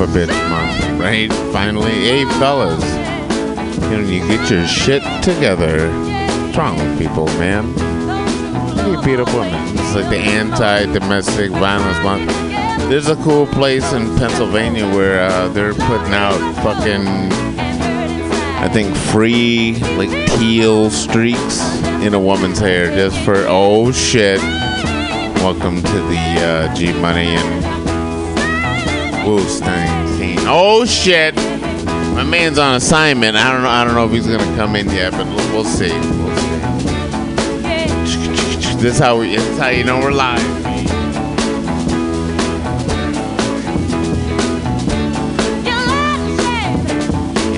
[0.00, 1.32] don't beat up a bitch month, right?
[1.52, 2.82] Finally, hey fellas,
[3.90, 5.90] know you get your shit together.
[5.90, 7.68] What's wrong with people, man?
[8.88, 9.62] You beat up women?
[9.78, 12.30] It's like the anti-domestic violence month.
[12.88, 17.06] There's a cool place in Pennsylvania where uh, they're putting out fucking,
[18.58, 21.60] I think, free like teal streaks
[22.02, 24.40] in a woman's hair just for oh shit.
[25.42, 27.69] Welcome to the uh, G Money and
[29.24, 30.38] Woostein scene.
[30.42, 31.34] Oh shit.
[32.14, 33.36] My man's on assignment.
[33.36, 33.68] I don't know.
[33.68, 35.90] I don't know if he's gonna come in yet, but we'll see.
[35.90, 36.50] We'll see.
[38.80, 39.36] This how we.
[39.36, 40.40] This how you know we're live.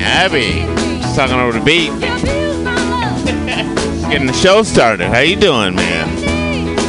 [0.05, 0.63] Abby,
[1.01, 1.91] just talking over the beat,
[4.11, 5.09] getting the show started.
[5.09, 6.09] How you doing, man?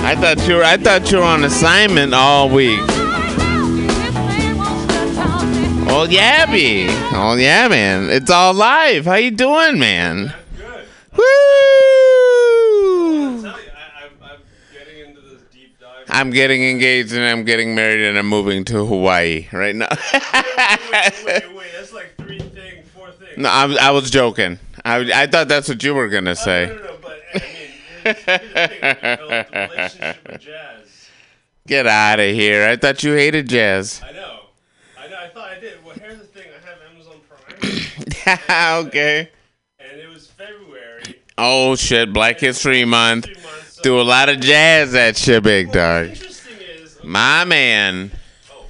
[0.05, 0.63] I thought you were.
[0.63, 2.79] I thought you were on assignment all week.
[5.95, 6.87] Oh yeah, Abby.
[7.15, 8.09] Oh yeah, man.
[8.09, 9.05] It's all live.
[9.05, 10.33] How you doing, man?
[10.57, 10.85] Good.
[11.15, 11.23] Woo!
[13.45, 13.53] I,
[14.01, 14.39] I'm, I'm
[14.73, 16.05] getting into this deep dive.
[16.09, 19.87] I'm getting engaged and I'm getting married and I'm moving to Hawaii right now.
[20.13, 21.67] wait, wait, wait.
[21.77, 23.37] That's like three things, four things.
[23.37, 24.57] no, I, I was joking.
[24.83, 26.65] I, I thought that's what you were gonna oh, No, say.
[26.75, 27.45] no, no, but I mean,
[28.03, 28.83] here's, here's the thing.
[28.83, 28.87] I
[29.53, 31.09] a relationship with jazz.
[31.67, 32.67] Get out of here!
[32.67, 34.01] I thought you hated jazz.
[34.03, 34.39] I know.
[34.99, 35.17] I know.
[35.17, 35.81] I thought I did.
[35.85, 36.47] Well, here's the thing.
[36.49, 37.59] I have Amazon Prime,
[38.49, 39.29] okay.
[39.79, 41.21] and it was February.
[41.37, 42.13] Oh shit!
[42.13, 43.25] Black History Month.
[43.25, 43.75] Three months.
[43.75, 46.07] So Do a lot of jazz that shit, big what's dog.
[46.09, 47.03] interesting is.
[47.03, 48.11] My man.
[48.51, 48.65] Oh,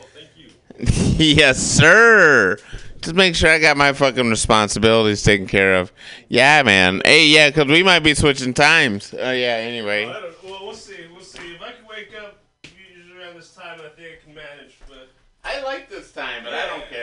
[0.00, 1.24] oh, thank you.
[1.34, 2.56] yes, sir.
[3.02, 5.92] Just make sure I got my fucking responsibilities taken care of.
[6.28, 7.02] Yeah, man.
[7.04, 9.12] Hey, yeah, because we might be switching times.
[9.12, 10.06] Oh, yeah, anyway.
[10.06, 10.94] I don't, well, we'll see.
[11.12, 11.54] We'll see.
[11.54, 14.78] If I can wake up usually around this time, I think I can manage.
[14.88, 15.10] But
[15.44, 16.93] I like this time, but I don't care.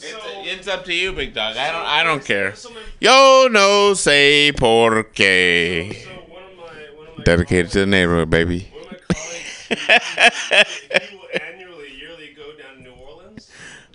[0.00, 0.10] But
[0.46, 1.56] It's, it's up to you, big dog.
[1.56, 1.86] I don't.
[1.86, 2.54] I don't care.
[2.54, 2.70] So,
[3.00, 5.94] Yo no say por qué.
[6.04, 6.62] so one my
[6.96, 8.68] one of my Dedicated to the neighborhood, baby.
[8.72, 13.50] One of my colleagues, he, he will annually, yearly go down to New Orleans.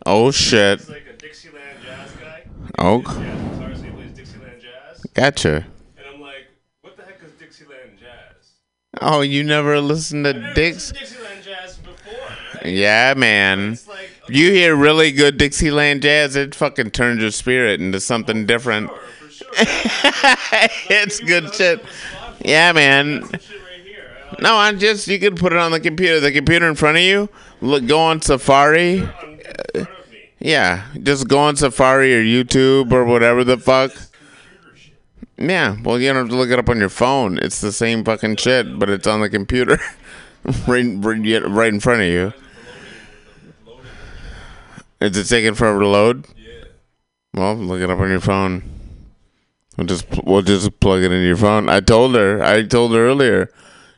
[0.05, 0.87] Oh shit.
[0.89, 2.43] Like a Dixieland jazz guy.
[2.79, 5.01] Oh, Jazz he plays Dixieland jazz.
[5.13, 5.65] gotcha.
[5.97, 6.47] And I'm like,
[6.81, 8.51] what the heck is Dixieland jazz?
[9.01, 10.91] Oh, you never listened to Dix?
[10.91, 12.13] Dixieland jazz before,
[12.55, 12.65] right?
[12.65, 13.73] Yeah, man.
[13.73, 18.45] It's like, You hear really good Dixieland jazz, it fucking turns your spirit into something
[18.45, 18.89] different.
[18.89, 19.47] sure, for sure.
[20.89, 21.83] it's good shit.
[22.43, 23.29] Yeah, man.
[24.39, 26.19] No, I'm just you can put it on the computer.
[26.19, 27.29] The computer in front of you.
[27.61, 29.01] Look, go on Safari.
[29.01, 29.87] me.
[30.39, 33.91] Yeah, just go on Safari or YouTube or whatever the fuck.
[35.37, 37.37] Yeah, well, you don't have to look it up on your phone.
[37.39, 39.79] It's the same fucking shit, but it's on the computer,
[40.67, 42.33] right, right in front of you.
[45.05, 46.27] Is it taking forever to load?
[46.35, 46.65] Yeah.
[47.33, 48.63] Well, look it up on your phone.
[49.77, 51.69] We'll just we'll just plug it into your phone.
[51.69, 52.41] I told her.
[52.43, 53.51] I told her earlier.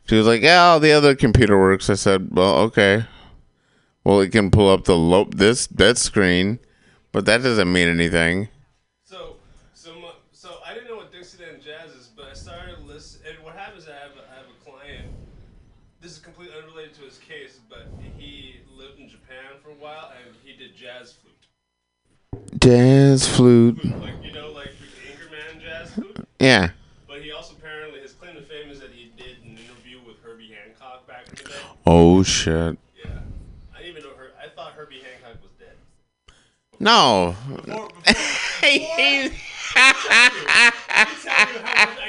[0.05, 3.05] She was like, "Yeah, all the other computer works." I said, "Well, okay.
[4.03, 6.59] Well, it can pull up the lo- this that screen,
[7.11, 8.49] but that doesn't mean anything."
[9.03, 9.35] So,
[9.73, 13.35] so, my, so I didn't know what Dixieland jazz is, but I started listening.
[13.35, 15.11] And what happens is I have, a, I have a client.
[16.01, 17.87] This is completely unrelated to his case, but
[18.17, 22.46] he lived in Japan for a while, and he did jazz flute.
[22.59, 23.83] Jazz flute.
[23.83, 24.71] Like you know, like
[25.05, 26.27] Ingerman jazz flute.
[26.39, 26.69] Yeah.
[27.07, 30.15] But he also apparently his claim to fame is that he did an interview with
[30.23, 31.55] Herbie Hancock back in the day.
[31.85, 32.77] Oh shit.
[33.03, 33.11] Yeah,
[33.75, 34.31] I didn't even know her.
[34.43, 35.75] I thought Herbie Hancock was dead.
[36.79, 37.35] No.
[37.47, 37.89] Before, before,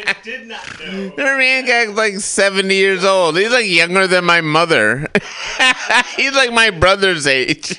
[0.07, 1.11] I did not know.
[1.17, 3.37] Her Hancock's like 70 years old.
[3.37, 5.09] He's like younger than my mother.
[6.17, 7.77] he's like my brother's age.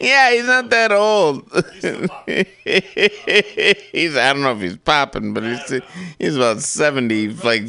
[0.00, 1.48] Yeah, he's not that old.
[3.92, 5.82] he's I don't know if he's popping, but he's
[6.18, 7.28] he's about 70.
[7.28, 7.64] Like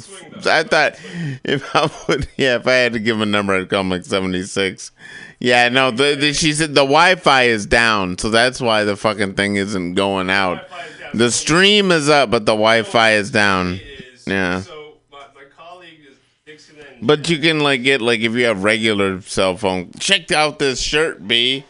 [0.46, 1.00] I thought
[1.44, 3.90] if I would yeah, if I had to give him a number I'd call him
[3.90, 4.92] like 76.
[5.40, 9.34] Yeah, no, the, the, she said the Wi-Fi is down, so that's why the fucking
[9.34, 10.68] thing isn't going out.
[10.70, 11.18] Wi-Fi is down.
[11.18, 13.80] The stream is up, but the Wi-Fi is down.
[14.26, 14.62] Yeah.
[14.62, 17.00] So my, my colleague is Dixieland.
[17.02, 19.92] But you can like get like if you have regular cell phone.
[20.00, 21.66] Check out this shirt, B.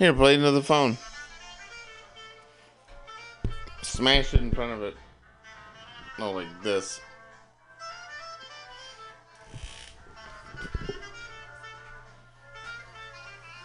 [0.00, 0.96] Here, play another phone.
[3.82, 4.96] Smash it in front of it.
[6.18, 7.02] No, like this.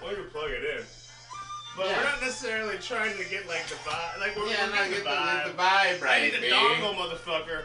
[0.01, 0.85] Why do you plug it in?
[1.77, 1.97] But Yeah.
[1.97, 4.19] we're not, necessarily trying to get like the vibe.
[4.19, 5.45] Like we're, Yeah, we're no, getting get the the, vibe.
[5.45, 7.63] the vibe I need a dongle, motherfucker.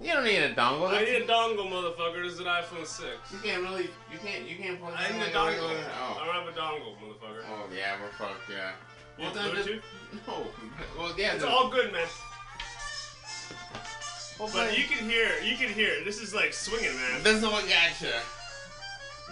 [0.00, 0.88] You don't need a dongle.
[0.90, 2.22] I need a dongle, motherfucker.
[2.22, 3.02] This is an iPhone 6.
[3.32, 3.84] You can't really.
[4.12, 4.46] You can't.
[4.48, 5.46] You can't plug I need a dongle.
[5.48, 6.04] regular- oh.
[6.04, 6.24] I Oh.
[6.26, 7.44] don't have a dongle, motherfucker.
[7.50, 8.50] Oh yeah, we're fucked.
[8.50, 8.72] Yeah.
[9.18, 9.68] Well, have then just-?
[10.28, 10.46] No.
[10.98, 11.32] Well, yeah.
[11.32, 12.06] It's the- all good, man.
[14.38, 16.04] well, But you can hear, you can hear.
[16.04, 17.22] This is like swinging, man.
[17.22, 18.12] This is what got you.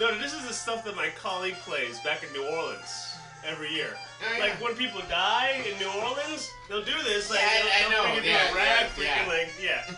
[0.01, 3.13] No, this is the stuff that my colleague plays back in New Orleans
[3.47, 3.97] every year.
[4.23, 4.65] Oh, Like yeah.
[4.65, 7.29] when people die in New Orleans, they'll do this.
[7.31, 9.27] Like Yeah, I- they'll, I they'll know, bring it to yeah, a rag, yeah, freaking
[9.27, 9.29] yeah.
[9.29, 9.97] like yeah.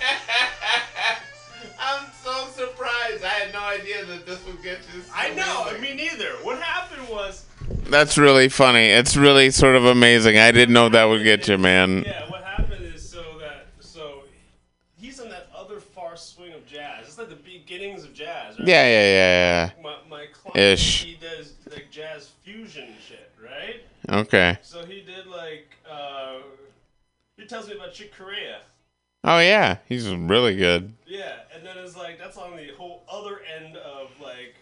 [1.78, 3.24] I'm so surprised.
[3.24, 5.02] I had no idea that this would get you.
[5.02, 5.66] so I know.
[5.68, 5.82] amazing.
[5.82, 6.30] Me neither.
[6.42, 7.46] What happened was.
[7.88, 8.86] That's really funny.
[8.86, 10.38] It's really sort of amazing.
[10.38, 12.02] I didn't know that would get you, man.
[12.06, 12.28] Yeah.
[12.30, 14.22] What happened is so that so
[14.96, 17.06] he's on that other far swing of jazz.
[17.06, 18.58] It's like the beginnings of jazz.
[18.58, 18.68] Right?
[18.68, 21.04] Yeah, yeah, yeah, My my client, Ish.
[21.04, 23.82] he does like jazz fusion shit, right?
[24.08, 24.58] Okay.
[24.62, 26.38] So he did like uh,
[27.36, 28.60] he tells me about Chick Corea.
[29.22, 30.94] Oh yeah, he's really good.
[31.06, 34.54] Yeah, and then it's like that's on the whole other end of like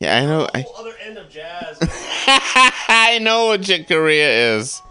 [0.00, 0.42] Yeah, I know.
[0.46, 1.78] the I, whole other end of jazz.
[2.88, 4.82] I know what Chick Corea is.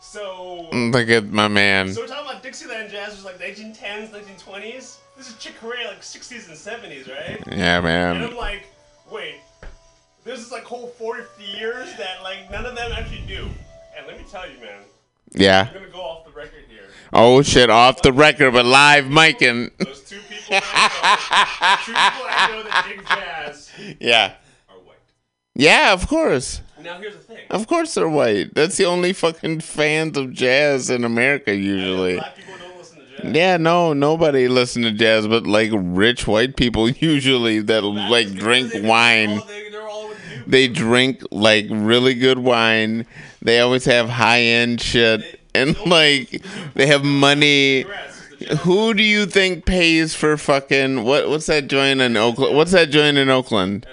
[0.00, 1.92] so Look at my man.
[1.92, 4.96] so we're talking about Dixieland jazz was like 1910s, 1920s.
[5.16, 7.38] This is Chick Corea like 60s and 70s, right?
[7.48, 8.16] Yeah, man.
[8.16, 8.24] And.
[8.26, 8.66] I'm like,
[9.10, 9.40] wait,
[10.24, 13.48] this is like whole 40 years that like none of them actually do.
[13.96, 14.80] And let me tell you, man,
[15.34, 15.66] Yeah.
[15.68, 16.82] I'm gonna go off the record here.
[17.12, 19.70] Oh shit, off the record, but live micing.
[19.78, 23.70] Those two people I know, two people I know that dig jazz
[24.00, 24.32] Yeah.
[24.68, 24.96] are white.
[25.54, 26.60] Yeah, of course.
[26.82, 27.38] Now here's the thing.
[27.50, 28.54] Of course they're white.
[28.54, 32.16] That's the only fucking fans of jazz in America usually.
[32.16, 33.32] Black people don't listen to jazz.
[33.36, 38.32] Yeah, no, nobody listen to jazz, but like rich white people usually that That's like
[38.34, 39.38] drink they- wine.
[39.38, 43.06] all- they- they're all with new They drink like really good wine.
[43.42, 46.42] They always have high end shit, and like
[46.74, 47.82] they have money.
[47.82, 48.60] Congrats, it's the jazz.
[48.60, 51.28] Who do you think pays for fucking what?
[51.28, 52.56] What's that joint in Oakland?
[52.56, 53.86] What's that joint in Oakland?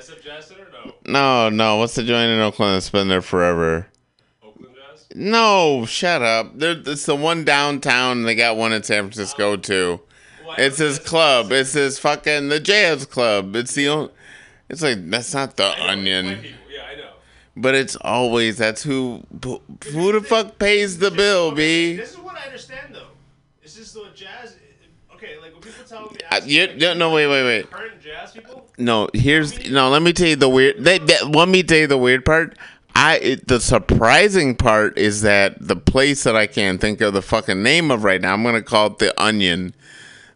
[1.06, 1.50] No.
[1.50, 1.78] No, no.
[1.78, 3.88] What's the joint in Oakland that's been there forever?
[4.44, 5.08] Oakland Jazz?
[5.16, 6.58] No, shut up.
[6.58, 8.24] There, it's the one downtown.
[8.24, 10.00] They got one in San Francisco too.
[10.46, 11.52] Well, It's his club.
[11.52, 13.56] It's his fucking the jazz club.
[13.56, 14.12] It's the only.
[14.70, 17.10] It's like that's not the onion, people, Yeah, I know.
[17.62, 19.24] But it's always that's who.
[19.42, 21.96] Who the fuck pays the bill, b?
[21.96, 23.08] This is what I understand though.
[23.62, 24.56] This is the jazz.
[25.14, 26.18] Okay, like when people tell me.
[26.32, 27.70] Uh, ask you, like, no, no, wait, wait, wait.
[27.70, 28.68] Current jazz people.
[28.78, 29.90] No, here's no.
[29.90, 30.84] Let me tell you the weird.
[30.84, 32.58] They, they, let me tell you the weird part.
[32.96, 37.22] I it, the surprising part is that the place that I can't think of the
[37.22, 38.34] fucking name of right now.
[38.34, 39.74] I'm gonna call it the Onion.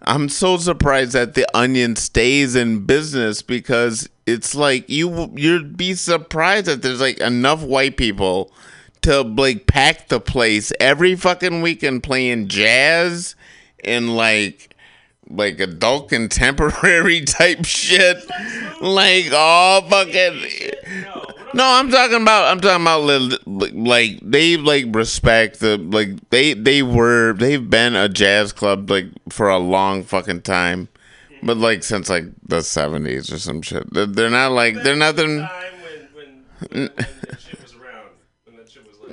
[0.05, 5.93] I'm so surprised that the Onion stays in business because it's like you you'd be
[5.93, 8.51] surprised that there's like enough white people
[9.01, 13.36] to like pack the place every fucking weekend playing jazz
[13.83, 14.73] and like
[15.34, 18.18] like adult contemporary type shit.
[18.82, 20.72] Like all fucking
[21.54, 21.63] No.
[21.66, 22.46] I'm, talking about.
[22.46, 27.96] I'm talking about li- like they like respect the like they they were they've been
[27.96, 30.90] a jazz club like for a long fucking time,
[31.42, 33.92] but like since like the '70s or some shit.
[33.94, 35.48] They're, not like they're nothing.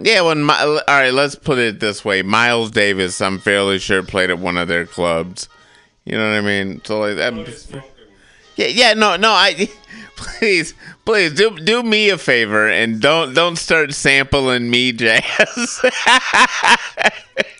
[0.03, 4.03] Yeah, when my, all right, let's put it this way: Miles Davis, I'm fairly sure
[4.03, 5.47] played at one of their clubs.
[6.04, 6.80] You know what I mean?
[6.85, 7.85] So like that.
[8.57, 9.69] Yeah, yeah, no, no, I
[10.16, 15.80] please, please do do me a favor and don't don't start sampling me jazz.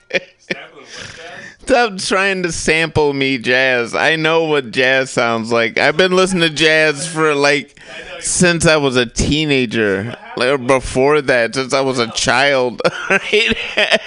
[1.71, 3.95] Stop trying to sample me jazz.
[3.95, 5.79] I know what jazz sounds like.
[5.79, 7.79] I've been listening to jazz for like
[8.19, 12.83] since I was a teenager, like or before that, since I was a child.
[13.09, 14.01] Right?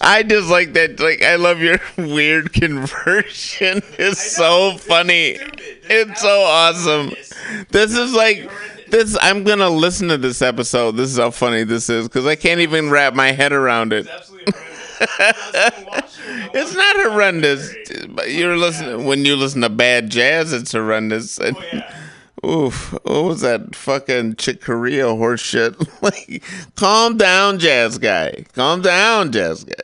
[0.00, 1.00] I just like that.
[1.00, 3.82] Like I love your weird conversion.
[3.98, 5.36] It's so funny.
[5.88, 7.10] It's so awesome.
[7.70, 8.48] This is like
[8.86, 9.18] this.
[9.20, 10.92] I'm gonna listen to this episode.
[10.92, 14.06] This is how funny this is because I can't even wrap my head around it.
[15.00, 15.54] It's absolutely horrendous.
[15.54, 17.74] I was watching- I It's watched not horrendous,
[18.10, 20.52] but you're listening when you listen to bad jazz.
[20.52, 21.38] It's horrendous.
[21.38, 21.96] And, Oh yeah.
[22.46, 22.92] Oof!
[23.04, 25.74] What was that fucking Chick Corea horse shit?
[26.02, 26.42] like,
[26.74, 28.46] calm down, jazz guy.
[28.54, 29.74] Calm down, jazz guy.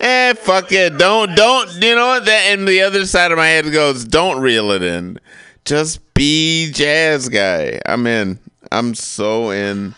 [0.00, 0.98] eh, fuck it.
[0.98, 1.70] Don't, don't.
[1.80, 2.24] You know what?
[2.24, 5.20] That and the other side of my head goes, don't reel it in.
[5.64, 7.80] Just be jazz guy.
[7.86, 8.40] I'm in.
[8.72, 9.94] I'm so in.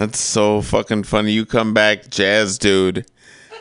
[0.00, 1.32] That's so fucking funny.
[1.32, 3.04] You come back, jazz dude.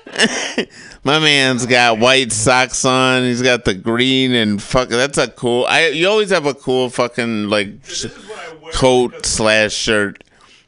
[1.03, 3.23] My man's got white socks on.
[3.23, 4.87] He's got the green and fuck.
[4.87, 5.65] That's a cool.
[5.65, 9.73] I you always have a cool fucking like This is what I wear coat slash
[9.73, 10.23] shirt.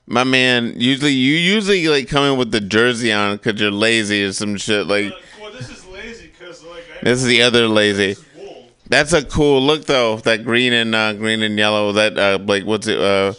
[0.08, 4.26] My man, usually you usually like come in with the jersey on because you're lazy
[4.26, 4.88] or some shit.
[4.88, 8.08] Like Well, this is lazy because like I, this is the other lazy.
[8.08, 8.66] this is wool.
[8.90, 10.18] That's a cool look though.
[10.18, 11.94] That green and uh, green and yellow.
[11.94, 13.00] That uh, like what's it?
[13.00, 13.36] Uh.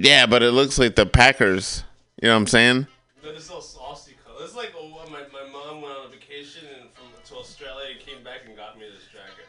[0.00, 1.84] Yeah, but it looks like the Packers.
[2.22, 2.86] You know what I'm saying?
[3.22, 4.44] No, this little saucy color.
[4.44, 8.00] It's like oh, my, my mom went on a vacation and from to Australia and
[8.00, 9.46] came back and got me this jacket.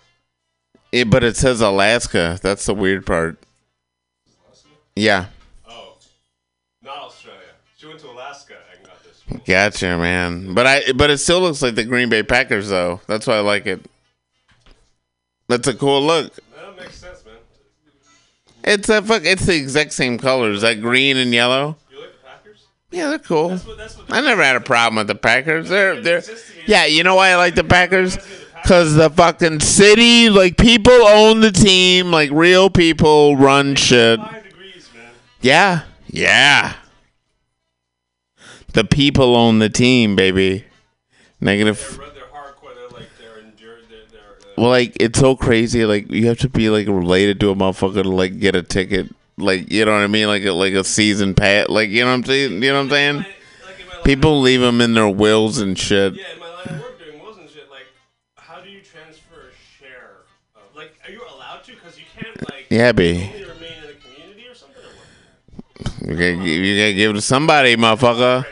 [0.91, 2.38] It, but it says Alaska.
[2.41, 3.38] That's the weird part.
[4.96, 5.27] Yeah,
[5.70, 5.96] Oh,
[6.84, 7.39] not Australia.
[7.77, 9.24] She went to Alaska and got this.
[9.46, 10.53] gotcha, man.
[10.53, 13.00] But I but it still looks like the Green Bay Packers though.
[13.08, 13.86] That's why I like it.
[15.48, 16.34] That's a cool look.
[18.63, 19.24] It's a fuck.
[19.25, 20.62] It's the exact same colors.
[20.62, 21.77] That green and yellow.
[21.91, 22.68] You like the Packers?
[22.91, 23.50] Yeah, they're cool.
[23.50, 23.77] That's what.
[23.77, 24.12] That's what.
[24.12, 25.70] I never had a problem with the Packers.
[25.70, 26.22] They're they're
[26.65, 26.86] yeah.
[26.86, 28.18] You know why I like the Packers?
[28.63, 34.20] Cause the fucking city, like people own the team, like real people run shit.
[34.44, 34.88] Degrees.
[35.41, 36.75] Yeah, yeah.
[38.74, 40.65] The people own the team, baby.
[41.41, 41.75] Negative.
[42.00, 42.75] They're, they're hardcore.
[42.75, 43.86] They're like they're endured.
[43.89, 45.86] They're, they're, they're Well, like it's so crazy.
[45.86, 49.13] Like you have to be like related to a motherfucker to like get a ticket.
[49.38, 50.27] Like you know what I mean?
[50.27, 51.70] Like a, like a season pass.
[51.70, 52.63] Like you know what I'm saying?
[52.63, 53.17] You know what I'm saying?
[53.17, 53.27] Like,
[53.65, 56.13] like in my line People leave them in their wills and shit.
[56.13, 57.70] Yeah, in my line of work doing wills and shit.
[57.70, 57.88] Like,
[58.36, 60.24] how do you transfer a share?
[60.55, 61.74] Of, like, are you allowed to?
[61.74, 62.67] Because you can't like.
[62.70, 63.13] Yeah, be.
[63.13, 64.84] Only remain in the community or something.
[64.84, 66.10] Or what?
[66.10, 68.46] You gotta, you gotta give it to somebody, motherfucker.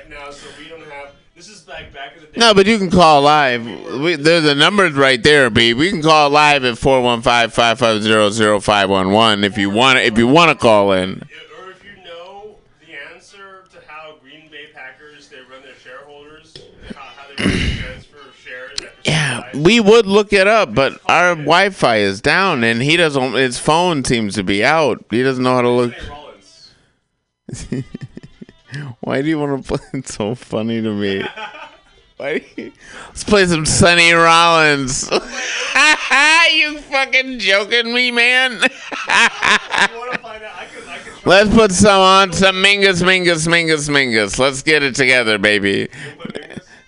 [2.39, 3.65] No, but you can call live.
[3.99, 5.73] We, there's the numbers right there, B.
[5.73, 11.21] We can call live at 415-550-0511 if you want if you want to call in.
[11.59, 16.55] Or if you know the answer to how Green Bay Packers they run their shareholders,
[16.95, 17.35] how, how they
[17.75, 18.79] transfer shares.
[19.03, 23.33] Yeah, we would look it up, but our Wi-Fi is down, and he doesn't.
[23.33, 25.03] His phone seems to be out.
[25.11, 25.93] He doesn't know how to look.
[29.01, 29.85] Why do you want to play?
[29.99, 31.21] It's so funny to me.
[32.19, 35.09] Let's play some Sonny Rollins.
[36.53, 38.59] you fucking joking me, man?
[41.25, 44.37] Let's put some on some Mingus, Mingus, Mingus, Mingus.
[44.37, 45.87] Let's get it together, baby.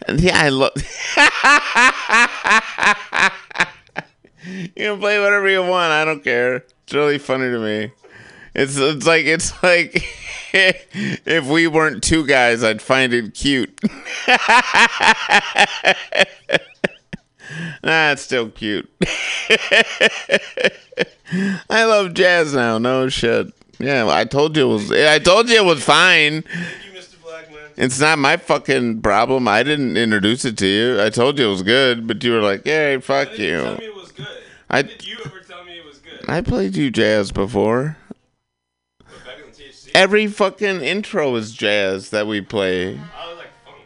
[0.10, 0.74] Yeah, I love.
[4.46, 5.94] you can play whatever you want.
[5.94, 6.66] I don't care.
[6.84, 7.92] It's really funny to me.
[8.54, 10.04] It's it's like it's like
[11.26, 13.80] if we weren't two guys, I'd find it cute.
[17.84, 18.90] nah, it's still cute.
[21.70, 22.78] I love jazz now.
[22.78, 23.48] No shit.
[23.80, 24.92] Yeah, I told you it was.
[24.92, 26.44] I told you it was fine.
[26.44, 27.22] Thank you, Mr.
[27.22, 27.60] Blackman.
[27.78, 29.48] It's not my fucking problem.
[29.48, 31.02] I didn't introduce it to you.
[31.02, 33.78] I told you it was good, but you were like, "Hey, fuck you tell you."
[33.80, 34.28] me it was good?
[34.70, 36.30] I- did you ever tell me it was good?
[36.30, 37.98] I played you jazz before.
[39.00, 42.98] But back in the THC, Every fucking intro is jazz that we play.
[42.98, 43.84] I was like funk.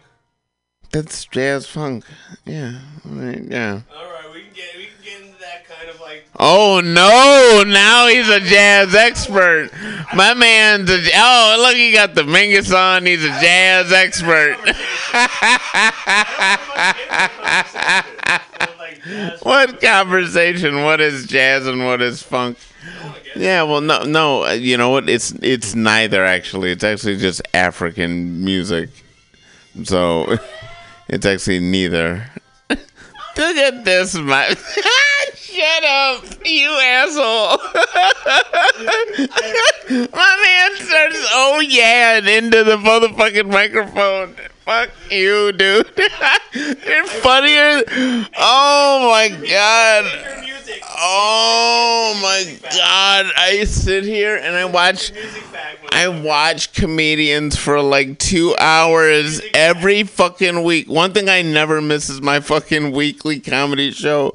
[0.92, 2.06] That's jazz funk.
[2.46, 3.82] Yeah, right, yeah.
[3.96, 6.28] All right, we can get we can get into that kind of like.
[6.40, 7.64] Oh no!
[7.66, 9.72] Now he's a jazz expert.
[10.14, 13.06] My man's a oh look, he got the Mingus on.
[13.06, 14.58] He's a jazz expert.
[19.44, 20.84] what conversation?
[20.84, 22.58] What is jazz and what is funk?
[23.36, 24.46] Yeah, well, no, no.
[24.46, 25.10] uh, You know what?
[25.10, 26.72] It's it's neither actually.
[26.72, 28.90] It's actually just African music.
[29.84, 30.38] So
[31.10, 32.30] it's actually neither.
[32.70, 34.56] Look at this, my.
[35.36, 37.58] Shut up, you asshole.
[40.12, 44.36] my man starts, oh yeah, and into the motherfucking microphone.
[44.66, 45.88] Fuck you, dude.
[46.56, 47.84] You're funnier.
[48.36, 50.06] Oh my god.
[50.98, 53.32] Oh my god.
[53.38, 55.12] I sit here and I watch
[55.92, 60.90] I watch comedians for like two hours every fucking week.
[60.90, 64.34] One thing I never miss is my fucking weekly comedy show.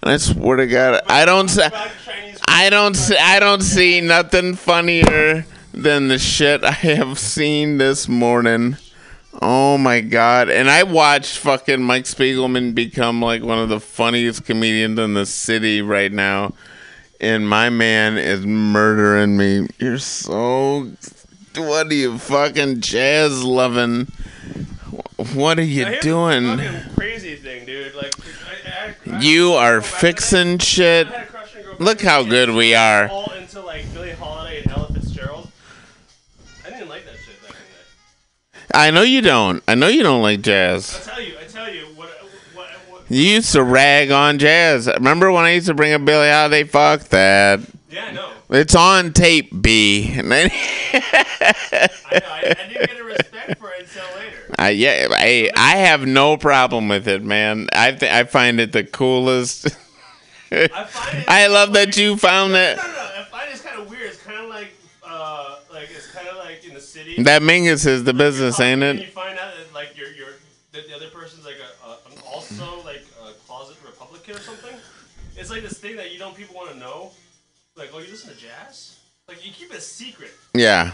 [0.00, 1.50] And I swear to God, I don't
[2.46, 8.06] I don't see, I don't see nothing funnier than the shit I have seen this
[8.06, 8.76] morning.
[9.40, 10.50] Oh my god!
[10.50, 15.24] And I watched fucking Mike Spiegelman become like one of the funniest comedians in the
[15.24, 16.52] city right now,
[17.20, 19.68] and my man is murdering me.
[19.78, 20.90] You're so.
[21.56, 24.06] What are you fucking jazz loving?
[25.34, 26.58] What are you doing?
[26.96, 27.94] Crazy thing, dude.
[27.94, 31.06] Like, I, I crush- You are Go back to fixing shit.
[31.08, 33.08] I had a crush on a girl Look how good we are.
[33.08, 33.84] All into like
[38.74, 39.62] I know you don't.
[39.68, 41.06] I know you don't like jazz.
[41.08, 42.10] I tell you, I tell You what
[43.08, 44.86] You used to rag on jazz.
[44.86, 46.64] Remember when I used to bring up Billie Holiday?
[46.64, 47.60] Fuck that.
[47.90, 48.28] Yeah, I know.
[48.50, 50.14] It's on tape, B.
[50.18, 50.28] I know.
[50.32, 54.54] I, I didn't get a respect for it until later.
[54.58, 57.68] I, yeah, I I have no problem with it, man.
[57.72, 59.68] I th- I find it the coolest.
[60.52, 61.24] I.
[61.28, 62.82] I love that you found No, no, no.
[62.82, 64.02] I find it's kind of weird.
[64.10, 64.74] It's kind of like,
[65.06, 67.01] uh, like it's kind of like in the city.
[67.18, 68.96] That Mingus is the business, ain't it?
[69.00, 70.34] you find out that like you're, you're
[70.72, 74.74] that the other person's like a, a an also like a closet Republican or something.
[75.36, 77.10] It's like this thing that you don't people want to know.
[77.76, 78.98] Like, oh, you listen to jazz?
[79.28, 80.90] Like you keep it a secret Yeah.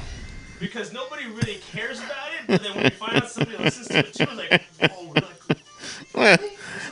[0.60, 2.46] because nobody really cares about it.
[2.46, 4.50] But then when you find out somebody listens to it too, it's
[4.80, 5.28] like, oh, really?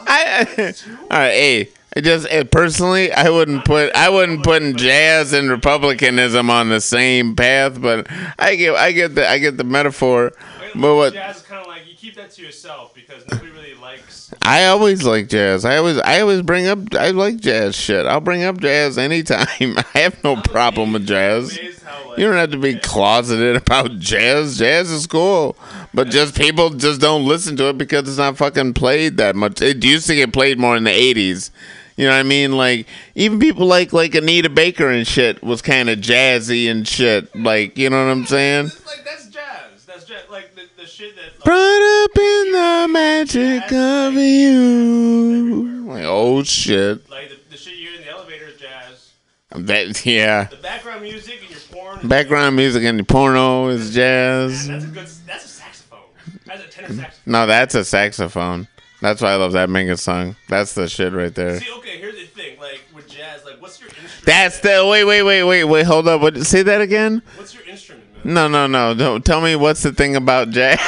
[0.08, 0.74] I,
[1.10, 5.48] all right, hey, I just eh, personally, I wouldn't put I wouldn't put jazz and
[5.48, 8.06] republicanism on the same path, but
[8.38, 10.32] I get I get the I get the metaphor.
[10.74, 13.74] But what Jazz is kind of like you keep that to yourself because nobody really
[13.76, 14.34] likes.
[14.42, 15.64] I always like jazz.
[15.64, 18.04] I always I always bring up I like jazz shit.
[18.04, 19.46] I'll bring up jazz anytime.
[19.58, 21.56] I have no problem with jazz.
[21.56, 24.58] Amazed how, like, You don't have to be closeted about jazz.
[24.58, 25.56] Jazz is cool,
[25.94, 29.62] but just people just don't listen to it because it's not fucking played that much.
[29.62, 31.50] It used to get played more in the '80s.
[31.96, 32.52] You know what I mean?
[32.52, 37.34] Like even people like like Anita Baker and shit was kind of jazzy and shit.
[37.34, 38.66] Like you know what I'm saying?
[38.86, 39.84] Like that's jazz.
[39.86, 40.22] That's jazz.
[40.30, 41.42] Like the, the shit that.
[41.42, 45.86] Brought up in the magic of you.
[45.86, 47.08] Like oh shit.
[47.08, 49.12] Like the, the shit you hear in the elevator is jazz.
[49.52, 50.44] That yeah.
[50.44, 52.06] The background music in your porn.
[52.06, 54.68] Background music and your porno is jazz.
[54.68, 55.08] That's a good.
[55.26, 56.00] That's a saxophone.
[56.44, 57.32] That's a tenor saxophone.
[57.32, 58.68] No, that's a saxophone.
[59.00, 60.36] That's why I love that Mingus song.
[60.48, 61.60] That's the shit right there.
[61.60, 62.58] See, okay, here's the thing.
[62.58, 64.24] Like with jazz, like what's your instrument?
[64.24, 65.86] That's the wait, wait, wait, wait, wait.
[65.86, 66.22] Hold up.
[66.22, 67.22] What, say that again.
[67.36, 68.34] What's your instrument, man?
[68.34, 68.94] No, no, no.
[68.94, 70.78] Don't tell me what's the thing about jazz.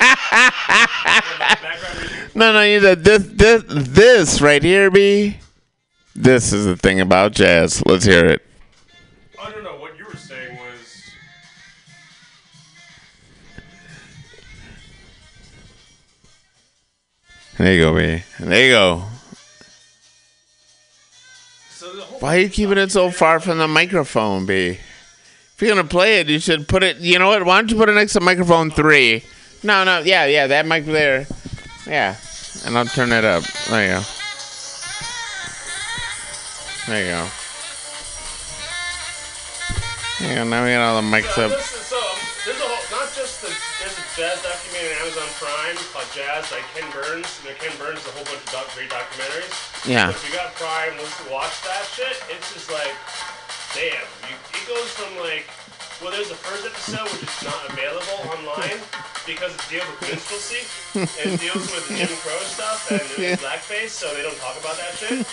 [2.34, 2.62] no, no.
[2.62, 5.36] You said this, this, this right here, B.
[6.14, 7.84] This is the thing about jazz.
[7.84, 8.42] Let's hear it.
[17.58, 18.22] There you go, B.
[18.38, 19.02] There you go.
[22.20, 24.78] Why are you keeping it so far from the microphone, B?
[25.56, 26.98] If you're gonna play it, you should put it.
[26.98, 27.44] You know what?
[27.44, 29.24] Why don't you put it next to microphone three?
[29.62, 31.26] No, no, yeah, yeah, that mic there.
[31.86, 32.16] Yeah,
[32.66, 33.42] and I'll turn it up.
[33.70, 34.02] There you go.
[36.88, 37.28] There you go.
[40.20, 40.44] There you go.
[40.44, 41.50] Now we got all the mics up.
[41.50, 44.44] there's a whole, not just the there's a jazz
[46.16, 47.28] Jazz by Ken Burns.
[47.44, 49.52] You know, Ken Burns has a whole bunch of doc, great documentaries.
[49.84, 50.08] Yeah.
[50.08, 52.16] But if you got Prime, let's watch that shit.
[52.32, 52.96] It's just like,
[53.76, 54.00] damn.
[54.24, 55.44] You, it goes from like,
[56.00, 58.80] well, there's the first episode which is not available online
[59.28, 60.64] because it deals with minstrelsy
[60.96, 63.36] and it deals with Jim Crow stuff and Yeah.
[63.40, 65.24] blackface, so they don't talk about that shit.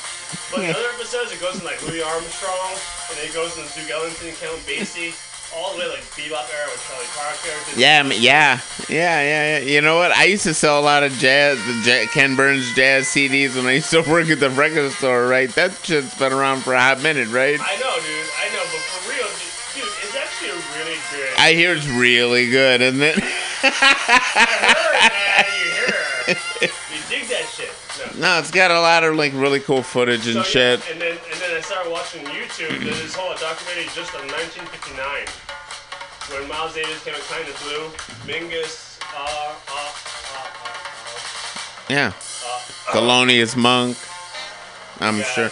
[0.51, 2.75] But in other episodes, it goes in like Louis Armstrong,
[3.11, 5.11] and it goes into Duke Ellington, Count Basie,
[5.55, 7.79] all the way like Bebop era with Charlie Parker.
[7.79, 9.59] Yeah, yeah, yeah, yeah, yeah.
[9.59, 10.11] You know what?
[10.11, 13.73] I used to sell a lot of jazz, the Ken Burns jazz CDs when I
[13.73, 15.27] used to work at the record store.
[15.27, 15.49] Right?
[15.55, 17.59] That shit's been around for a hot minute, right?
[17.59, 18.29] I know, dude.
[18.39, 19.27] I know, but for real,
[19.73, 21.37] dude, it's actually really good.
[21.37, 23.17] I hear it's really good, isn't it?
[23.63, 25.45] I heard, man.
[25.57, 26.69] You hear?
[26.93, 27.71] You dig that shit?
[28.19, 28.35] No.
[28.35, 30.79] no, it's got a lot of like really cool footage and So, shit.
[30.85, 32.79] yeah, and then and then I started watching YouTube.
[32.83, 35.42] There's this whole documentary just on 1959
[36.33, 37.89] when Miles Davis came out kind of blue.
[38.25, 39.93] Mingus, uh, uh,
[40.33, 43.97] uh, uh, Yeah, uh, uh, Thelonious Monk.
[44.99, 45.51] I'm yeah, sure.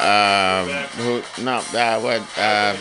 [0.00, 1.22] Um, Back- who?
[1.42, 2.22] No, uh, what?
[2.38, 2.76] Uh,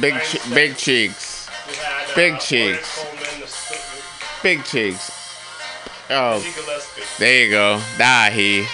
[0.00, 2.98] big, che- big cheeks, had, uh, Big Cheeks.
[2.98, 3.78] Coleman, the, the,
[4.42, 5.10] big cheeks.
[6.10, 6.40] Oh,
[7.18, 7.78] there you go.
[7.98, 8.66] Dahi.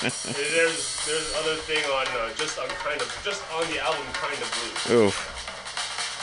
[0.00, 4.40] There's there's other thing on uh, just on kind of just on the album kind
[4.40, 5.06] of blue.
[5.06, 5.33] Oof.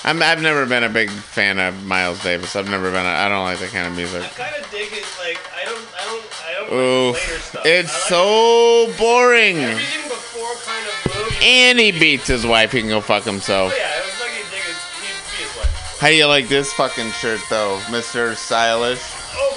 [0.04, 2.56] I'm, I've never been a big fan of Miles Davis.
[2.56, 3.06] I've never been.
[3.06, 4.24] A, I don't like that kind of music.
[4.24, 5.06] I kind of dig it.
[5.20, 7.44] Like I don't I don't I don't like later Oof.
[7.46, 7.66] stuff.
[7.66, 9.58] It's like so boring.
[9.58, 12.72] everything before kind of you- And he beats his wife.
[12.72, 13.74] He can go fuck himself.
[13.74, 14.76] Oh yeah, it was like he dig it.
[15.06, 15.98] He'd his wife.
[16.00, 18.36] How do you like this fucking shirt though, Mr.
[18.36, 19.02] Stylish?
[19.38, 19.54] Oh,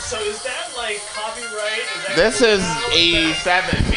[0.00, 1.84] so is that like copyright?
[1.98, 2.40] Is that This?
[2.40, 2.64] Is
[2.96, 3.92] 87,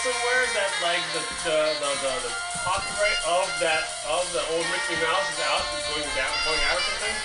[0.00, 2.32] heard I read somewhere that like the the, the, the, the
[2.64, 6.76] copyright of that of the old Mickey Mouse is out, is going down, going out
[6.76, 7.16] or something,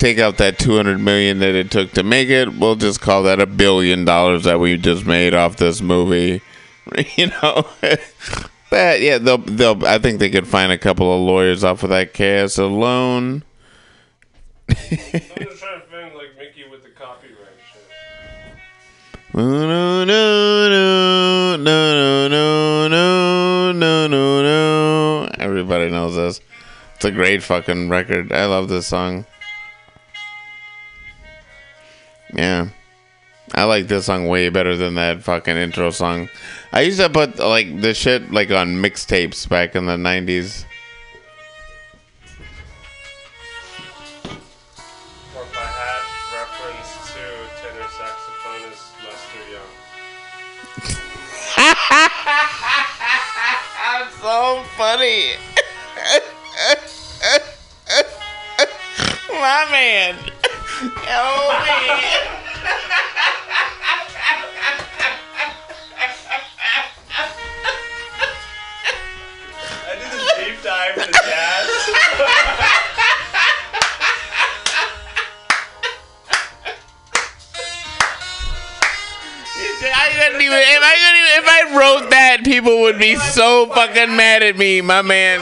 [0.02, 2.58] Take out that 200 million that it took to make it.
[2.58, 6.42] We'll just call that a billion dollars that we just made off this movie.
[7.16, 7.68] You know.
[8.72, 11.90] But yeah, they'll they'll I think they could find a couple of lawyers off of
[11.90, 13.44] that cast alone.
[14.70, 17.84] I'm just trying to like Mickey with the copyright shit.
[19.34, 25.30] No, no, no, no, no, no, no, no, no, no.
[25.38, 26.42] Everybody knows this.
[26.96, 28.32] It's a great fucking record.
[28.32, 29.26] I love this song.
[32.34, 32.70] Yeah.
[33.54, 36.30] I like this song way better than that fucking intro song.
[36.72, 40.64] I used to put like this shit like on mixtapes back in the 90s.
[45.36, 47.20] Or if I had reference to
[47.62, 49.72] tenor saxophonist Lester Young.
[53.84, 55.36] That's so funny.
[59.42, 60.31] My man.
[60.84, 60.88] Oh.
[69.88, 71.70] I did this deep dive into jazz.
[79.84, 83.68] I couldn't even, if I couldn't even, if I wrote that, people would be so
[83.68, 85.42] fucking mad at me, my man.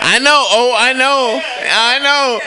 [0.00, 0.44] I know.
[0.48, 1.42] Oh, I know.
[1.68, 2.38] I know.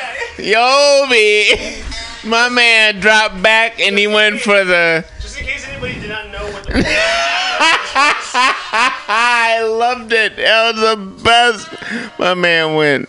[0.41, 1.83] Yo, B.
[2.25, 5.05] My man dropped back and he went for the.
[5.21, 6.73] Just in case anybody did not know what the
[9.11, 10.35] I loved it.
[10.35, 11.67] That was the best.
[12.19, 13.07] My man went.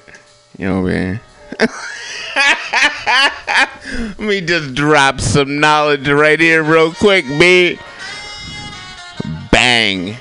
[0.58, 1.20] Yo, man.
[1.60, 1.70] Let
[4.18, 7.78] me just drop some knowledge right here, real quick, B.
[9.50, 10.16] Bang.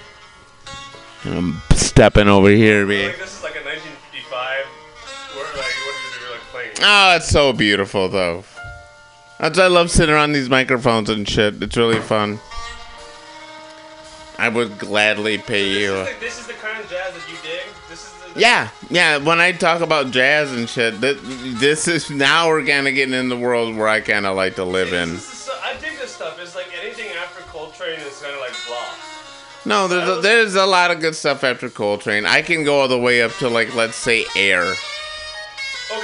[1.25, 3.06] I'm stepping over here, B.
[3.06, 4.65] like this is like a 1955
[5.36, 6.71] where like what is it like playing?
[6.82, 8.43] Oh, it's so beautiful, though.
[9.39, 11.62] That's why I love sitting around these microphones and shit.
[11.63, 12.39] It's really fun.
[14.38, 15.93] I would gladly pay This you.
[15.95, 17.62] is, the, this is the kind of jazz that you dig.
[17.89, 19.17] This is the Yeah, yeah.
[19.17, 21.17] When I talk about jazz and shit, th-
[21.60, 24.56] this is now we're kind of getting in the world where I kind of like
[24.56, 25.10] to live in.
[25.12, 26.39] This is I dig this stuff.
[26.41, 28.86] It's like anything after Coltrane is kind of like blah.
[29.65, 32.25] No, there's a, there's a lot of good stuff after Coltrane.
[32.25, 34.63] I can go all the way up to like let's say Air.
[34.63, 34.78] Okay,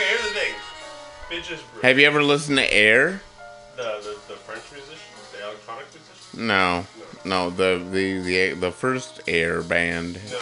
[0.09, 0.53] here's the thing.
[1.81, 3.21] Have you ever listened to Air?
[3.75, 6.33] the, the the French musicians, the electronic musicians.
[6.37, 6.85] No,
[7.25, 7.49] no.
[7.49, 10.19] The the the the first Air band.
[10.31, 10.39] No.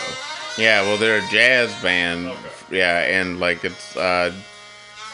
[0.58, 2.28] Yeah, well, they're a jazz band.
[2.28, 2.78] Okay.
[2.78, 4.34] Yeah, and like it's uh,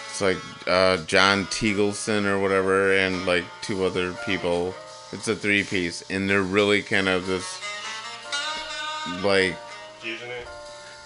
[0.09, 0.37] it's like
[0.67, 4.75] uh, John Teagleson or whatever, and like two other people.
[5.11, 7.61] It's a three piece, and they're really kind of this
[9.23, 9.55] like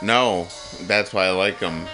[0.02, 0.48] no,
[0.82, 1.88] that's why I like them.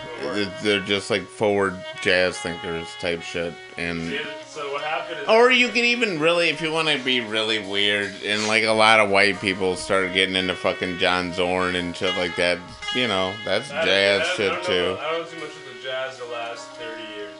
[0.64, 4.14] They're just like forward jazz thinkers type shit, and
[4.48, 5.28] So what happened is.
[5.28, 8.72] or you could even really, if you want to be really weird, and like a
[8.72, 12.58] lot of white people started getting into fucking John Zorn and shit like that.
[12.96, 14.98] You know, that's I- jazz I- shit too.
[15.00, 17.34] I don't see much of the jazz the last 30 years.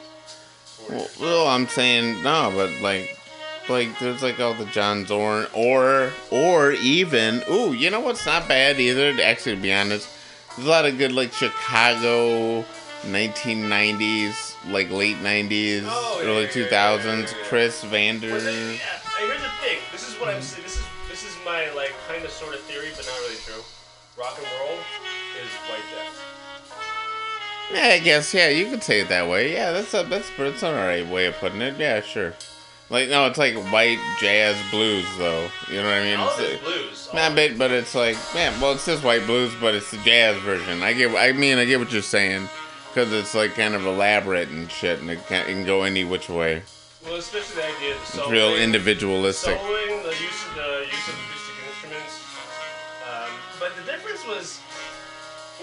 [0.88, 3.16] Well, well, I'm saying no, but like,
[3.68, 8.48] like there's like all the John Zorn, or or even ooh, you know what's not
[8.48, 9.14] bad either.
[9.14, 10.08] To actually be honest,
[10.56, 12.64] there's a lot of good like Chicago,
[13.04, 17.04] 1990s, like late 90s, Oh, yeah, early yeah, yeah, 2000s.
[17.04, 17.44] yeah, yeah.
[17.44, 18.40] Chris Vander.
[18.40, 18.78] Then, yeah,
[19.18, 19.78] here's the thing.
[19.92, 20.62] This is what I'm saying.
[20.64, 23.62] This is this is my like kind of sort of theory, but not really true.
[24.18, 24.78] Rock and roll
[25.40, 26.14] is white jazz.
[27.72, 29.52] Yeah, I guess yeah, you could say it that way.
[29.52, 31.78] Yeah, that's a that's that's an alright way of putting it.
[31.78, 32.34] Yeah, sure.
[32.90, 35.48] Like no, it's like white jazz blues though.
[35.68, 36.18] You know what I mean?
[36.18, 37.08] All It's, uh, blues.
[37.14, 40.36] Man, of but, it's like, man, well, it's just white blues, but it's the jazz
[40.42, 40.82] version.
[40.82, 42.48] I get, I mean, I get what you're saying,
[42.88, 46.04] because it's like kind of elaborate and shit, and it can, it can go any
[46.04, 46.62] which way.
[47.04, 49.58] Well, especially the idea of It's real individualistic.
[49.58, 52.24] soloing, the use of the use of acoustic instruments.
[53.10, 54.60] Um, but the difference was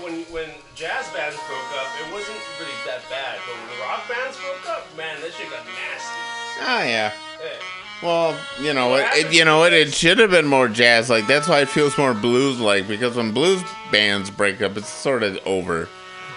[0.04, 3.40] when when jazz bands broke up, it wasn't really that bad.
[3.46, 6.22] But when rock bands broke up, man, that shit got nasty.
[6.62, 7.10] Ah, yeah.
[7.40, 7.60] Hey.
[8.04, 11.10] Well, you know, What it, it you know, it, it should have been more jazz.
[11.10, 14.90] Like that's why it feels more blues like because when blues bands break up, it's
[14.90, 15.90] sort of over.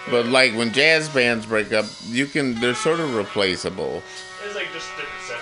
[0.09, 4.01] But like when jazz bands break up, you can they're sort of replaceable.
[4.43, 5.40] It's like just different.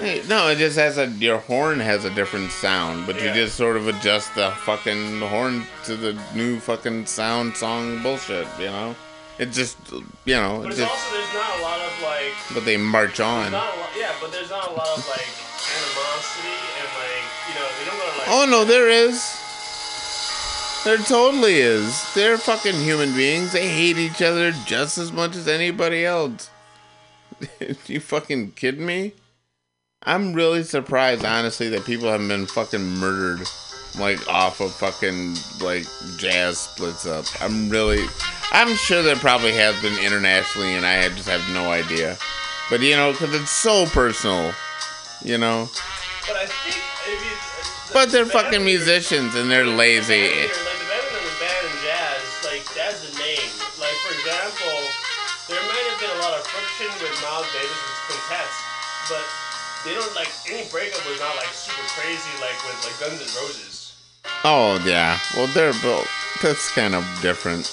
[0.00, 3.34] Hey, no, it just has a your horn has a different sound, but Yeah.
[3.34, 8.46] you just sort of adjust the fucking horn to the new fucking sound song bullshit,
[8.58, 8.96] you know?
[9.38, 9.76] It just
[10.24, 13.20] you know, But it's just also there's not a lot of like but they march
[13.20, 13.52] on.
[13.52, 15.28] not a lot, yeah, but there's not a lot of like
[15.76, 18.28] animosity and like you you know, they don't go to like.
[18.28, 19.36] Oh no, there is.
[20.84, 22.14] There totally is.
[22.14, 23.52] They're fucking human beings.
[23.52, 26.48] They hate each other just as much as anybody else.
[27.86, 29.12] you fucking kidding me?
[30.02, 33.46] I'm really surprised, honestly, that people haven't been fucking murdered,
[33.98, 35.84] like off of fucking like
[36.16, 37.26] jazz splits up.
[37.42, 38.06] I'm really,
[38.52, 42.16] I'm sure there probably has been internationally, and I just have no idea.
[42.70, 44.54] But you know, because it's so personal,
[45.22, 45.68] you know.
[46.26, 47.36] But I think if you.
[47.36, 50.32] the- But they're fucking musicians and they're lazy.
[50.32, 53.50] Like the band and the band in jazz, like that's the name.
[53.76, 54.80] Like for example,
[55.52, 58.56] there might have been a lot of friction with Miles Davis's quintets,
[59.12, 59.26] but
[59.84, 63.30] they don't like any breakup was not like super crazy like with like Guns N'
[63.40, 63.96] Roses.
[64.44, 65.18] Oh yeah.
[65.36, 66.08] Well, they're both.
[66.42, 67.64] That's kind of different.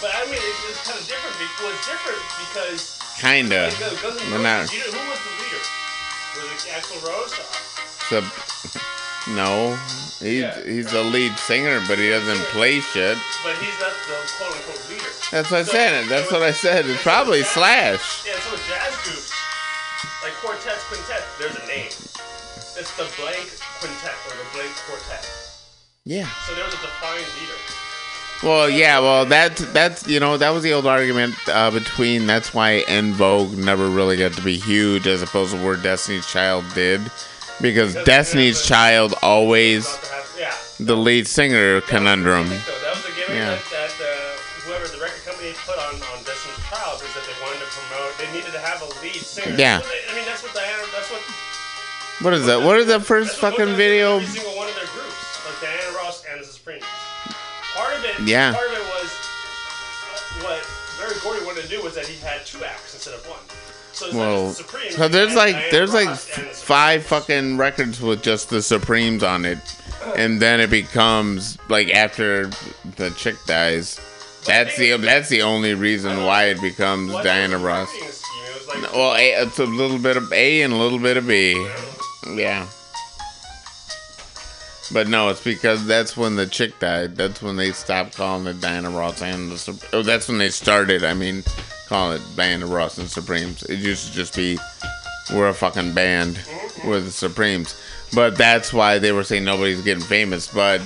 [0.00, 1.36] But I mean, it's, it's kind of different.
[1.38, 2.80] Because, well, it's different because
[3.20, 3.70] Kinda.
[3.70, 4.42] because Guns N' Roses.
[4.42, 5.62] not- You know, who was the leader?
[6.34, 7.32] Was it Axl Rose?
[8.10, 8.20] The,
[9.36, 9.76] no,
[10.18, 10.58] he's Yeah.
[10.64, 13.16] he's the lead singer, but he doesn't play shit.
[13.44, 15.12] But he's not the quote unquote leader.
[15.30, 16.08] That's what I said.
[16.08, 16.86] That's so what I said.
[16.86, 18.26] It's probably jazz- Slash.
[18.26, 19.30] Yeah, so jazz groups,
[20.22, 21.86] like quartets, quintets, there's a name.
[22.78, 23.48] It's the blank
[23.80, 25.26] quintet or the blank quartet.
[26.04, 26.26] Yeah.
[26.46, 27.58] So there was a defined leader.
[28.42, 28.98] Well, yeah.
[28.98, 32.26] Well, that's that's you know that was the old argument uh, between.
[32.26, 36.26] That's why En Vogue never really got to be huge, as opposed to where Destiny's
[36.26, 37.00] Child did,
[37.60, 40.52] because Because Destiny's a- Child always have, yeah.
[40.80, 42.48] the lead singer conundrum.
[42.48, 43.50] So that was the gimmick Yeah.
[43.50, 43.98] that, that
[49.58, 49.80] Yeah.
[49.82, 50.82] I mean, that's what Diana.
[50.94, 51.20] That's what.
[52.24, 52.62] What is that?
[52.62, 54.16] What is the first fucking video?
[54.16, 56.84] Every single one of their groups, like Diana Ross and the Supremes.
[57.74, 58.20] Part of it.
[58.28, 58.52] Yeah.
[58.52, 59.10] Part of it was
[60.42, 60.66] uh, what
[61.00, 63.40] Berry Gordy wanted to do was that he had two acts instead of one.
[63.92, 64.96] So Well, like the Supremes.
[64.96, 68.62] so there's like Diana there's like Ross and the five fucking records with just the
[68.62, 69.58] Supremes on it,
[70.16, 72.46] and then it becomes like after
[72.96, 74.00] the chick dies.
[74.46, 77.88] That's the that's the only reason why it becomes Diana Ross.
[78.80, 81.54] Like, Well, a, it's a little bit of A and a little bit of B.
[82.34, 82.66] Yeah.
[84.92, 87.16] But no, it's because that's when the chick died.
[87.16, 90.50] That's when they stopped calling it Diana Ross and the Sup- Oh, that's when they
[90.50, 91.02] started.
[91.02, 91.42] I mean,
[91.88, 93.62] calling it Diana Ross and Supremes.
[93.64, 94.58] It used to just be
[95.32, 96.38] we're a fucking band.
[96.84, 97.80] We're the Supremes.
[98.14, 100.52] But that's why they were saying nobody's getting famous.
[100.52, 100.82] But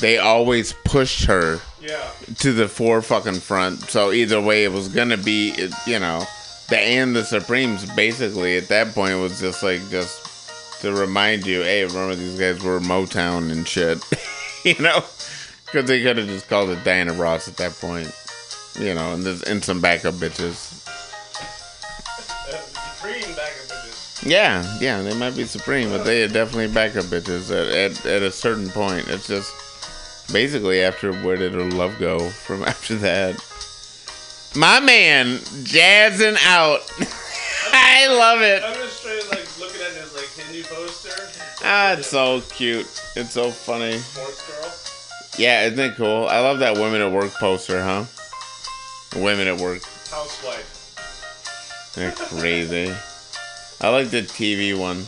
[0.00, 2.10] they always pushed her yeah.
[2.38, 3.80] to the fore fucking front.
[3.82, 5.54] So either way, it was gonna be,
[5.86, 6.24] you know,
[6.68, 7.84] the and the Supremes.
[7.92, 12.62] Basically, at that point, was just like just to remind you, hey, remember these guys
[12.62, 14.04] were Motown and shit,
[14.64, 15.04] you know,
[15.66, 18.14] because they could have just called it Diana Ross at that point,
[18.78, 20.74] you know, and there's and some backup bitches.
[22.96, 24.30] Supreme back in bitches.
[24.30, 28.22] Yeah, yeah, they might be Supreme, but they are definitely backup bitches at, at, at
[28.22, 29.08] a certain point.
[29.08, 29.52] It's just
[30.32, 33.36] basically after where did her love go from after that?
[34.56, 36.80] My man, jazzing out.
[37.72, 38.62] I love it.
[38.64, 41.10] I'm just straight like looking at this like Hindi poster.
[41.64, 42.86] Ah, it's so cute.
[43.14, 43.98] It's so funny.
[43.98, 45.38] Sports girl.
[45.38, 46.26] Yeah, isn't it cool?
[46.28, 48.04] I love that women at work poster, huh?
[49.16, 49.82] Women at work.
[50.10, 51.92] Housewife.
[51.94, 52.92] They're crazy.
[53.80, 55.04] I like the TV one.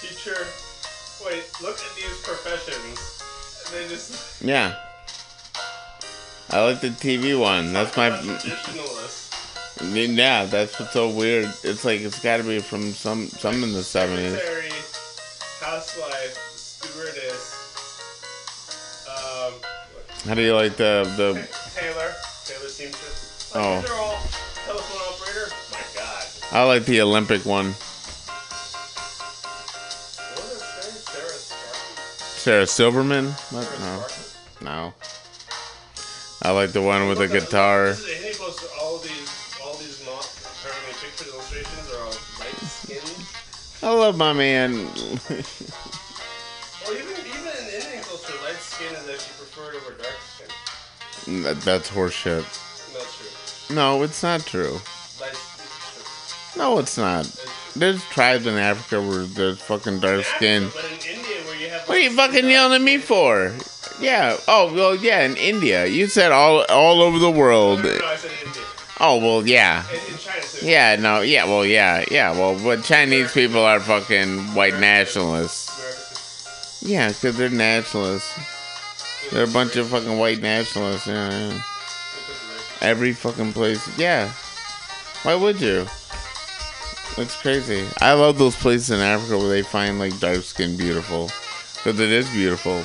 [0.00, 0.46] Teacher.
[1.24, 3.22] Wait, look at these professions.
[3.66, 4.74] And they just Yeah.
[6.50, 7.72] I like the TV one.
[7.72, 8.08] That's my.
[9.82, 11.44] Yeah, that's what's so weird.
[11.62, 14.34] It's like it's got to be from some some in the seventies.
[15.60, 17.54] Housewife, stewardess.
[19.08, 19.52] Um,
[20.26, 21.34] How do you like the the?
[21.78, 22.14] Taylor.
[22.44, 23.52] Taylor seamstress.
[23.54, 23.80] Like, Oh.
[23.80, 24.18] These are all
[24.64, 25.50] telephone operator.
[25.70, 26.24] My God.
[26.52, 27.66] I like the Olympic one.
[27.66, 27.76] What
[30.44, 31.28] is her name?
[32.18, 33.26] Sarah Silverman.
[33.50, 33.64] What?
[33.64, 34.06] Sarah
[34.62, 34.94] No, no.
[36.42, 37.88] I like the one with the guitar.
[37.88, 38.66] This is a Hindi poster.
[38.80, 39.28] All these,
[39.64, 43.26] all these mo- apparently pictures, illustrations are all light skinned.
[43.82, 44.72] I love my man.
[44.76, 44.86] Well,
[46.96, 50.50] even even in Indian culture, light skin is actually preferred over dark skin.
[51.42, 52.44] That- That's horseshit.
[52.94, 53.06] Not
[53.68, 53.76] true.
[53.76, 54.80] No, it's not true.
[55.20, 57.26] Light skin No, it's not.
[57.76, 60.70] There's tribes in Africa where there's fucking dark skin.
[60.74, 63.52] But in India, where you have What are you fucking yelling at me for?
[64.00, 64.36] Yeah.
[64.46, 65.22] Oh well, yeah.
[65.22, 67.82] In India, you said all all over the world.
[67.82, 68.62] No, no, I said India.
[69.00, 69.84] Oh well, yeah.
[69.90, 70.44] In, in China.
[70.62, 76.82] Yeah, no, yeah, well, yeah, yeah, well, but Chinese people are fucking white nationalists.
[76.82, 78.38] Yeah, because they're nationalists.
[79.30, 81.06] They're a bunch of fucking white nationalists.
[81.06, 81.48] Yeah, yeah.
[81.48, 82.82] Because of race.
[82.82, 83.98] Every fucking place.
[83.98, 84.30] Yeah.
[85.22, 85.86] Why would you?
[87.18, 87.86] It's crazy.
[88.00, 91.30] I love those places in Africa where they find like dark skin beautiful.
[91.74, 92.82] Because it is beautiful.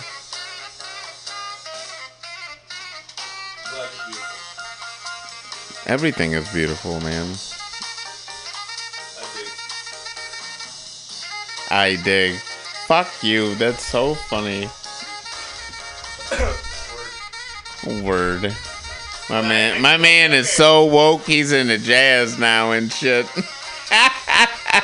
[5.93, 7.27] Everything is beautiful, man.
[11.69, 11.99] I do.
[11.99, 12.39] I dig.
[12.87, 13.53] Fuck you.
[13.53, 14.67] That's so funny.
[18.03, 18.57] Word.
[19.29, 21.27] My man, my man is so woke.
[21.27, 23.27] He's into jazz now and shit.
[23.91, 24.81] I, I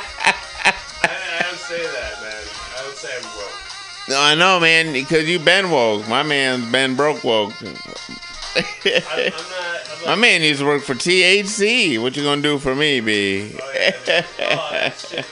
[1.40, 2.44] don't say that, man.
[2.78, 4.08] I don't say I'm broke.
[4.10, 6.06] No, I know, man, because you been woke.
[6.08, 7.54] My man's been broke woke.
[8.56, 9.34] I'm, I'm not.
[10.00, 12.00] I'm My man needs to work for THC.
[12.02, 13.56] What you gonna do for me, B?
[13.62, 14.24] Oh, yeah.
[14.40, 15.26] oh, shit.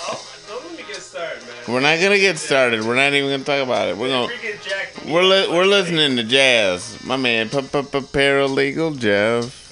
[0.00, 1.54] Oh, don't let me get started, man.
[1.68, 2.84] We're not gonna get started.
[2.84, 3.96] We're not even gonna talk about it.
[3.96, 4.32] We're gonna.
[5.12, 7.02] We're li- we're listening to jazz.
[7.04, 9.62] My man, p- p- p- paralegal Jeff.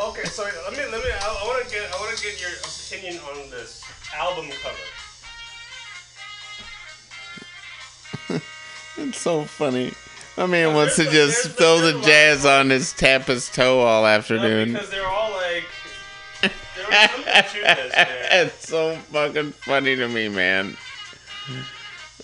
[0.00, 1.10] Oh, okay, so let me let me.
[1.10, 3.82] I, I want to get I want to get your opinion on this
[4.14, 4.76] album cover.
[8.98, 9.92] It's so funny.
[10.40, 14.06] My man wants to just there's- throw the jazz on his tap his toe all
[14.06, 14.72] afternoon.
[14.72, 15.64] because they're all like.
[16.40, 18.08] There's something to this, man.
[18.46, 20.78] it's so fucking funny to me, man.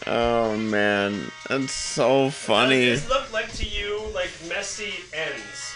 [0.06, 2.86] Oh man, that's so Does funny.
[2.86, 5.74] this look like to you like messy ends?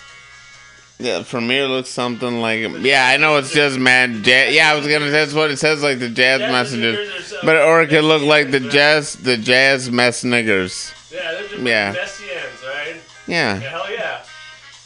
[0.98, 3.07] Yeah, Premiere looks something like yeah.
[3.09, 4.55] I know it's just mad jazz.
[4.55, 5.07] Yeah, I was gonna.
[5.07, 6.96] Say that's what it says, like the jazz Jazz messengers.
[6.96, 10.94] messengers are so But or it could look like the jazz, the jazz mess niggers.
[11.12, 11.92] Yeah, they're just Yeah.
[11.92, 12.96] messy ends, right?
[13.27, 14.23] Yeah, Yeah, hell yeah.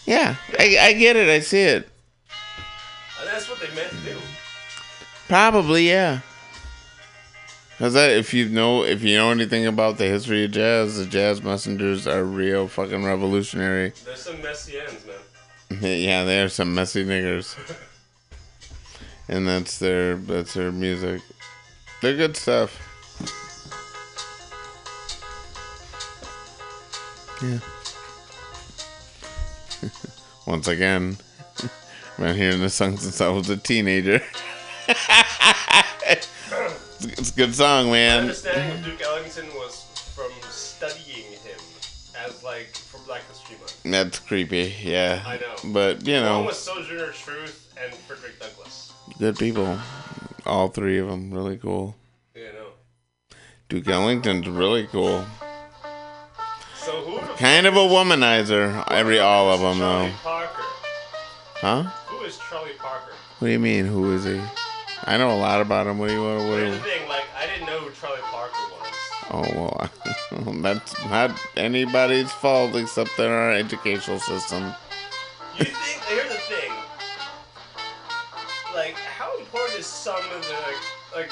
[0.06, 0.36] yeah.
[0.58, 1.28] I, I get it.
[1.28, 1.88] I see it.
[3.20, 4.16] And that's what they meant to do.
[5.28, 6.20] Probably yeah.
[7.78, 11.06] Cause that, if you know if you know anything about the history of jazz, the
[11.06, 13.92] jazz messengers are real fucking revolutionary.
[14.04, 15.82] There's some messy ends, man.
[16.00, 17.56] yeah, they are some messy niggers.
[19.28, 21.20] and that's their that's their music.
[22.00, 22.78] They're good stuff.
[27.44, 27.58] Yeah.
[30.46, 31.16] Once again,
[31.62, 34.22] I've been hearing this song since I was a teenager.
[34.88, 36.28] it's
[37.00, 38.20] it's a good song, My man.
[38.22, 39.84] understanding of Duke Ellington was
[40.14, 41.60] from studying him
[42.24, 43.82] as like for Black History Month.
[43.84, 45.22] That's creepy, yeah.
[45.26, 45.72] I know.
[45.72, 48.92] But you One know, was Sojourner Truth and Frederick Douglass.
[49.18, 49.78] good people.
[50.46, 51.96] All three of them, really cool.
[52.34, 53.36] You know.
[53.68, 55.24] Duke Ellington's really cool.
[56.84, 60.14] So Kind of a womanizer, every all of them Charlie though.
[60.22, 60.62] Parker.
[61.56, 61.82] Huh?
[62.08, 63.12] Who is Charlie Parker?
[63.38, 63.86] What do you mean?
[63.86, 64.40] Who is he?
[65.04, 65.98] I know a lot about him.
[65.98, 66.48] What do you want?
[66.48, 68.94] What do Here's the thing, like I didn't know who Charlie Parker was.
[69.30, 74.72] oh well, that's not anybody's fault except in our educational system.
[75.58, 76.02] You think?
[76.08, 76.70] Here's the thing.
[78.74, 80.52] Like, how important is some of the
[81.16, 81.30] like, like,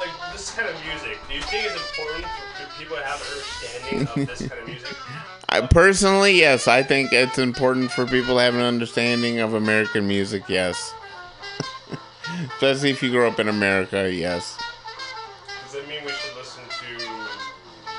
[0.00, 1.18] like this kind of music?
[1.28, 2.45] Do you think it's important for
[2.78, 4.96] people have understanding of this kind of music?
[5.48, 10.06] I personally, yes, I think it's important for people to have an understanding of American
[10.08, 10.42] music.
[10.48, 10.92] Yes,
[12.54, 14.12] especially if you grew up in America.
[14.12, 14.58] Yes,
[15.64, 17.04] Does that mean we should listen to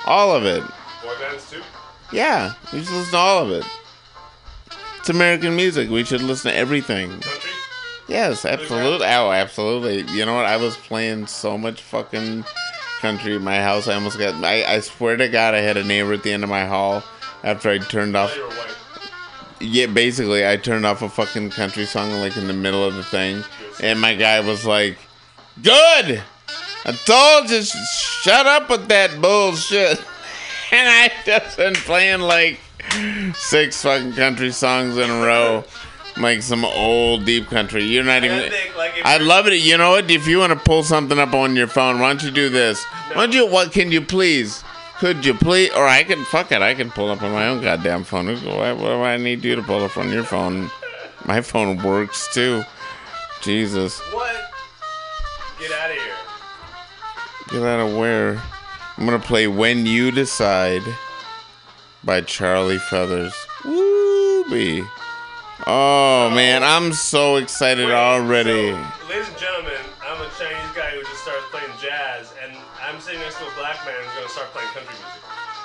[0.05, 0.61] all of it.
[1.03, 1.61] boy bands too?
[2.11, 3.65] Yeah, we should listen to all of it.
[4.99, 5.89] It's American music.
[5.89, 7.09] We should listen to everything.
[7.09, 7.51] Country?
[8.09, 9.07] Yes, absolutely.
[9.07, 10.01] Oh, absolutely.
[10.13, 10.45] You know what?
[10.45, 12.43] I was playing so much fucking
[13.01, 13.87] country my house.
[13.87, 14.43] I almost got.
[14.43, 17.03] I, I swear to God, I had a neighbor at the end of my hall
[17.43, 18.35] after I turned off.
[18.35, 18.75] you were white.
[19.59, 23.03] Yeah, basically, I turned off a fucking country song like in the middle of the
[23.03, 23.43] thing,
[23.81, 24.97] and my guy was like,
[25.63, 26.21] "Good,
[26.85, 27.75] I told you, sh-
[28.23, 30.03] shut up with that bullshit."
[30.69, 32.59] And I just been playing like
[33.37, 35.63] six fucking country songs in a row,
[36.19, 37.83] like some old deep country.
[37.83, 38.51] You're not And I even.
[38.51, 39.53] think, like, I love it.
[39.55, 40.09] You know what?
[40.09, 42.83] If you want to pull something up on your phone, why don't you do this?
[43.13, 43.47] Why don't you?
[43.47, 44.63] What can you please?
[44.99, 45.71] Could you please?
[45.73, 46.61] Or I can fuck it.
[46.61, 48.27] I can pull up on my own goddamn phone.
[48.27, 50.71] Why, why do I need you to pull up on your phone?
[51.25, 52.63] My phone works too.
[53.41, 54.33] Jesus, What?
[55.59, 56.13] Get out of here.
[57.49, 58.41] get out of where?
[58.97, 60.81] I'm gonna play "When You Decide"
[62.03, 63.33] by Charlie Feathers.
[63.63, 64.43] Woo
[65.69, 68.71] Oh man, I'm so excited Wait, already.
[68.71, 73.01] So, ladies and gentlemen, I'm a Chinese guy who just started playing jazz, and I'm
[73.01, 75.21] sitting next to a black man who's gonna start playing country music.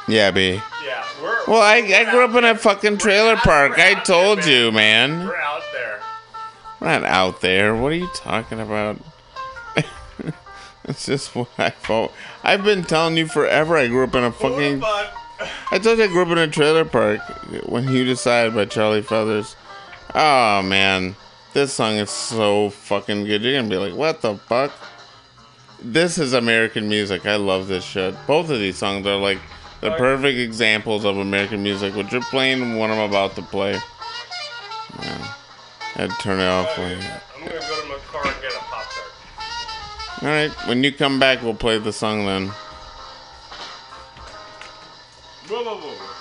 [0.08, 0.60] Yeah, B.
[0.84, 1.46] Yeah, we're.
[1.46, 3.78] Well, I, we're I grew up in a fucking trailer out- park.
[3.78, 5.24] I told there, you, man.
[5.24, 6.00] We're out there.
[6.80, 7.76] We're not out there.
[7.76, 8.98] What are you talking about?
[10.84, 12.12] it's just what I thought.
[12.42, 13.76] I've been telling you forever.
[13.76, 14.82] I grew up in a fucking.
[15.70, 17.20] I told you I grew up in a trailer park
[17.68, 19.54] when you decide by Charlie Feathers.
[20.14, 21.16] Oh man,
[21.52, 23.42] This song is so fucking good.
[23.42, 24.72] You're gonna be like, what the fuck?
[25.80, 27.26] This is American music.
[27.26, 28.14] I love this shit.
[28.26, 29.38] Both of these songs are like
[29.80, 31.94] the perfect examples of American music.
[31.94, 33.72] What you're playing, what I'm about to play.
[35.02, 35.34] Yeah.
[35.96, 36.78] I'd turn it off.
[36.78, 40.22] I'm gonna go to my car and get a pop tart.
[40.22, 40.50] All right.
[40.68, 42.48] When you come back, we'll play the song then.
[45.48, 46.11] Whoa, whoa, whoa.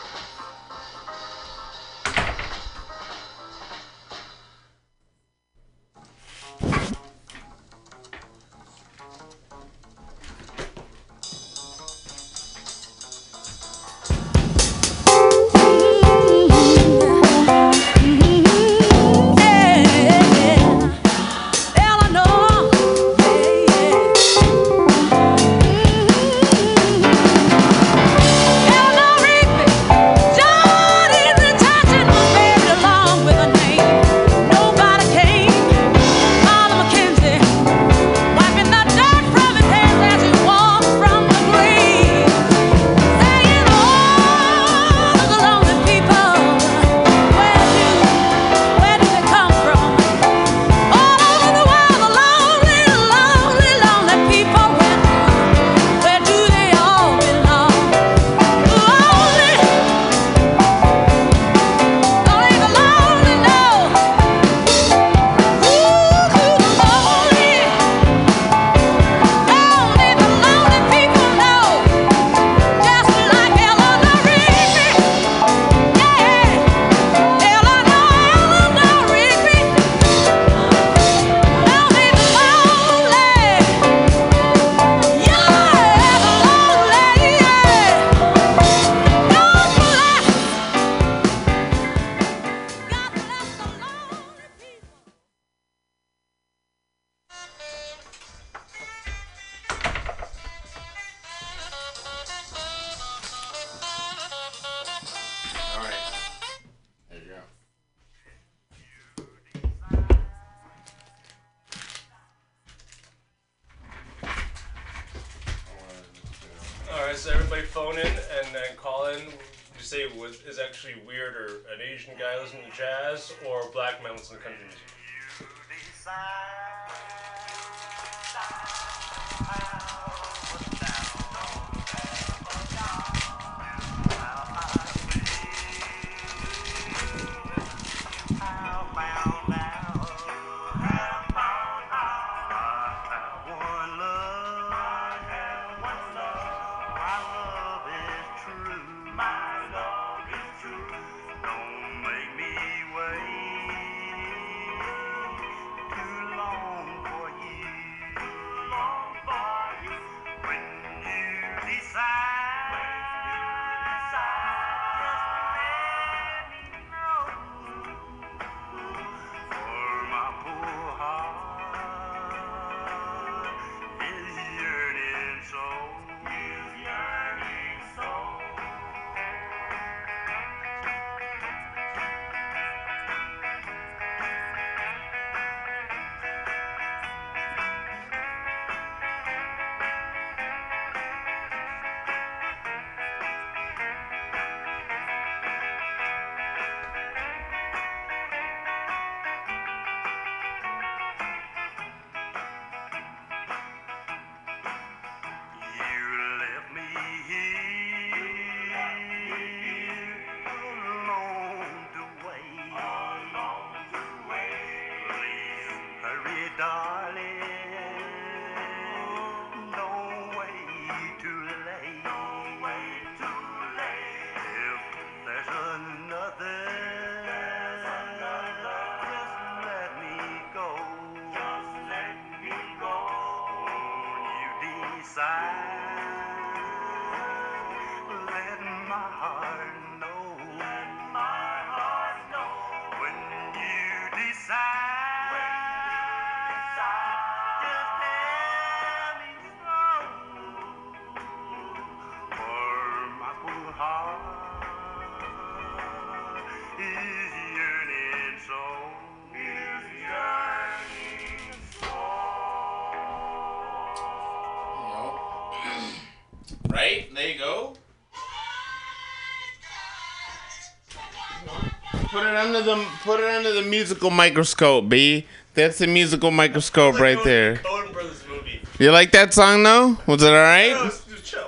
[272.11, 275.25] Put it under the put it under the musical microscope, B.
[275.53, 277.55] That's the musical microscope right Coen- there.
[277.57, 278.61] Coen Brothers movie.
[278.79, 279.97] You like that song though?
[280.07, 280.71] Was it It alright?
[280.83, 281.47] was, it was chill.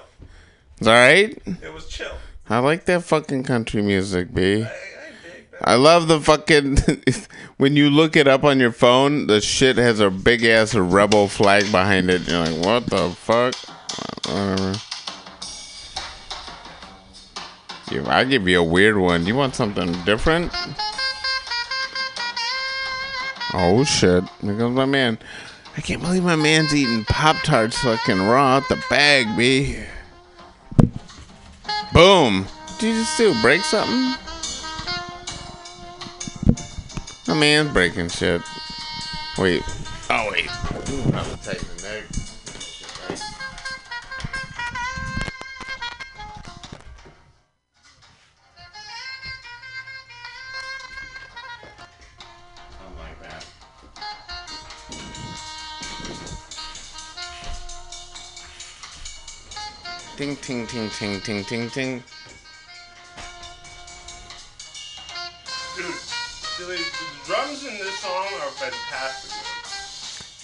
[0.77, 1.37] It's alright?
[1.61, 2.11] It was chill.
[2.49, 4.41] I like that fucking country music, B.
[4.63, 4.69] I, I
[5.23, 5.67] dig that.
[5.69, 6.77] I love the fucking
[7.57, 11.27] when you look it up on your phone, the shit has a big ass rebel
[11.27, 12.27] flag behind it.
[12.27, 13.53] You're like, what the fuck?
[14.27, 14.73] Whatever.
[18.01, 19.25] I'll give you a weird one.
[19.25, 20.51] You want something different?
[23.53, 24.23] Oh shit!
[24.41, 25.19] Here comes my man.
[25.77, 29.77] I can't believe my man's eating Pop Tarts fucking raw out the bag, b.
[31.93, 32.45] Boom!
[32.45, 33.39] What did you just do?
[33.41, 34.15] Break something?
[37.27, 38.41] My man's breaking shit.
[39.37, 39.63] Wait.
[40.09, 40.49] Oh wait.
[40.89, 41.72] Ooh,
[60.23, 62.03] Ting ting ting ting ting ting ting.
[65.75, 65.85] Dude,
[66.59, 66.85] the,
[67.25, 69.33] drums in this song are fantastic.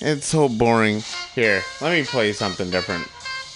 [0.06, 1.02] It's so boring.
[1.34, 3.08] Here, let me play something different.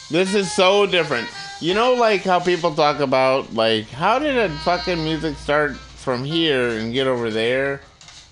[0.10, 1.28] This is so different.
[1.60, 6.24] You know, like how people talk about, like, how did a fucking music start from
[6.24, 7.82] here and get over there?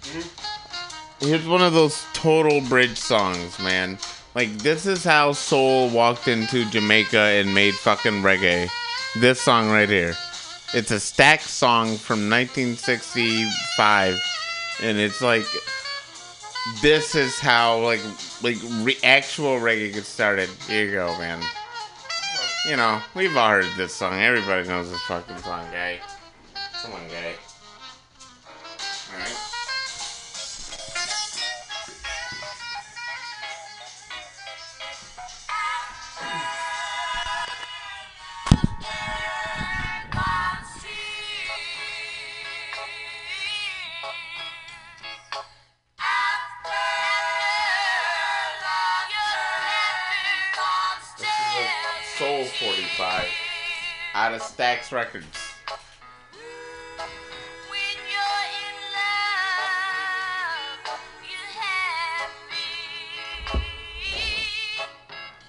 [0.03, 1.27] Mm-hmm.
[1.27, 3.97] Here's one of those total bridge songs, man.
[4.33, 8.69] Like, this is how soul walked into Jamaica and made fucking reggae.
[9.19, 10.15] This song right here.
[10.73, 14.23] It's a Stax song from 1965,
[14.81, 15.43] and it's like
[16.81, 17.99] this is how like
[18.41, 20.47] like re- actual reggae gets started.
[20.67, 21.43] Here you go, man.
[22.65, 24.13] You know, we've all heard this song.
[24.13, 25.99] Everybody knows this fucking song, gay.
[26.81, 27.35] Come on, gay.
[54.13, 55.25] Out of Stax Records.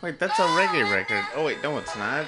[0.03, 1.25] Wait, that's a reggae record.
[1.37, 2.27] Oh wait, no, it's not.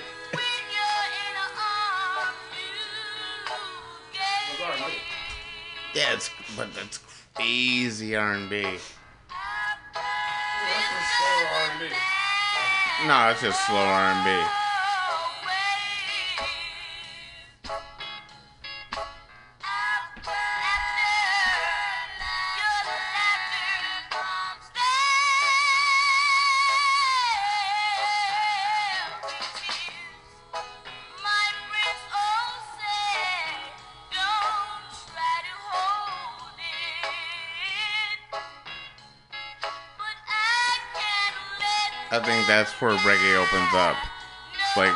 [4.58, 4.92] Those.
[5.92, 6.98] Yeah, it's but that's
[7.34, 8.62] crazy R&B.
[8.62, 8.80] That's
[10.90, 11.88] just slow R&B.
[13.06, 14.63] No, it's just slow R&B.
[42.14, 43.96] I think that's where reggae opens up.
[44.76, 44.94] Like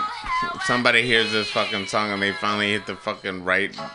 [0.64, 3.75] somebody hears this fucking song and they finally hit the fucking right.
[3.75, 3.91] What's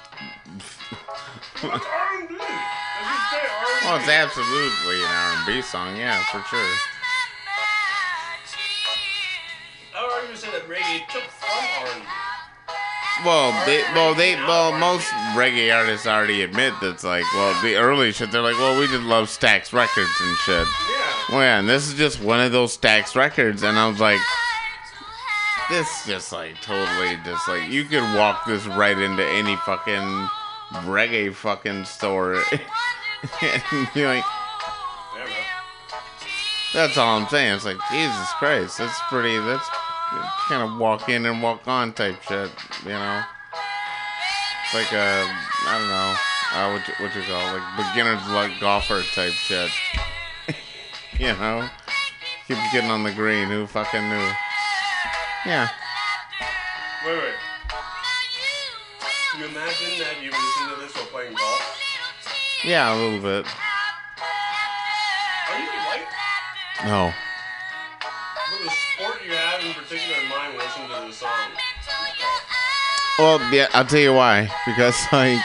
[1.64, 2.28] R&B?
[2.28, 2.44] Does it
[3.32, 3.86] say R&B?
[3.86, 6.60] Well, it's absolutely an R&B song, yeah, for sure.
[9.96, 12.04] I would argue say that reggae took from R&B.
[13.24, 18.12] Well, they, well, they, well, most reggae artists already admit that's like, well, the early
[18.12, 20.68] shit, they're like, well, we just love Stax Records and shit.
[21.34, 24.20] Well, yeah, and this is just one of those Stax Records, and I was like,
[25.68, 30.30] this just like totally just like you could walk this right into any fucking
[30.86, 32.36] reggae fucking store,
[33.42, 34.24] and you're like,
[36.72, 37.56] that's all I'm saying.
[37.56, 39.36] It's like Jesus Christ, that's pretty.
[39.40, 39.68] That's
[40.48, 42.52] kind of walk in and walk on type shit,
[42.84, 43.24] you know.
[44.66, 45.26] It's like a
[45.66, 46.16] I don't know,
[46.54, 49.72] uh, what you, what you call it, like beginner's luck golfer type shit.
[51.20, 51.70] You know,
[52.47, 53.47] keep getting on the green.
[53.49, 54.30] Who fucking knew?
[55.45, 55.70] Yeah.
[57.05, 57.34] Wait, wait.
[59.32, 61.80] Can you imagine that you listen to this while playing golf?
[62.64, 63.45] Yeah, a little bit.
[65.49, 66.07] Are you white?
[66.86, 67.11] No.
[68.51, 71.30] What the sport you have in particular in mind when listening to this song?
[73.20, 74.49] Well, yeah, I'll tell you why.
[74.66, 75.39] Because like,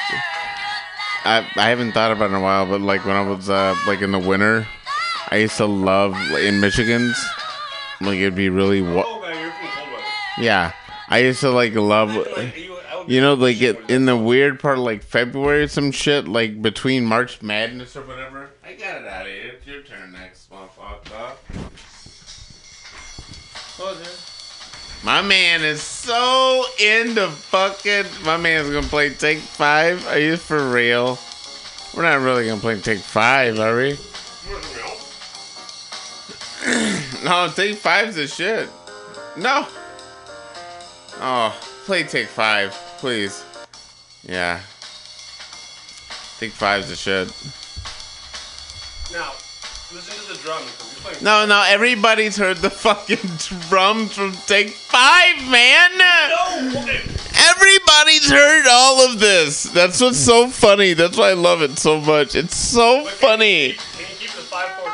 [1.24, 3.74] I I haven't thought about it in a while, but like when I was uh
[3.86, 4.66] like in the winter,
[5.31, 7.22] I used to love in Michigan's.
[8.01, 10.05] Like it'd be really oh, wa- Oh, man, you're from cold weather.
[10.41, 10.72] yeah.
[11.09, 12.14] I used to like love.
[12.14, 12.24] You,
[12.91, 15.91] I would You know, like it, in the weird part of like February or some
[15.91, 18.51] shit, like between March Madness or whatever.
[18.64, 19.53] I got it out of here.
[19.57, 21.35] It's your turn next, motherfucker.
[25.05, 28.05] My man is so into fucking.
[28.24, 30.07] My man's gonna play Take Five.
[30.09, 31.18] Are you for real?
[31.97, 33.97] We're not really gonna play Take Five, are we?
[37.24, 38.68] No, Take Five's the shit.
[39.36, 39.66] No.
[41.20, 43.44] Oh, play Take Five, please.
[44.22, 44.61] Yeah.
[46.38, 47.28] Take Five's the shit.
[49.12, 49.32] Now,
[49.92, 51.22] listen to the drums.
[51.22, 53.18] No, no, everybody's heard the fucking
[53.68, 55.98] drums from Take Five, man.
[55.98, 56.84] No!
[57.50, 59.64] Everybody's heard all of this.
[59.64, 60.92] That's what's so funny.
[60.92, 62.34] That's why I love it so much.
[62.34, 63.72] It's so can funny.
[63.72, 64.88] Can you keep the five four?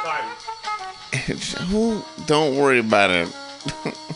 [1.70, 2.02] Who?
[2.26, 3.28] Don't worry about it.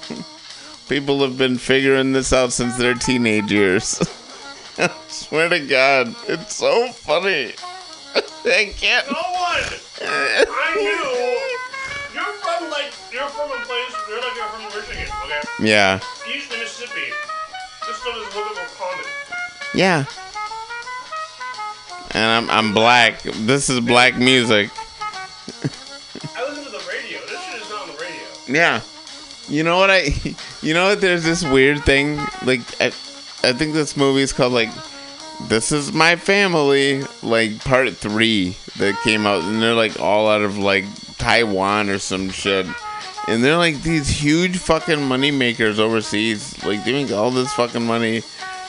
[0.89, 4.01] People have been figuring this out since their teenage years.
[4.79, 7.53] I swear to God, it's so funny.
[8.45, 9.07] I can't.
[9.11, 9.81] No one!
[10.01, 12.15] I knew!
[12.15, 15.41] You're from, like, you're from a place, you're like, you're from Michigan, okay?
[15.67, 16.01] Yeah,
[16.33, 17.11] East Mississippi.
[17.87, 19.05] This stuff is a little bit more common.
[19.75, 20.05] yeah.
[22.13, 23.21] And I'm I'm black.
[23.23, 24.71] This is black music.
[28.49, 28.81] Yeah.
[29.49, 30.13] You know what I
[30.63, 32.87] you know what there's this weird thing like I,
[33.43, 34.71] I think this movie is called like
[35.49, 40.43] This is My Family like part 3 that came out and they're like all out
[40.43, 40.85] of like
[41.19, 42.67] Taiwan or some shit.
[43.27, 46.65] And they're like these huge fucking money makers overseas.
[46.65, 48.23] Like make all this fucking money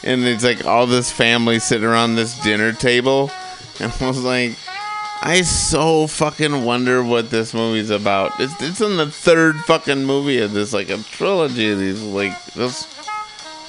[0.04, 3.32] and it's like all this family sitting around this dinner table.
[3.82, 4.58] And I was like
[5.22, 8.40] I so fucking wonder what this movie's about.
[8.40, 12.42] It's it's in the third fucking movie of this, like a trilogy of these, like
[12.54, 12.86] this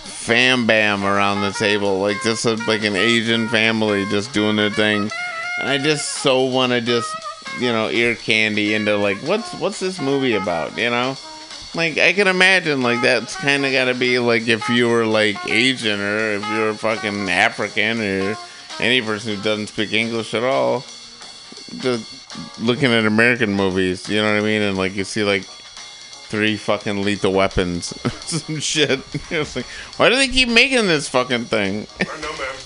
[0.05, 4.71] fam bam around the table, like just a, like an Asian family just doing their
[4.71, 5.11] thing.
[5.59, 7.13] And I just so want to just
[7.59, 11.17] you know ear candy into like what's what's this movie about, you know?
[11.75, 15.05] Like I can imagine like that's kind of got to be like if you were
[15.05, 18.37] like Asian or if you're fucking African or
[18.79, 20.85] any person who doesn't speak English at all
[21.79, 24.63] just looking at American movies, you know what I mean?
[24.63, 27.87] And like you see like three fucking lethal weapons,
[28.21, 29.01] some shit.
[29.31, 29.67] It's like,
[29.97, 31.87] why do they keep making this fucking thing?
[32.01, 32.55] I know, man.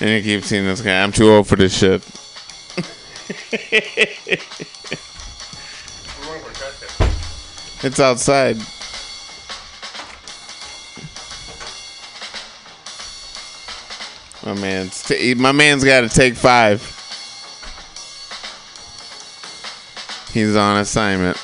[0.00, 1.02] And you keep seeing this guy.
[1.02, 2.02] I'm too old for this shit.
[2.78, 3.58] We're
[6.24, 7.10] going for a trash can.
[7.82, 8.58] It's outside.
[14.46, 16.97] My man's t- my man's got to take five.
[20.32, 21.36] He's on assignment.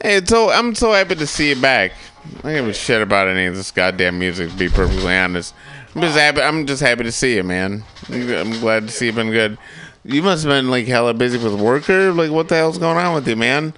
[0.00, 1.90] Hey, so I'm so happy to see you back.
[2.38, 4.50] I don't give a shit about any of this goddamn music.
[4.50, 5.52] To be perfectly honest,
[5.96, 6.42] I'm just happy.
[6.42, 7.82] I'm just happy to see you, man.
[8.08, 9.58] I'm glad to see you've Been good.
[10.04, 12.12] You must have been like hella busy with worker.
[12.12, 13.74] Like, what the hell's going on with you, man?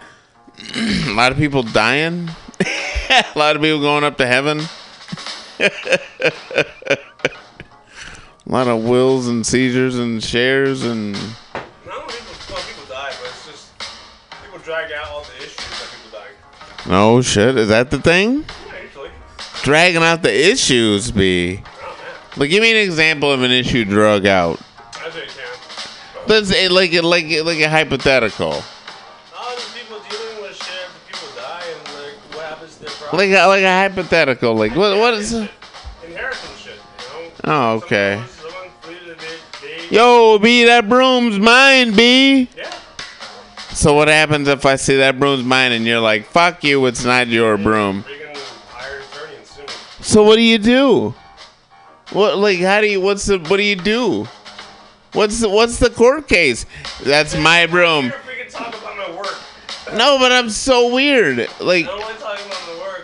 [0.76, 2.28] a lot of people dying.
[3.34, 4.60] a lot of people going up to heaven.
[5.60, 5.70] a
[8.46, 11.22] lot of wills and seizures and shares and Not
[12.02, 13.72] only people, well, people die, but it's just
[14.42, 16.94] people drag out all the issues that people die.
[16.94, 18.44] oh shit, is that the thing?
[18.66, 19.10] Yeah, usually.
[19.62, 21.62] Dragging out the issues, be.
[21.64, 22.14] Oh, man.
[22.36, 24.60] Like, give me an example of an issue drug out.
[25.02, 26.26] As they can.
[26.26, 28.62] Let's say, like, like, like a hypothetical.
[33.12, 34.54] Like, a, like a hypothetical.
[34.54, 35.32] Like, what, what is?
[35.32, 37.30] Inheritance shit, you know?
[37.44, 38.22] Oh, okay.
[38.28, 42.48] Someone, someone pleaded they, they, Yo, B, that broom's mine, B.
[42.56, 42.70] Yeah.
[43.70, 47.04] So what happens if I say that broom's mine and you're like, fuck you, it's
[47.04, 48.02] not your broom?
[48.02, 48.36] Freaking
[48.70, 50.04] hire attorney and.
[50.04, 51.14] So what do you do?
[52.12, 53.00] What, like, how do you?
[53.00, 53.38] What's the?
[53.38, 54.26] What do you do?
[55.12, 55.48] What's the?
[55.48, 56.66] What's the court case?
[57.04, 58.04] That's my broom.
[58.04, 59.36] Here, freaking talk about my work.
[59.94, 61.48] No, but I'm so weird.
[61.60, 61.86] Like,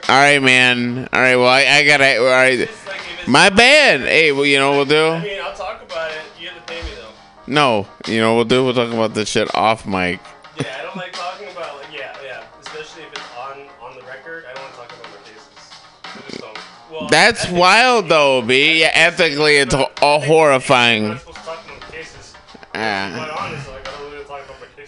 [0.09, 1.09] all right, man.
[1.13, 2.19] All right, well, I, I gotta.
[2.19, 4.01] All right, It's like if it's, my bad.
[4.03, 5.27] Hey, well, you know what we'll I do?
[5.29, 6.19] mean, I'll talk about it.
[6.41, 7.09] You have to pay me though.
[7.47, 8.65] No, you know what we'll do?
[8.65, 10.21] We'll talk about this shit off mic.
[10.61, 12.43] Yeah, I don't like talking about like yeah, yeah.
[12.61, 14.45] Especially if it's on on the record.
[14.49, 15.71] I don't want to talk about my cases.
[16.05, 16.59] I just don't.
[16.93, 18.81] Well, That's ethically- wild, though, B.
[18.81, 21.19] Yeah, ethically, it's all I'm not horrifying.
[21.19, 22.35] supposed to talk about cases.
[22.75, 23.13] Ah.
[23.17, 23.74] But honestly,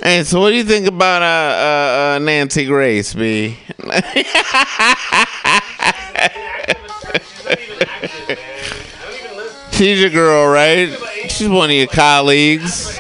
[0.07, 3.57] Hey, so what do you think about uh, uh, uh Nancy Grace, B?
[9.73, 10.97] She's your girl, right?
[11.29, 12.97] She's one of your colleagues.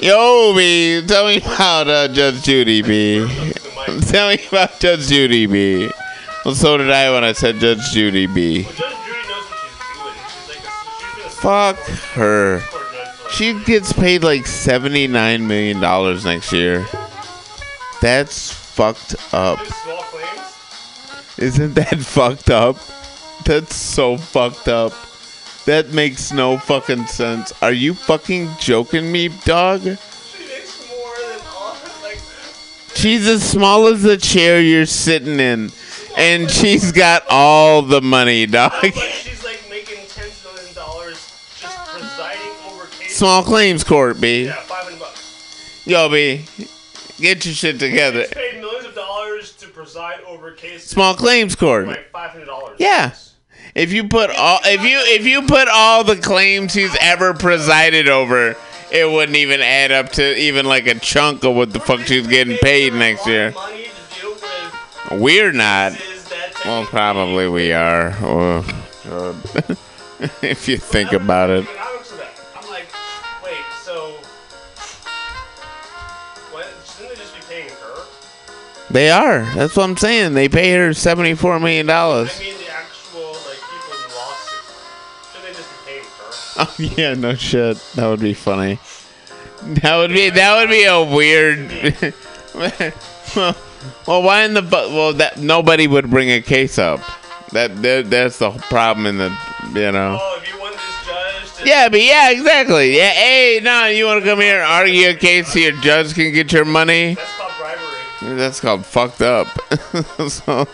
[0.00, 3.24] Yo, B, tell me about uh, Judge Judy, B.
[4.08, 5.88] Tell me about Judge Judy, B.
[6.44, 8.64] Well, so did I when I said Judge Judy, B.
[11.30, 11.76] Fuck
[12.16, 12.60] her.
[13.34, 16.86] She gets paid like $79 million next year.
[18.00, 19.58] That's fucked up.
[19.58, 21.38] Doing small claims.
[21.38, 22.76] Isn't that fucked up?
[23.44, 24.92] That's so fucked up.
[25.64, 27.52] That makes no fucking sense.
[27.60, 29.80] Are you fucking joking me, dog?
[29.80, 29.88] She
[30.46, 32.20] makes more than all like.
[32.94, 35.72] She's as small as the chair you're sitting in.
[36.16, 38.92] And she's got all the money, dog.
[43.14, 44.46] Small claims court, B.
[44.46, 45.86] Yeah, five hundred bucks.
[45.86, 46.44] Yo, B.
[47.20, 48.24] Get your shit together.
[48.24, 50.90] She's paid millions of dollars to preside over cases.
[50.90, 51.86] Small claims court.
[51.86, 52.74] Like five hundred dollars.
[52.80, 53.14] Yeah.
[53.76, 58.08] If you put all if you if you put all the claims he's ever presided
[58.08, 58.56] over,
[58.90, 62.26] it wouldn't even add up to even like a chunk of what the fuck she's
[62.26, 63.52] getting paid next year.
[63.52, 65.92] Money to deal with We're not.
[66.64, 68.12] Well, probably we are.
[68.22, 68.66] Oh,
[70.42, 71.64] if you think about it.
[78.94, 79.40] They are.
[79.56, 80.34] That's what I'm saying.
[80.34, 82.30] They pay her seventy-four million dollars.
[82.36, 84.76] I mean, the actual like people in the lawsuit.
[85.32, 86.30] Shouldn't they just be paying her?
[86.60, 87.76] Oh yeah, no shit.
[87.96, 88.78] That would be funny.
[89.82, 91.72] That would be that would be a weird.
[92.54, 93.56] well,
[94.06, 97.00] well, why in the well that nobody would bring a case up.
[97.50, 99.36] That, that that's the problem in the
[99.74, 100.18] you know.
[100.20, 102.96] Oh, if you want this judge to Yeah, but yeah, exactly.
[102.96, 106.14] Yeah, hey, no, you want to come here and argue a case so your judge
[106.14, 107.14] can get your money?
[107.14, 107.44] that's.
[108.24, 109.48] That's called fucked up.
[110.28, 110.66] so,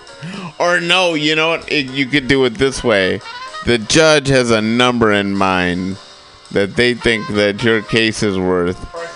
[0.59, 1.71] or no, you know what?
[1.71, 3.21] It, you could do it this way.
[3.67, 5.99] The judge has a number in mind
[6.53, 8.79] that they think that your case is worth.
[8.95, 9.07] Right.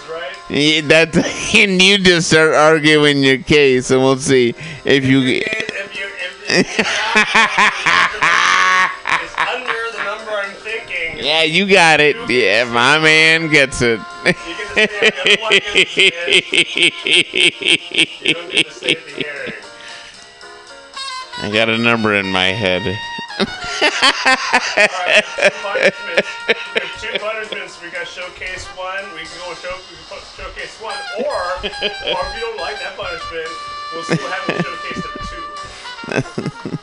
[0.50, 1.16] Yeah, That
[1.54, 4.54] and you just start arguing your case, and we'll see
[4.84, 5.20] if you.
[5.20, 6.04] If you
[6.46, 6.88] if it's
[9.38, 12.16] under the number I'm thinking, Yeah, you got it.
[12.28, 13.98] Yeah, my man gets it.
[21.40, 22.82] I got a number in my head.
[27.82, 29.04] We got showcase one.
[29.14, 32.78] We can go with show, we can showcase one, or or if you don't like
[32.80, 33.48] that punishment,
[33.92, 35.44] we'll still have a showcase number two.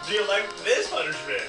[0.08, 1.41] Do you like this punishment?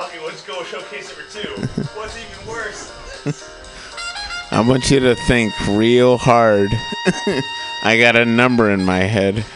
[0.00, 1.82] Fuck it, let's go showcase number two.
[1.94, 2.90] What's even worse?
[4.50, 6.70] I want you to think real hard.
[7.82, 9.44] I got a number in my head.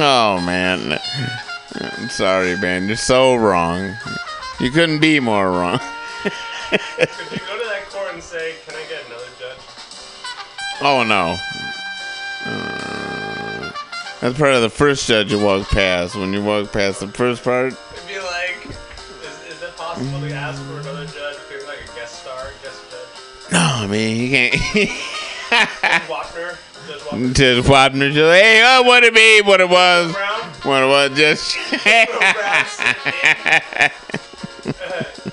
[0.00, 0.96] Oh man.
[1.74, 2.86] I'm sorry, man.
[2.86, 3.96] You're so wrong.
[4.60, 5.80] You couldn't be more wrong.
[6.22, 6.30] Could
[6.70, 9.58] you go to that court and say, "Can I get another judge?"
[10.80, 11.36] Oh no.
[12.46, 13.17] Uh,
[14.20, 16.16] that's part of the first judge you walk past.
[16.16, 18.76] When you walk past the first part, It'd be like, is,
[19.56, 21.36] is it possible to ask for another judge?
[21.50, 23.52] Maybe like a guest star, guest judge.
[23.52, 24.54] no, I mean you can't.
[25.50, 26.56] Judge Wapner.
[27.34, 28.12] Judge Wapner.
[28.12, 30.40] Just hey, oh, what it be, what it was, Brown.
[30.62, 31.52] what it was, just.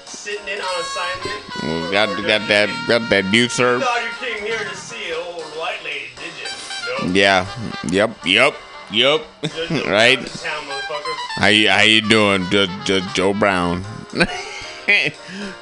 [0.06, 1.92] Sitting in, on assignment.
[1.92, 3.82] got got that got that You usurp.
[3.84, 7.08] thought you came here to see an old white lady, did you?
[7.10, 7.14] No.
[7.14, 7.46] Yeah.
[7.90, 8.26] Yep.
[8.26, 8.56] Yep.
[8.92, 9.22] Yep.
[9.88, 10.16] Right.
[10.20, 11.16] Brown's in town, motherfucker.
[11.38, 13.84] How you how you doing, Judge, Judge Joe Brown?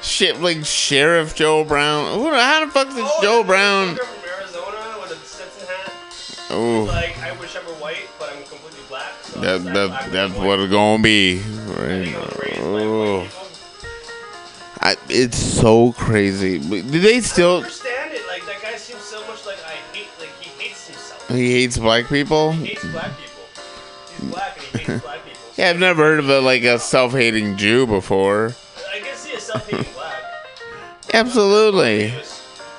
[0.02, 2.14] Shit, like Sheriff Joe Brown.
[2.18, 3.94] Who the- How the fuck is Oh, Joe Brown?
[3.96, 5.92] motherfucker from Arizona with a Stetson hat.
[6.50, 9.12] Oh, Like, I wish I were white, but I'm completely black.
[9.22, 11.40] So that that black that's what it's gonna be.
[11.40, 12.14] I I Right.
[12.14, 13.26] was raised by Oh.
[14.80, 16.58] I, it's so crazy.
[16.58, 17.56] But Do they I still?
[17.58, 18.12] understand
[21.28, 22.52] He hates black people.
[22.52, 23.44] He hates black people.
[24.18, 25.40] He's black and he hates black people.
[25.56, 28.54] Yeah, I've never heard of a, like a self-hating Jew before.
[28.92, 30.22] I guess he is self-hating black.
[31.12, 32.12] Absolutely.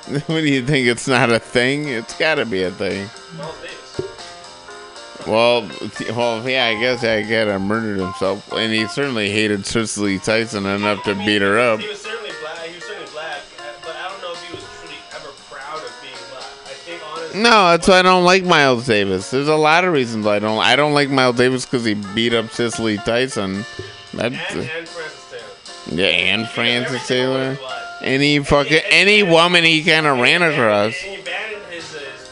[0.07, 0.85] What do you think?
[0.85, 1.87] It's not a thing.
[1.87, 3.09] It's got to be a thing.
[5.25, 5.67] Well,
[6.15, 11.03] well, yeah, I guess I gotta murdered himself, and he certainly hated Cicely Tyson enough
[11.05, 11.79] to beat her up.
[17.35, 19.29] No, that's why I don't like Miles Davis.
[19.31, 20.59] There's a lot of reasons I don't.
[20.59, 23.65] I don't like Miles Davis because he beat up Cicely Tyson.
[24.13, 26.01] That's And, and Frances Taylor.
[26.01, 27.57] yeah, and Frances Taylor.
[28.01, 30.93] Any fucking any woman he kind of ran across.
[31.03, 32.27] And he abandoned his, uh, his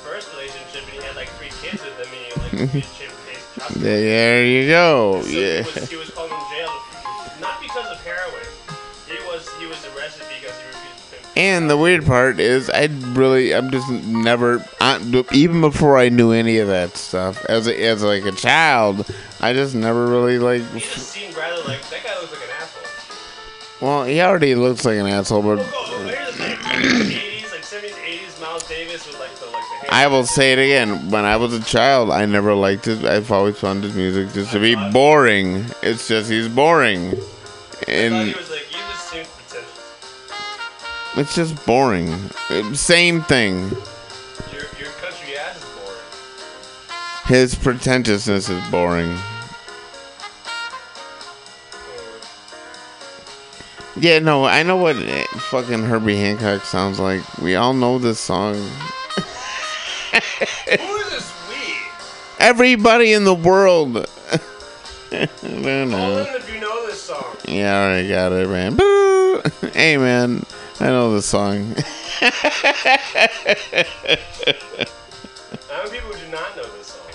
[11.44, 14.98] And the weird part is, I really, I'm just never, I,
[15.34, 19.52] even before I knew any of that stuff, as a, as like a child, I
[19.52, 20.62] just never really like.
[20.72, 23.86] He just seemed rather like that guy looks like an asshole.
[23.86, 28.64] Well, he already looks like an asshole, but here's the 80s, like 70s, 80s, Miles
[28.70, 29.94] Davis with like the like the.
[29.94, 31.12] I will say it again.
[31.12, 33.04] When I was a child, I never liked it.
[33.04, 35.66] I've always found his music just to be boring.
[35.82, 37.16] It's just he's boring,
[37.86, 38.50] I and was
[41.16, 42.30] it's just boring.
[42.74, 43.70] Same thing.
[44.52, 46.00] Your your country is boring.
[47.26, 49.18] His pretentiousness is boring.
[53.96, 57.22] Yeah, no, I know what eh, fucking Herbie Hancock sounds like.
[57.38, 58.56] We all know this song.
[58.56, 60.20] Who
[60.72, 61.76] is this we?
[62.40, 63.98] Everybody in the world.
[65.12, 66.26] I don't know.
[66.52, 67.24] you know this song.
[67.48, 68.76] Yeah, I already got it, man.
[68.76, 69.42] Boo!
[69.74, 70.44] Hey, man,
[70.84, 71.76] I know the song.
[72.20, 72.34] How
[75.86, 77.12] many people do not know this song?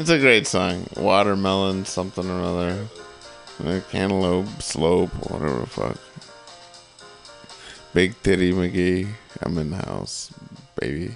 [0.00, 0.88] It's a great song.
[0.96, 2.88] Watermelon, something or other.
[3.64, 5.96] Uh, Cantaloupe, slope, whatever the fuck.
[7.92, 9.06] Big Titty McGee,
[9.44, 10.34] I'm in the house,
[10.74, 11.14] baby.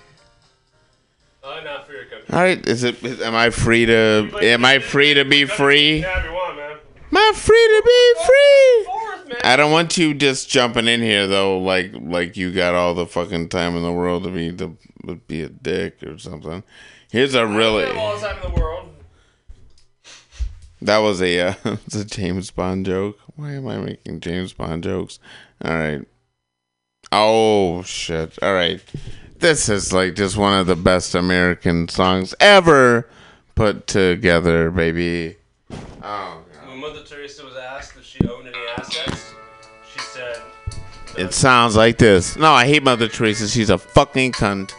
[1.42, 2.26] Not for your country.
[2.32, 3.02] All right, is it?
[3.02, 4.30] Am I free to?
[4.40, 6.04] Am I free to be free?
[7.12, 7.22] Yeah, if you want, man.
[7.22, 9.38] Am I free to be free?
[9.44, 13.06] I don't want you just jumping in here though, like like you got all the
[13.06, 14.76] fucking time in the world to be to
[15.26, 16.62] be a dick or something.
[17.10, 18.88] Here's a I don't really have all the time in the world.
[20.82, 23.18] that was a uh, it's a James Bond joke.
[23.36, 25.18] Why am I making James Bond jokes?
[25.64, 26.02] All right.
[27.10, 28.38] Oh shit!
[28.42, 28.82] All right,
[29.38, 33.08] this is like just one of the best American songs ever
[33.54, 35.36] put together, baby.
[35.70, 35.78] Oh.
[36.02, 36.68] God.
[36.68, 39.34] When Mother Teresa was asked if she owned any assets,
[39.90, 40.42] she said.
[41.16, 42.36] It sounds like this.
[42.36, 43.48] No, I hate Mother Teresa.
[43.48, 44.72] She's a fucking cunt.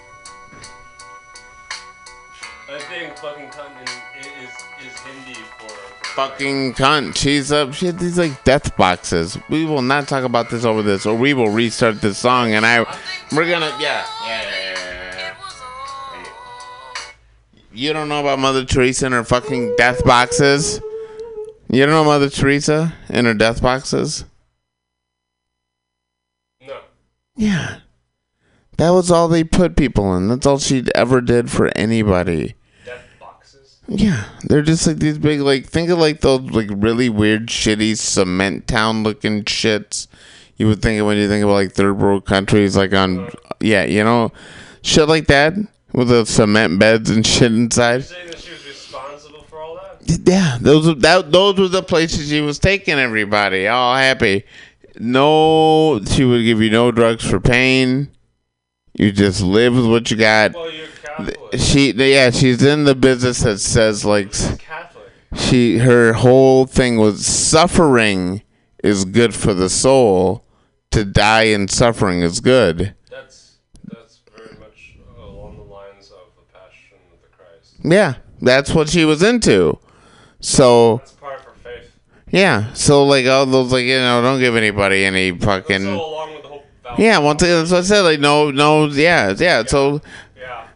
[2.69, 4.49] I think fucking cunt in, is
[4.85, 5.69] is Hindi for,
[6.15, 7.17] fucking cunt.
[7.17, 7.73] She's up.
[7.73, 9.37] She had these like death boxes.
[9.49, 12.53] We will not talk about this over this, or we will restart this song.
[12.53, 12.81] And I,
[13.33, 15.35] we're gonna, yeah, yeah, yeah, yeah, yeah.
[17.73, 20.79] You don't know about Mother Teresa and her fucking death boxes.
[21.71, 24.25] You don't know Mother Teresa and her death boxes.
[26.65, 26.79] No.
[27.35, 27.79] Yeah,
[28.77, 30.29] that was all they put people in.
[30.29, 32.55] That's all she ever did for anybody.
[32.85, 33.77] Death boxes.
[33.87, 37.97] Yeah, they're just like these big, like think of like those like really weird, shitty
[37.97, 40.07] cement town looking shits.
[40.57, 43.83] You would think of when you think about like third world countries, like on yeah,
[43.83, 44.31] you know,
[44.81, 45.53] shit like that
[45.93, 47.93] with the cement beds and shit inside.
[47.93, 49.98] You're saying that she was responsible for all that?
[50.25, 54.43] Yeah, those were that those were the places she was taking everybody, all happy.
[54.97, 58.09] No, she would give you no drugs for pain.
[58.93, 60.53] You just live with what you got.
[60.53, 61.37] Well, you're Catholic.
[61.59, 65.09] She, yeah, she's in the business that says like Catholic.
[65.35, 68.41] she her whole thing was suffering
[68.83, 70.43] is good for the soul
[70.91, 76.43] to die in suffering is good That's that's very much along the lines of the
[76.53, 77.75] Passion of the Christ.
[77.83, 79.77] yeah that's what she was into
[80.39, 81.91] so That's part of her faith.
[82.31, 86.43] yeah so like all those like you know don't give anybody any fucking along with
[86.43, 86.63] the whole.
[86.97, 90.01] yeah one thing that's what i said like no no yeah yeah so.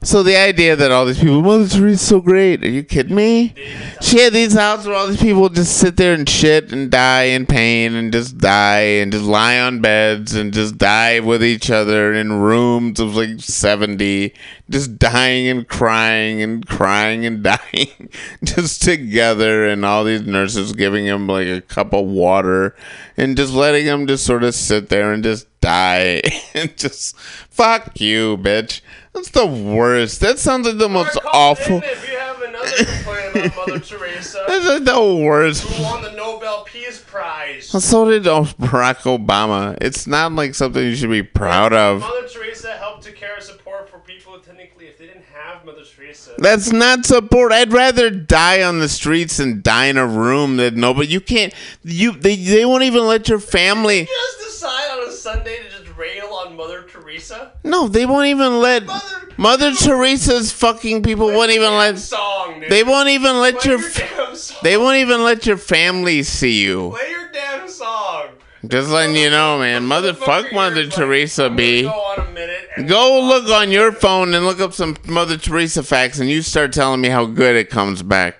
[0.04, 2.64] So the idea that all these people mother teresa's so great.
[2.64, 3.54] Are you kidding me?
[4.02, 7.24] She had these houses where all these people just sit there and shit and die
[7.24, 11.72] in pain and just die and just lie on beds and just die with each
[11.72, 14.34] other in rooms of like 70,
[14.70, 18.10] just dying and crying and crying and dying
[18.44, 19.68] just together.
[19.68, 22.76] And all these nurses giving him like a cup of water
[23.18, 26.22] and just letting him just sort of sit there and just die
[26.54, 28.82] and just fuck you, bitch.
[29.14, 30.22] That's the worst.
[30.22, 31.78] That sounds like the most awful.
[31.84, 35.64] If you have another complaint about Mother Teresa, This is the worst.
[35.64, 37.68] who won the Nobel Peace Prize.
[37.68, 39.78] So did Barack Obama.
[39.82, 42.00] It's not like something you should be proud of.
[42.00, 46.32] Mother Teresa helped to care support for people technically if they didn't have Mother Teresa.
[46.40, 47.52] That's not support.
[47.52, 51.08] I'd rather die on the streets than die in a room that nobody.
[51.10, 51.54] You can't.
[51.84, 54.06] You they they won't even let your family.
[54.06, 56.82] just decide on a Sunday to just rail on Mother
[57.14, 57.52] Teresa?
[57.64, 62.00] No, they won't even let Mother- Mother Teresa's fucking people won't even Damn let.
[62.00, 62.70] song, dude.
[62.70, 63.80] They won't even let Play your.
[63.80, 64.58] your damn song.
[64.64, 66.92] They won't even let your family see you.
[66.98, 68.28] Play your damn song.
[68.68, 69.86] Just letting you know, man.
[69.86, 71.82] Mother fuck Mother Here's, like, Teresa, I'm B.
[71.84, 72.88] Go on a minute.
[72.88, 76.72] Go look on your phone and look up some Mother Teresa facts, and you start
[76.74, 78.38] telling me how good it comes back.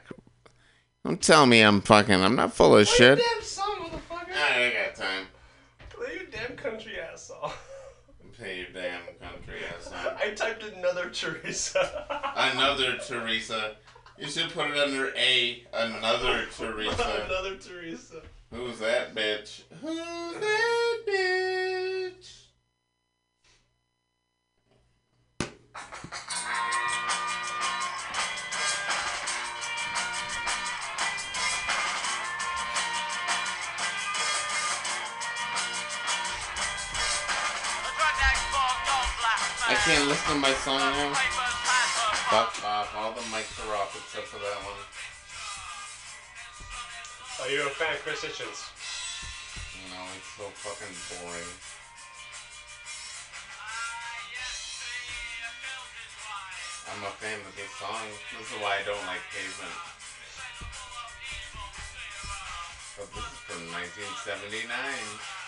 [1.06, 2.16] Don't tell me I'm fucking.
[2.16, 3.18] I'm not full of Play shit.
[3.18, 4.34] your damn song, motherfucker.
[4.34, 5.26] I got time.
[5.90, 7.52] Play your damn country ass song.
[8.38, 8.66] Play
[10.24, 12.06] I typed another Teresa.
[12.36, 13.76] Another Teresa.
[14.18, 15.64] You should put it under A.
[15.74, 17.24] Another Teresa.
[17.26, 18.22] another Teresa.
[18.52, 19.64] Who's that bitch?
[19.82, 19.96] Who's
[20.40, 22.40] that bitch?
[39.74, 41.18] I can't listen to my song now.
[42.30, 42.94] Fuck off.
[42.94, 44.78] All the mics are off except for that one.
[47.42, 48.70] Are you a fan of Chris Hitchens?
[49.90, 51.50] No, it's so fucking boring.
[56.94, 58.06] I'm a fan of this song.
[58.38, 59.74] This is why I don't like Pavement.
[62.94, 65.43] But this is from 1979.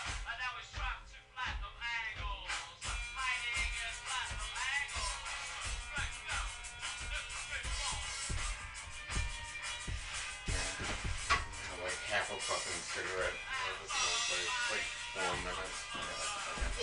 [12.46, 13.34] Fucking cigarette.
[13.34, 14.86] I just smoked like, like
[15.18, 15.82] four minutes.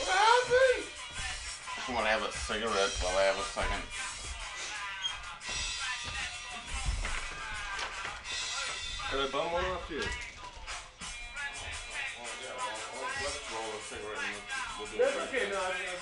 [0.02, 0.90] What happened?
[1.82, 3.84] I want to have a cigarette while I have a second.
[9.12, 10.00] Can I bum one off you?
[10.00, 10.08] Oh,
[12.16, 14.40] well, yeah, well, well, let's roll a cigarette and
[14.80, 15.30] we'll, we'll do That's it.
[15.30, 15.44] okay.
[15.52, 16.00] No, I'm, I'm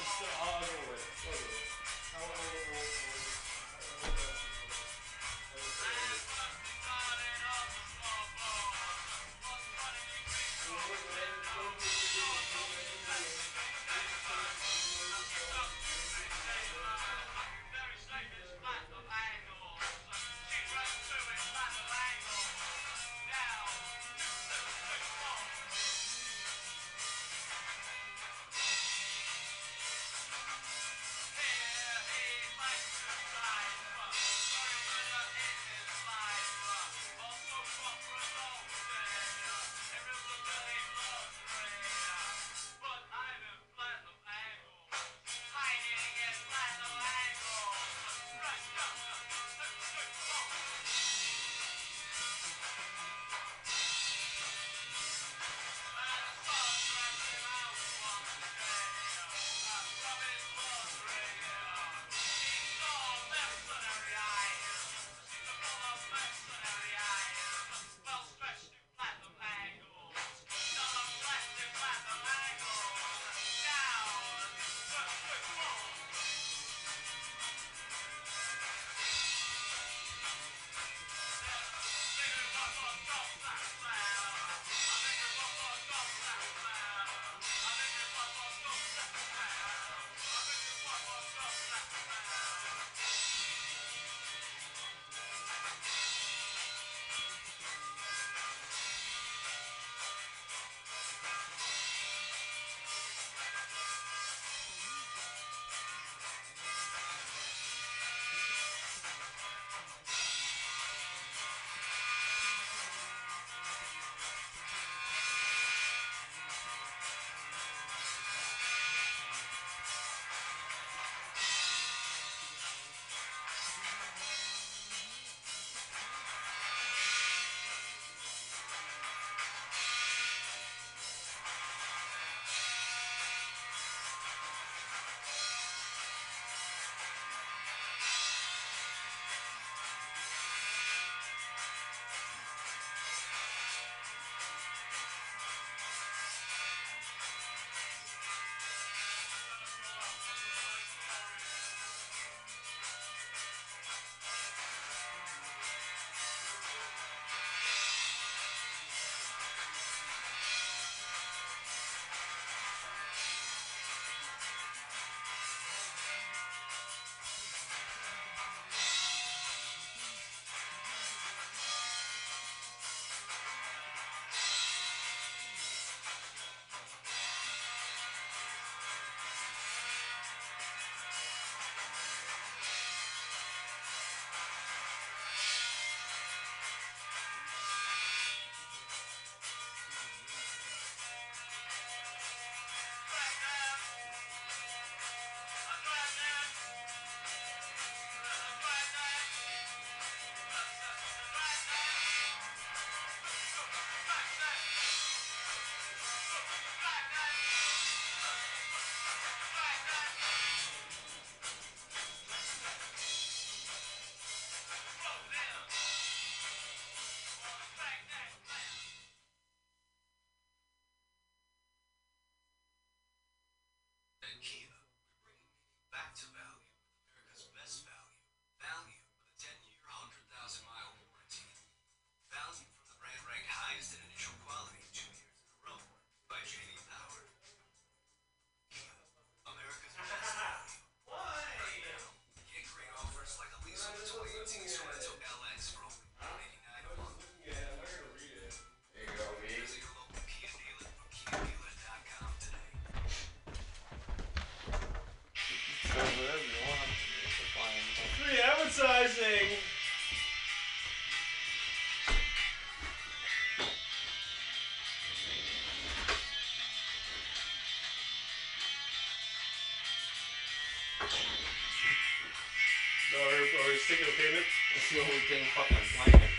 [273.91, 274.47] are we sticking to payment?
[274.75, 275.09] Let's see what
[275.55, 276.31] fucking plan.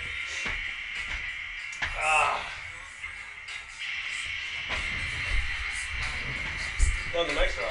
[1.97, 2.51] Ah.
[7.13, 7.70] No, the mics are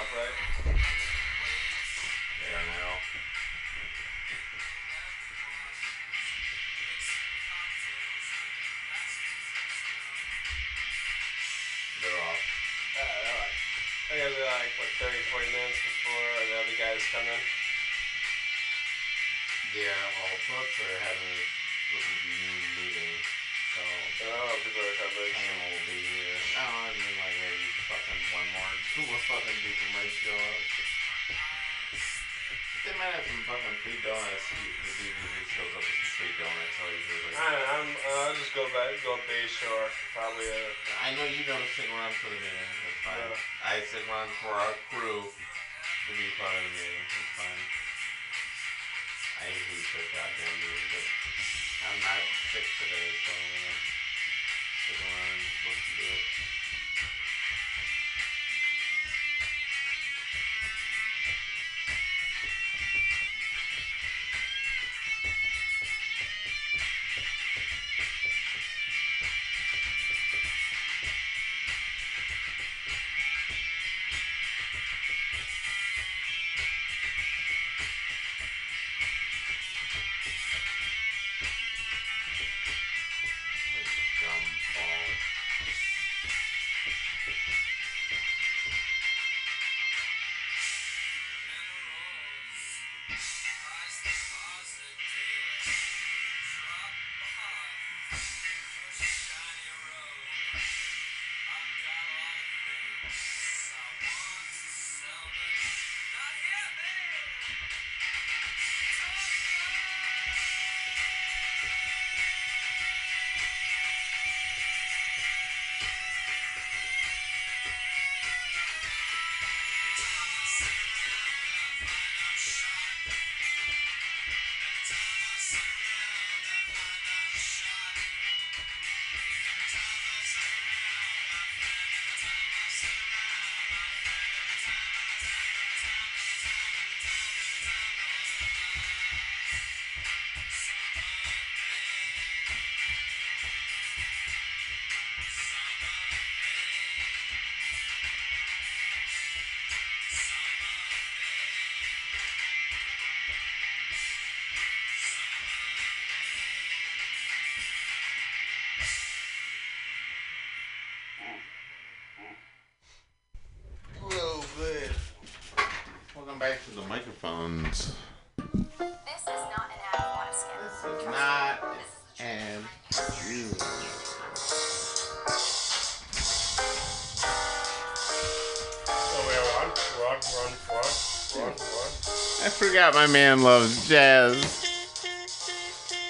[182.90, 184.66] forgot my man loves jazz.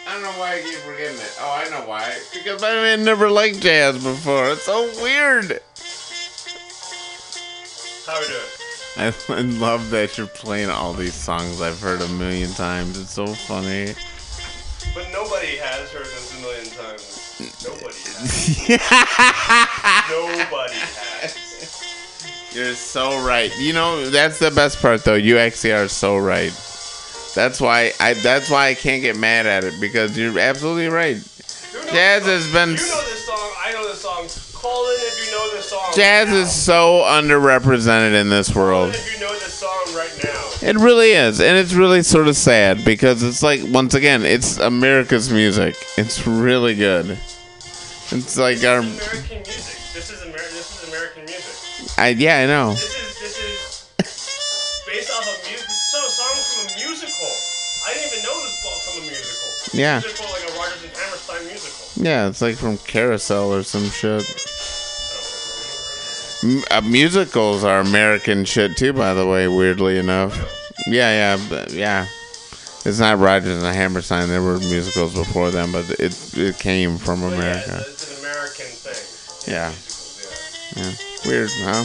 [0.07, 1.37] I don't know why I keep forgetting it.
[1.41, 2.19] Oh, I know why.
[2.33, 4.53] Because my man never liked jazz before.
[4.53, 5.61] It's so weird.
[8.07, 8.41] How we doing?
[8.97, 12.99] I, I love that you're playing all these songs I've heard a million times.
[12.99, 13.95] It's so funny.
[14.95, 17.63] But nobody has heard this a million times.
[17.65, 18.59] Nobody has.
[20.11, 21.51] Nobody has.
[22.53, 23.57] You're so right.
[23.59, 25.15] You know that's the best part, though.
[25.15, 26.53] You actually are so right.
[27.35, 28.15] That's why I.
[28.15, 31.17] That's why I can't get mad at it because you're absolutely right.
[31.17, 32.71] You know Jazz has been.
[32.71, 33.51] You know this song.
[33.65, 34.29] I know this song.
[34.61, 35.93] Call in if you know this song.
[35.95, 38.71] Jazz right is so underrepresented in this world.
[38.71, 38.95] Call world.
[38.95, 40.69] if you know this song right now.
[40.69, 44.59] It really is, and it's really sort of sad because it's like once again, it's
[44.59, 45.77] America's music.
[45.97, 47.19] It's really good.
[48.13, 48.83] It's like our.
[48.83, 49.95] This is American music.
[49.95, 51.99] This is Amer- This is American music.
[51.99, 52.77] I yeah, I know.
[59.73, 59.99] Yeah.
[60.05, 62.05] It's like a Rodgers and Hammerstein musical.
[62.05, 64.25] Yeah, it's like from Carousel or some shit.
[66.43, 69.47] M- uh, musicals are American shit too, by the way.
[69.49, 70.37] Weirdly enough.
[70.87, 72.07] Yeah, yeah, but, yeah.
[72.87, 74.29] It's not Rodgers and Hammerstein.
[74.29, 77.65] There were musicals before them, but it it came from America.
[77.69, 79.53] Yeah, it's, an American thing.
[79.53, 79.73] Yeah.
[80.77, 80.83] Yeah.
[80.83, 80.93] Yeah.
[81.27, 81.85] Weird, huh?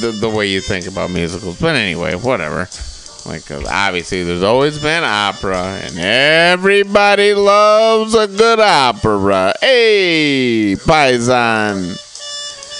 [0.00, 1.60] The the way you think about musicals.
[1.60, 2.68] But anyway, whatever.
[3.28, 9.52] Like, 'cause obviously, there's always been opera, and everybody loves a good opera.
[9.60, 11.94] Hey, Paisan.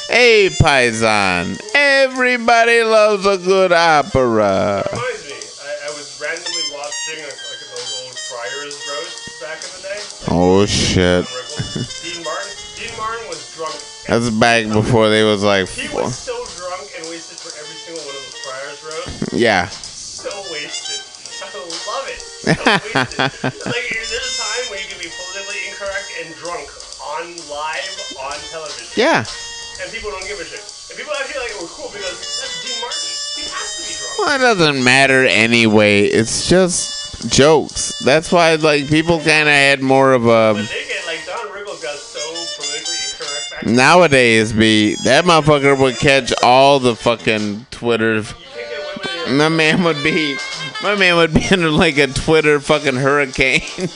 [0.08, 1.60] Hey, Paisan.
[1.74, 4.88] Everybody loves a good opera.
[4.90, 9.70] Reminds me, I, I was randomly watching like, like those old Friars roasts back in
[9.76, 10.00] the day.
[10.34, 11.26] Oh, shit.
[12.02, 12.52] Dean Martin.
[12.74, 13.76] Dean Martin was drunk.
[14.06, 18.02] That's back before they was like, He was so drunk and wasted for every single
[18.06, 19.32] one of those Friars roasts.
[19.34, 19.68] yeah.
[22.58, 23.20] So wasted.
[23.20, 23.66] I love it.
[23.66, 26.68] Like there's a time where you can be politically incorrect and drunk
[27.02, 28.88] on live on television.
[28.96, 29.24] Yeah.
[29.82, 30.64] And people don't give a shit.
[30.90, 33.10] And people actually like we're cool because that's Dean Martin.
[33.36, 34.18] He has to be drunk.
[34.18, 36.04] Well, it doesn't matter anyway.
[36.06, 37.98] It's just jokes.
[38.00, 40.54] That's why, like, people kind of had more of a.
[40.54, 42.20] But they get like Don Rickles got so
[42.56, 43.66] politically incorrect back.
[43.66, 48.22] Nowadays, be that motherfucker would catch all the fucking Twitter.
[49.30, 50.36] My man would be,
[50.82, 53.60] my man would be under like a Twitter fucking hurricane.
[53.60, 53.90] Dude, Don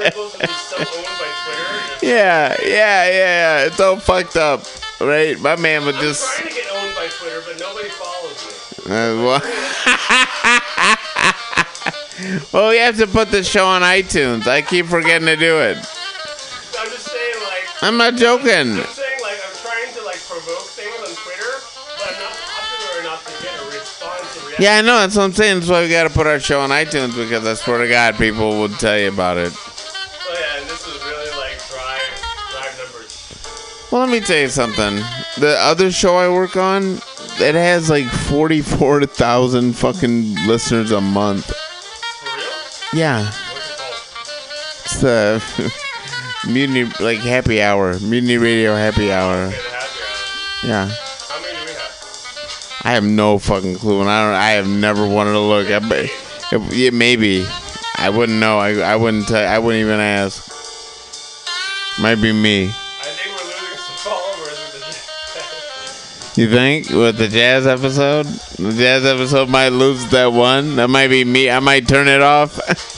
[0.00, 2.06] Rickles is so owned by Twitter.
[2.06, 3.64] yeah, yeah, yeah.
[3.66, 4.64] It's all fucked up,
[5.00, 5.38] right?
[5.40, 6.24] My man would I'm just.
[6.36, 8.52] trying to get owned by Twitter, but nobody follows me.
[8.86, 9.40] Uh, well,
[12.52, 14.46] well, we have to put the show on iTunes.
[14.46, 15.76] I keep forgetting to do it.
[15.76, 15.82] I'm
[16.88, 18.78] just saying, like, I'm not joking.
[18.78, 18.86] I'm
[24.60, 24.98] Yeah, I know.
[24.98, 25.60] That's what I'm saying.
[25.60, 28.16] That's why we got to put our show on iTunes because I swear to God,
[28.16, 29.54] people would tell you about it.
[29.56, 31.98] Oh yeah, and this was really like dry,
[32.52, 33.88] dry numbers.
[33.90, 34.96] Well, let me tell you something.
[35.38, 36.98] The other show I work on,
[37.40, 41.46] it has like 44,000 fucking listeners a month.
[41.46, 43.00] For real?
[43.00, 43.28] Yeah.
[44.84, 45.00] It's it called?
[45.00, 45.74] the
[46.52, 47.98] Mutiny, like happy hour.
[48.00, 49.48] Mutiny Radio happy hour.
[49.48, 50.90] Get a happy hour.
[50.90, 51.09] Yeah.
[52.82, 54.34] I have no fucking clue, and I don't.
[54.34, 55.68] I have never wanted to look.
[55.68, 56.08] I
[56.52, 57.46] if, yeah, maybe.
[57.98, 58.58] I wouldn't know.
[58.58, 59.30] I, I wouldn't.
[59.30, 60.48] I wouldn't even ask.
[62.00, 62.64] Might be me.
[62.64, 66.40] I think we're losing some followers with the.
[66.40, 70.76] You think with the jazz episode, the jazz episode might lose that one.
[70.76, 71.50] That might be me.
[71.50, 72.58] I might turn it off.
[72.66, 72.88] I think,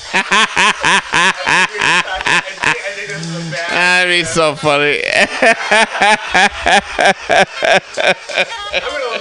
[2.64, 4.06] I think this is a bad.
[4.06, 5.02] That'd be so funny.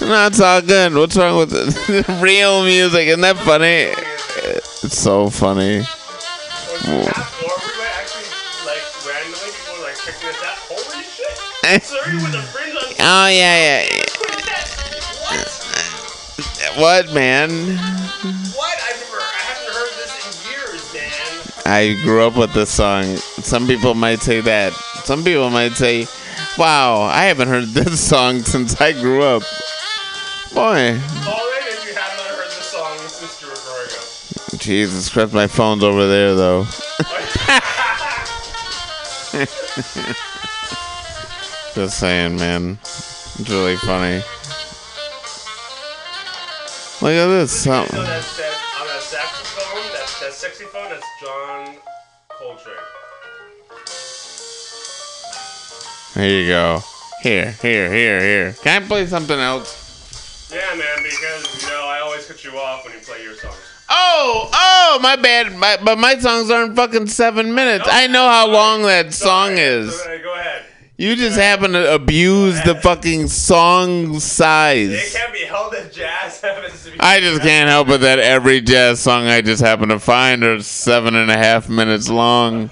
[0.00, 0.94] no, it's all good.
[0.94, 2.08] What's wrong with it?
[2.22, 3.08] Real music?
[3.08, 3.92] Isn't that funny?
[4.84, 5.78] It's so funny.
[5.78, 8.30] Or, half, or we might actually
[8.64, 10.56] like randomly people are like checking this out.
[10.70, 11.82] Holy shit!
[11.82, 12.94] Surrey with the fringe on.
[13.00, 14.08] Oh yeah, yeah.
[16.78, 17.06] What?
[17.06, 17.50] What man?
[17.50, 18.78] What?
[18.80, 19.18] I've never.
[19.18, 21.62] I haven't heard this in years, man.
[21.66, 23.16] I grew up with this song.
[23.16, 24.72] Some people might say that.
[25.04, 26.06] Some people might say,
[26.56, 29.42] "Wow, I haven't heard this song since I grew up."
[30.58, 34.02] Boy, Call in if you have not heard this song since you were growing up.
[34.60, 36.62] Jesus Christ, my phone's over there though.
[41.76, 42.76] Just saying, man.
[42.82, 44.16] It's really funny.
[47.02, 47.52] Look at this.
[47.62, 47.92] So that's
[48.38, 50.90] that on that saxophone, that that sexy phone.
[50.90, 51.76] That's John
[52.30, 52.74] Coltrane.
[56.14, 56.82] Here you go.
[57.22, 58.52] Here, here, here, here.
[58.54, 59.87] Can I play something else?
[60.50, 61.02] Yeah, man.
[61.02, 63.56] Because you know I always cut you off when you play your songs.
[63.88, 65.54] Oh, oh, my bad.
[65.56, 67.86] My, but my songs aren't fucking seven minutes.
[67.90, 69.90] I know how long that song is.
[70.22, 70.64] Go ahead.
[71.00, 74.90] You just happen to abuse the fucking song size.
[74.90, 76.98] It can't be held as jazz happens to be.
[76.98, 80.60] I just can't help it that every jazz song I just happen to find are
[80.60, 82.70] seven and a half minutes long.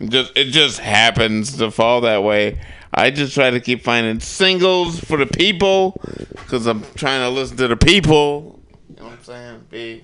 [0.00, 2.60] Just it just happens to fall that way.
[2.92, 6.00] I just try to keep finding singles for the people
[6.32, 8.60] because I'm trying to listen to the people.
[8.88, 9.64] You know what I'm saying?
[9.70, 10.02] B.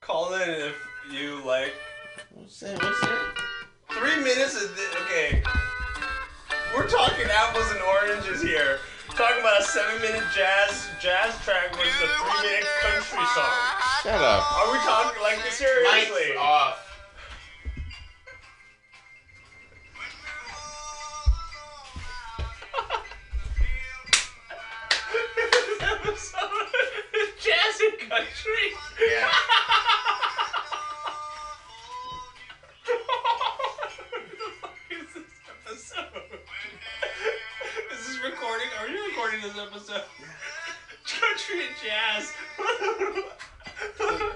[0.00, 0.76] Call in if
[1.12, 1.74] you like.
[2.34, 2.82] What's that?
[2.82, 3.34] What's that?
[3.90, 5.42] Three minutes of thi- okay.
[6.74, 8.78] We're talking apples and oranges here.
[9.10, 13.54] Talking about a seven-minute jazz jazz track versus a three-minute country song.
[14.02, 14.42] Shut up.
[14.58, 16.34] Are we talking like this seriously?
[16.34, 16.93] Lights off.
[25.36, 26.68] This episode
[27.14, 28.66] is jazz and country.
[29.00, 29.28] Yeah.
[34.10, 35.32] what the fuck is this
[35.66, 36.40] episode?
[37.92, 38.68] Is this recording?
[38.80, 40.04] Are you recording this episode?
[41.06, 42.32] Country and jazz.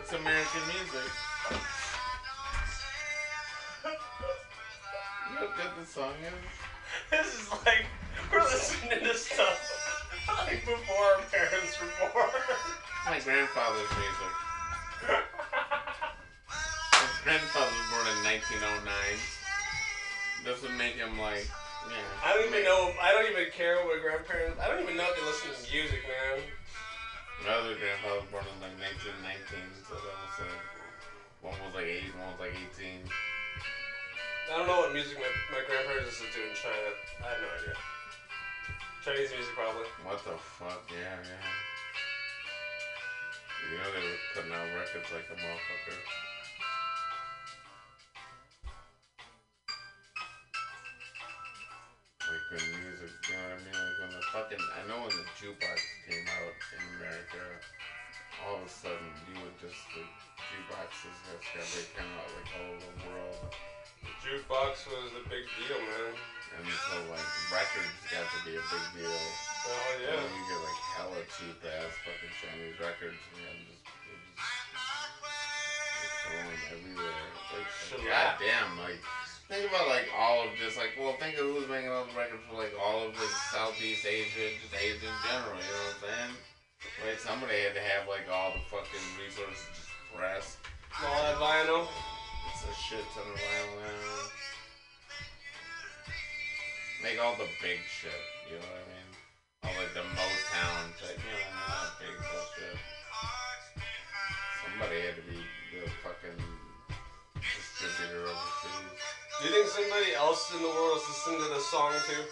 [0.01, 1.11] It's American music.
[5.29, 6.33] You know how good this song is?
[7.11, 7.87] This is like
[8.33, 9.59] we're listening to stuff.
[10.47, 12.31] like before our parents were born.
[13.07, 14.33] My grandfather's music.
[17.01, 18.85] His grandfather was born in 1909.
[20.45, 21.49] This would make him like,
[21.89, 22.05] yeah.
[22.25, 22.93] I don't even know.
[23.01, 24.61] I don't even care what grandparents.
[24.61, 26.45] I don't even know if they listen to music, man.
[27.47, 29.25] My other grandfather was born in like 1919,
[29.87, 30.63] so that was like,
[31.41, 33.07] one was like 8, one was like 18.
[34.49, 36.93] I don't know what music my, my grandparents listened to do in China.
[37.25, 37.77] I have no idea.
[39.09, 39.89] Chinese music, probably.
[40.05, 40.85] What the fuck?
[40.93, 41.49] Yeah, yeah.
[43.65, 45.97] You know they were putting out records like a motherfucker.
[52.21, 53.73] Like when music, you know what I mean?
[53.81, 57.41] Like when the fucking, I know when the jukebox came out in America,
[58.45, 60.05] all of a sudden you would just, the
[60.53, 63.57] jukeboxes just got they came out like all over the world.
[64.05, 66.13] The jukebox was a big deal, man.
[66.57, 69.21] And so like records got to be a big deal.
[69.69, 70.17] Oh yeah.
[70.17, 74.49] know, you get like hella cheap ass fucking Chinese records and just, just,
[76.25, 77.29] throwing everywhere.
[77.53, 78.41] Like, Shellac.
[78.41, 79.01] goddamn, like,
[79.49, 82.45] think about like all of just like, well, think of who's making all the records
[82.49, 86.05] for like all of like Southeast Asia, just Asia in general, you know what I'm
[86.05, 86.35] saying?
[87.03, 90.63] Like, somebody had to have like all the fucking resources just pressed.
[91.03, 91.87] All that vinyl.
[92.55, 93.58] It's a shit ton of vinyl.
[97.09, 98.13] Make all the big shit,
[98.53, 99.09] you know what I mean?
[99.65, 102.77] All like the Motown type, you know, not big bullshit.
[104.61, 105.41] Somebody had to be
[105.73, 106.37] the fucking
[107.81, 109.01] distributor overseas.
[109.41, 112.29] Do you think somebody else in the world is listening to this song too?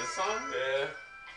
[0.00, 0.40] This song?
[0.56, 0.88] Yeah.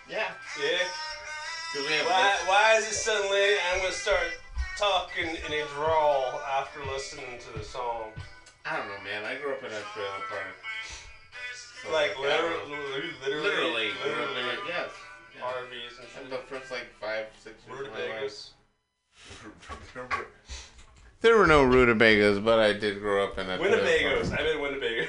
[0.08, 0.32] Yeah.
[0.56, 0.88] Yeah.
[0.88, 4.32] Cause we have Why, why is it suddenly I'm gonna start
[4.80, 8.16] talking in a drawl after listening to the song?
[8.64, 9.28] I don't know, man.
[9.28, 10.56] I grew up in a trailer park.
[11.92, 14.90] Like literally, literally, literally, literally, yes.
[15.42, 16.30] RVs and shit.
[16.30, 18.10] the first like five, six years of my life.
[18.14, 18.52] Rutabagas.
[21.22, 24.38] There were no rutabagas, but I did grow up in a Winnebagos.
[24.38, 25.08] I meant Winnebago.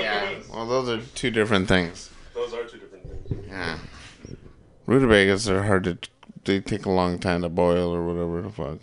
[0.00, 2.10] Yeah, well, those are two different things.
[2.34, 3.46] Those are two different things.
[3.48, 3.78] Yeah,
[4.86, 5.98] rutabagas are hard to.
[6.44, 8.78] They take a long time to boil or whatever the fuck.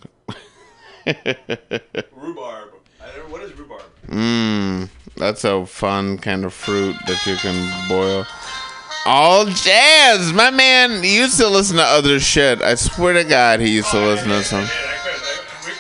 [2.16, 2.70] Rhubarb.
[3.02, 3.84] I never, what is rhubarb?
[4.08, 4.90] Mmm,
[5.20, 8.26] that's a fun kind of fruit that you can boil.
[9.06, 12.62] All jazz, my man used to listen to other shit.
[12.62, 14.68] I swear to God, he used to listen to some.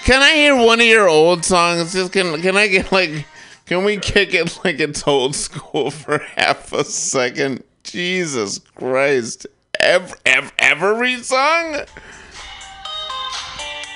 [0.03, 1.93] Can I hear one of your old songs?
[1.93, 3.25] Just can can I get like
[3.65, 7.63] can we kick it like it's old school for half a second?
[7.83, 9.47] Jesus Christ.
[9.79, 11.81] Every, every, every song?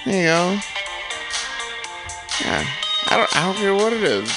[0.06, 0.60] There you go.
[2.42, 2.68] Yeah.
[3.08, 4.32] I don't I don't care what it is.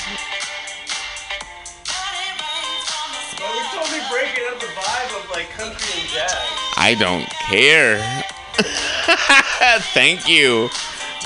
[5.37, 6.33] Like country and jazz.
[6.81, 8.01] I don't care.
[9.93, 10.71] Thank you.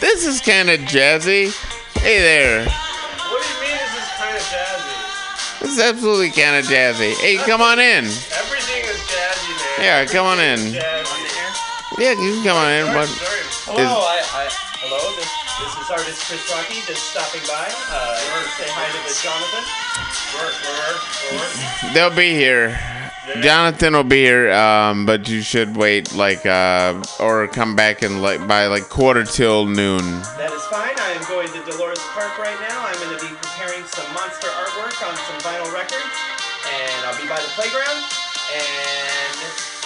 [0.00, 1.54] This is kind of jazzy.
[1.94, 2.66] Hey there.
[2.66, 5.62] What do you mean this is kind of jazzy?
[5.62, 7.14] This is absolutely kind of jazzy.
[7.22, 8.10] Hey, come on in.
[8.34, 9.78] Everything is jazzy, man.
[9.78, 10.58] Yeah, come on in.
[10.58, 12.02] Jazzy.
[12.02, 13.78] Yeah, you can come on in, but Sorry.
[13.78, 14.50] Hello, I, I,
[14.82, 14.98] hello.
[15.14, 15.30] This,
[15.62, 17.70] this is artist Chris Rocky just stopping by.
[17.94, 18.18] Uh,
[18.58, 19.62] say hi to the Jonathan.
[20.34, 20.98] Work, work,
[21.38, 21.94] work.
[21.94, 22.74] they'll be here.
[23.42, 28.22] Jonathan will be here, um, but you should wait like uh, or come back and
[28.22, 30.01] like by like quarter till noon.
[30.40, 30.97] That is fine.
[30.97, 32.80] I am going to Dolores Park right now.
[32.80, 36.16] I'm going to be preparing some monster artwork on some vinyl records,
[36.64, 38.01] and I'll be by the playground.
[38.56, 39.36] And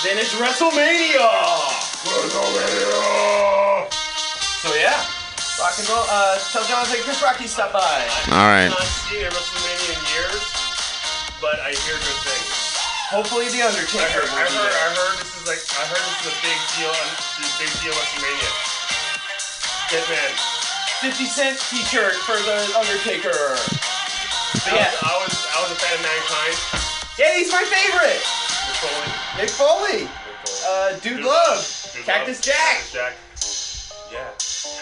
[0.06, 1.26] then it's WrestleMania.
[2.06, 3.90] WrestleMania.
[4.62, 4.94] So yeah,
[5.58, 6.06] rock and roll.
[6.06, 8.06] Uh, tell Jonathan Chris Rocky stop by.
[8.30, 8.70] All right.
[8.70, 10.42] I've not seen WrestleMania in years,
[11.42, 12.53] but I hear good things.
[13.12, 14.74] Hopefully the I Undertaker heard, will I heard.
[14.74, 17.92] I heard this is like, I heard this is a big deal, a big deal
[17.94, 18.50] WrestleMania.
[19.92, 20.32] Deadman.
[21.04, 23.36] 50 cent T-shirt for the Undertaker.
[24.64, 26.56] But I yeah, was, I was, I was a fan of Mankind.
[27.20, 28.22] yeah, he's my favorite.
[28.24, 29.10] Mick Foley.
[29.36, 30.08] Nick Foley.
[30.08, 30.64] Mick Foley.
[30.64, 31.60] Uh, Dude, Dude Love.
[31.92, 32.56] Dude Cactus Love.
[32.56, 32.76] Jack.
[32.88, 34.12] Cactus Jack.
[34.12, 34.30] Yeah.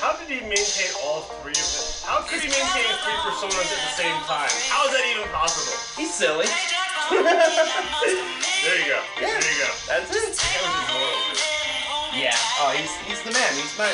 [0.03, 1.87] How did he maintain all three of them?
[2.03, 4.51] How could he maintain three personas at the same time?
[4.67, 5.79] How is that even possible?
[5.95, 6.51] He's silly.
[8.63, 9.03] There you go.
[9.19, 9.27] Yeah.
[9.27, 9.71] There you go.
[9.91, 10.39] That's it.
[10.39, 11.35] That was immortal.
[11.35, 11.43] dude.
[12.15, 12.39] Yeah.
[12.63, 13.51] Oh, he's he's the man.
[13.59, 13.91] He's my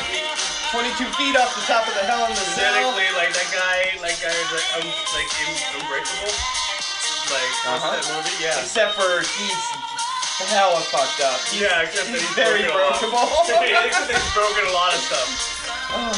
[0.76, 2.68] 22 feet off the top of the hell in the cell.
[2.68, 4.85] Aesthetically, like that guy, like guy is like, um,
[5.16, 6.32] like un- unbreakable.
[7.32, 7.97] Like Uh-huh.
[7.97, 8.36] that movie?
[8.44, 8.60] Yeah.
[8.60, 9.56] Except for he's
[10.52, 11.40] hella fucked up.
[11.48, 13.48] He's, Yeah, except that he's he's very broken a lot.
[13.48, 15.57] except he's broken a lot of stuff.
[15.90, 16.12] Oh,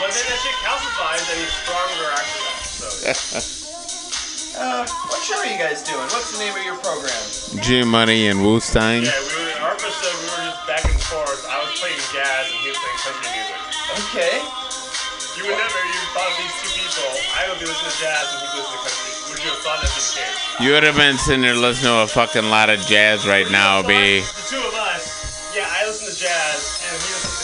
[0.00, 2.58] But then that shit calcifies and he's stronger after that.
[2.64, 3.62] So
[4.56, 6.00] Uh, what show are you guys doing?
[6.16, 7.12] What's the name of your program?
[7.60, 9.04] G Money and Woostein.
[9.04, 11.44] Yeah, we were, in our episode, we were just back and forth.
[11.44, 13.60] I was playing jazz and he was playing country music.
[14.00, 14.34] Okay.
[15.36, 17.04] You would never, you thought of these two people,
[17.36, 19.12] I would be listening to jazz and he'd be listening to country.
[19.28, 20.40] Would you have thought that'd be the case?
[20.64, 23.84] You would have been sitting there listening to a fucking lot of jazz right now,
[23.84, 24.24] B.
[24.24, 24.72] The two of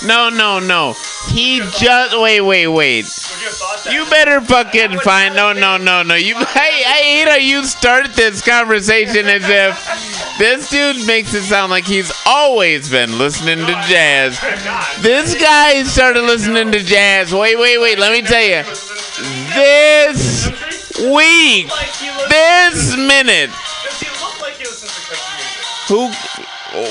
[0.07, 0.95] No, no, no.
[1.29, 3.05] He just wait, wait, wait.
[3.05, 3.93] You have thought that?
[3.93, 6.15] You better fucking find no, no, no, no.
[6.17, 11.43] You, I, I hate how you start this conversation as if this dude makes it
[11.45, 14.41] sound like he's always been listening to jazz.
[15.03, 17.33] This guy started listening to jazz.
[17.33, 17.99] Wait, wait, wait.
[17.99, 18.65] Let me tell you.
[19.55, 20.49] This
[20.99, 23.51] week, Like he listens- this minute,
[23.85, 25.89] Does he look like he listens to country music?
[25.89, 26.11] who?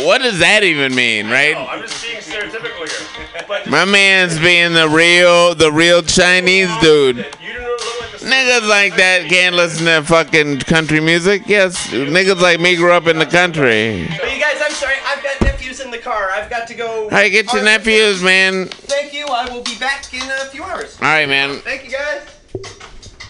[0.06, 1.56] What does that even mean, No, right?
[1.56, 3.44] I'm just being stereotypical here.
[3.48, 7.18] But My man's being the real, the real Chinese dude.
[7.42, 11.44] You don't look like Niggas like that can't listen to fucking country music.
[11.48, 14.08] Yes, niggas like me grew up in the country.
[14.20, 14.96] But you guys, I'm sorry.
[15.06, 16.30] I've got nephews in the car.
[16.32, 17.04] I've got to go.
[17.06, 18.68] All right, get your nephews, man.
[18.68, 19.26] Thank you.
[19.26, 20.98] I will be back in a few hours.
[21.02, 21.60] All right, man.
[21.60, 22.22] Thank you, guys.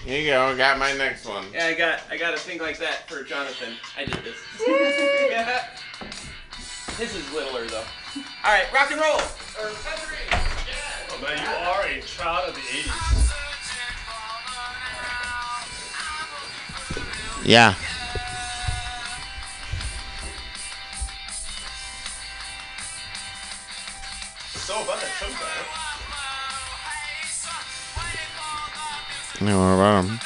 [0.03, 0.57] Here you go.
[0.57, 1.45] Got my next one.
[1.53, 3.75] Yeah, I got I got a thing like that for Jonathan.
[3.97, 5.67] I did this.
[7.01, 7.77] His is littler though.
[8.45, 9.15] All right, rock and roll.
[9.15, 10.17] Or country.
[11.09, 13.31] Oh, man, you are a child of the 80s.
[17.43, 17.73] Yeah.
[24.53, 25.65] So about that show, guy.
[29.43, 30.19] Yeah, what about him?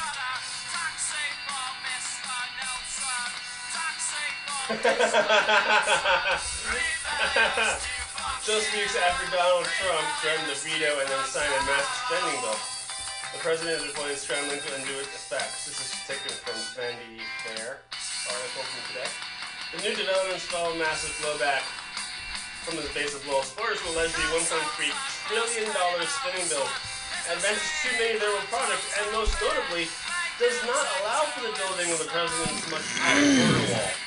[8.44, 12.60] Just weeks after Donald Trump threatened to veto and then signed a massive spending bill,
[13.32, 15.64] the president is reportedly scrambling to undo its effects.
[15.64, 17.80] This is taken from Vanity Fair
[18.28, 19.08] article from today.
[19.72, 21.64] The new developments follow massive blowback
[22.68, 24.52] from the base of Wells Fargo to the $1.3
[25.32, 26.68] trillion spending bill.
[27.32, 29.88] Advances too many of their own projects, and most notably,
[30.36, 34.05] does not allow for the building of the president's much higher border wall.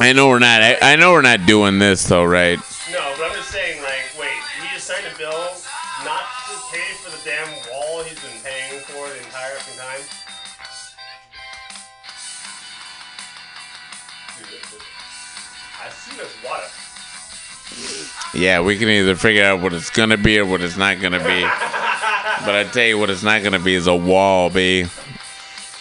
[0.00, 0.62] I know we're not.
[0.62, 2.58] I, I know we're not doing this though, right?
[2.90, 4.32] No, but I'm just saying, like, wait,
[4.62, 5.30] he just signed a bill
[6.06, 10.00] not to pay for the damn wall he's been paying for the entire fucking time?
[15.82, 16.64] I see this water.
[18.38, 21.18] Yeah, we can either figure out what it's gonna be or what it's not gonna
[21.18, 21.42] be.
[21.42, 24.86] but I tell you, what it's not gonna be is a wall, b.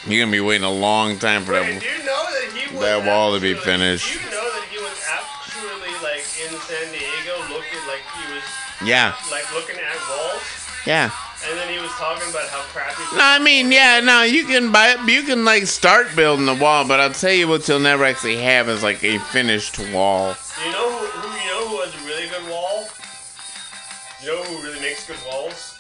[0.08, 1.82] You're gonna be waiting a long time for Wait, that.
[1.82, 2.26] do you know
[2.82, 4.14] that wall to be finished.
[4.16, 8.44] You know that he was actually like in San Diego, looking like he was
[8.86, 10.42] Yeah, like looking at walls,
[10.86, 11.12] yeah.
[11.48, 13.04] and then he was talking about how crappy.
[13.16, 15.00] No, I mean, yeah, no, you can buy it.
[15.10, 18.38] You can like start building the wall, but I'll tell you what you'll never actually
[18.38, 20.36] have is like a finished wall.
[20.66, 22.88] You know who, who you know who has a really good wall?
[24.22, 25.80] You know who really makes good walls?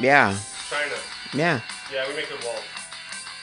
[0.00, 0.36] Yeah,
[0.70, 0.94] China.
[1.34, 1.60] yeah,
[1.92, 2.64] Yeah, we make good walls.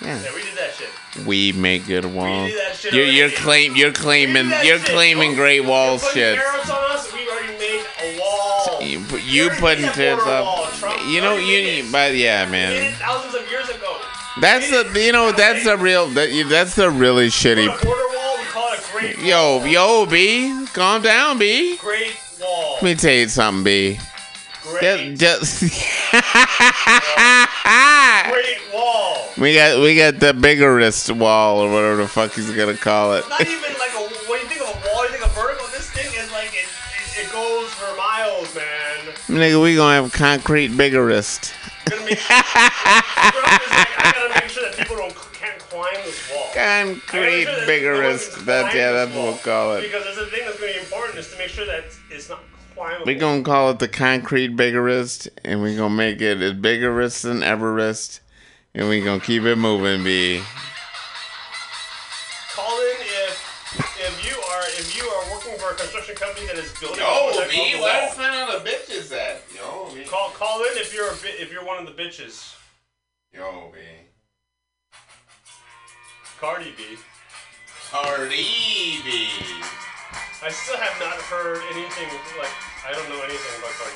[0.02, 0.20] Yeah.
[0.22, 1.26] Yeah, we did that shit.
[1.28, 2.50] We make good walls.
[2.52, 4.86] did that shit You're, you're claim you're claiming you're shit.
[4.88, 6.38] claiming great wall You're putting shit.
[6.40, 7.14] arrows on us.
[7.14, 8.82] We already made a wall.
[8.82, 10.74] You, put- you putting made a tits up.
[10.74, 12.94] Trump You know already you need, but yeah, We did it man.
[12.94, 13.98] thousands of years ago.
[14.40, 17.66] That's the you know that's the real that that's the really Put shitty.
[17.66, 18.38] a border wall.
[18.38, 21.78] We call it a great Yo, yo, B, calm down, B.
[21.78, 22.74] Great wall.
[22.76, 24.00] Let me tell you something, B.
[24.64, 25.18] Great.
[25.18, 25.60] Just,
[28.30, 29.28] Great wall.
[29.38, 33.28] we got we got the biggerest wall or whatever the fuck he's gonna call it.
[33.30, 34.02] Not even like a.
[34.30, 35.66] When you think of a wall, you think of vertical.
[35.68, 36.68] This thing is like it.
[37.18, 39.14] It, it goes for miles, man.
[39.28, 41.54] Nigga, we gonna have concrete biggerest.
[41.90, 45.94] Gonna make sure, Trump is like, I gotta make sure that people don't can't climb
[46.06, 46.46] this wall.
[46.52, 48.30] I gotta make Concrete sure that biggerest.
[48.32, 49.82] no one That's climb yeah, that's what we'll call it.
[49.82, 51.86] Because there's a thing that's going to be important is to make sure that
[52.82, 53.06] it's not climbable.
[53.06, 57.44] We gonna call it the concrete biggerest, and we gonna make it as biggerest than
[57.44, 58.22] Everest,
[58.74, 60.44] and we gonna keep it moving, B.
[62.56, 66.58] call in if if you are if you are working for a construction company that
[66.58, 68.10] is building a project on the wall.
[68.10, 69.44] find the bitches at?
[69.56, 70.04] Yo, B.
[70.06, 72.56] Call call in if you're a bit if you're one of the bitches.
[73.34, 73.80] Yo, B.
[76.40, 76.98] Cardi B.
[77.92, 79.30] Cardi B.
[80.44, 82.08] I still have not heard anything
[82.40, 82.50] like
[82.84, 83.96] I don't know anything about Cardi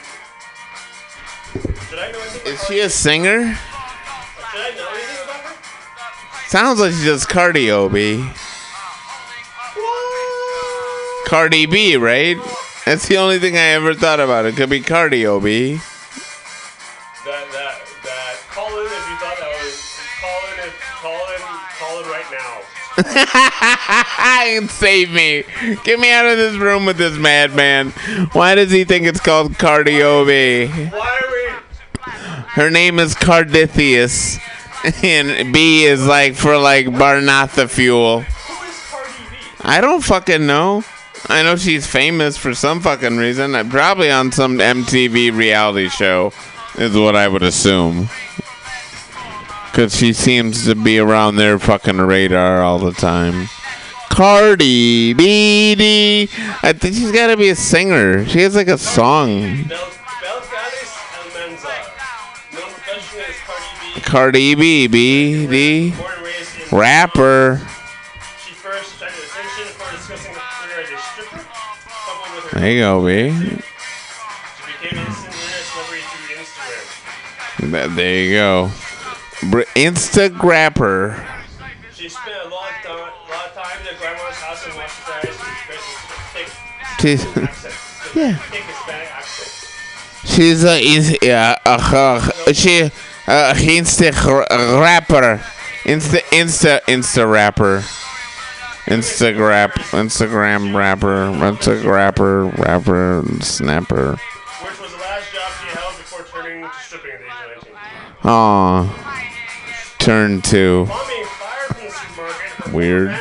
[1.73, 1.85] B.
[1.89, 3.39] Should I know anything about Is Cardi she a singer?
[3.41, 6.47] Should I know anything about her?
[6.47, 8.23] Sounds like she does cardio, B.
[11.27, 12.37] Cardi B, right?
[12.85, 14.45] That's the only thing I ever thought about.
[14.45, 15.79] It could be cardio, B.
[17.25, 17.51] That
[24.69, 25.43] Save me.
[25.83, 27.91] Get me out of this room with this madman.
[28.31, 30.69] Why does he think it's called Cardiobe?
[30.91, 32.11] Why are we?
[32.53, 34.39] Her name is Cardithius.
[35.03, 38.23] And B is like for like Barnatha fuel.
[39.61, 40.83] I don't fucking know.
[41.27, 43.53] I know she's famous for some fucking reason.
[43.71, 46.33] Probably on some MTV reality show,
[46.77, 48.09] is what I would assume.
[49.75, 53.49] Because she seems to be around their fucking radar all the time.
[54.09, 56.29] Cardi B.
[56.63, 58.25] I think she's got to be a singer.
[58.25, 59.69] She has like a song.
[64.03, 64.87] Cardi B.
[64.87, 65.45] B.
[65.45, 65.93] D.
[66.71, 67.59] Rapper.
[72.53, 73.61] There you go, B.
[77.59, 78.71] There you go.
[79.51, 81.23] Br- Instagrapper.
[81.93, 85.33] She spent a long time, lot of time her grandma's house in Washington,
[86.33, 86.49] thick
[86.99, 87.25] She's.
[88.15, 88.37] Yeah.
[88.37, 89.51] Thick Hispanic accent.
[90.23, 92.83] she's a uh, uh, she
[93.27, 94.13] uh, Insta
[94.81, 95.41] rapper,
[95.83, 97.79] Insta Insta Insta rapper,
[98.85, 104.11] Instagram Instagram rapper, Instagrapper rapper snapper.
[104.61, 107.73] Which was the last job she held before turning to stripping at the age of
[107.73, 108.31] 19.
[108.31, 109.04] Aw,
[110.05, 110.87] turn to
[112.71, 113.15] Weird.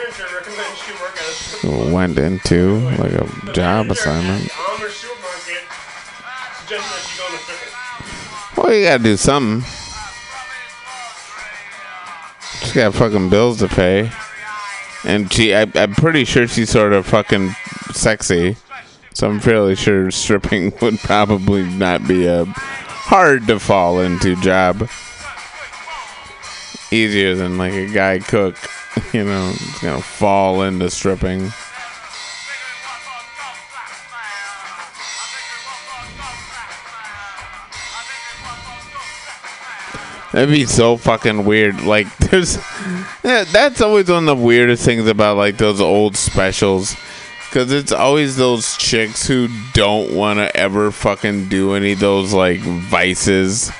[1.62, 4.50] she went into like a job assignment.
[6.68, 6.76] she.
[8.56, 9.66] Well, you gotta do something.
[12.60, 14.10] She's got fucking bills to pay.
[15.04, 17.54] And she, I, I'm pretty sure she's sort of fucking
[17.92, 18.56] sexy.
[19.14, 24.88] So I'm fairly sure stripping would probably not be a hard to fall into job.
[26.94, 28.56] Easier than like a guy cook,
[29.12, 31.50] you know, it's gonna fall into stripping.
[40.30, 41.82] That'd be so fucking weird.
[41.82, 42.58] Like, there's.
[43.24, 46.96] Yeah, that's always one of the weirdest things about, like, those old specials.
[47.48, 52.32] Because it's always those chicks who don't want to ever fucking do any of those,
[52.32, 53.70] like, vices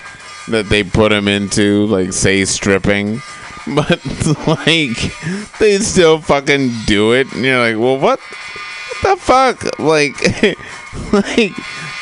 [0.48, 3.20] that they put them into, like, say, stripping.
[3.66, 4.04] But,
[4.46, 7.32] like, they still fucking do it.
[7.32, 8.20] And you're like, well, what?
[8.20, 9.78] What the fuck?
[9.78, 10.20] Like,
[11.14, 11.52] like,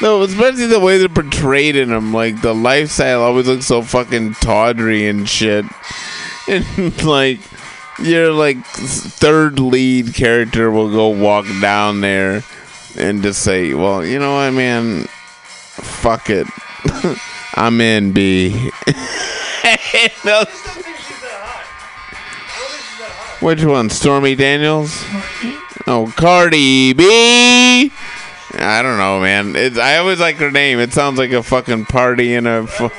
[0.03, 2.13] no, especially the way they're portrayed in them.
[2.13, 5.65] Like, the lifestyle always looks so fucking tawdry and shit.
[6.49, 7.39] And, like,
[8.03, 12.43] your, like, third lead character will go walk down there
[12.99, 15.05] and just say, well, you know what, man?
[15.05, 16.49] Fuck it.
[17.55, 18.71] I'm in, B.
[20.25, 20.45] No.
[23.41, 23.91] Which one?
[23.91, 25.05] Stormy Daniels?
[25.87, 27.93] Oh, Cardi B.
[28.55, 29.57] I don't know, man.
[29.57, 30.79] It's, I always like her name.
[30.79, 32.67] It sounds like a fucking party in a.
[32.67, 32.91] Fu-.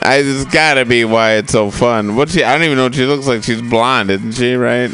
[0.00, 2.14] I, it's gotta be why it's so fun.
[2.14, 2.44] What she?
[2.44, 3.42] I don't even know what she looks like.
[3.42, 4.54] She's blonde, isn't she?
[4.54, 4.90] Right?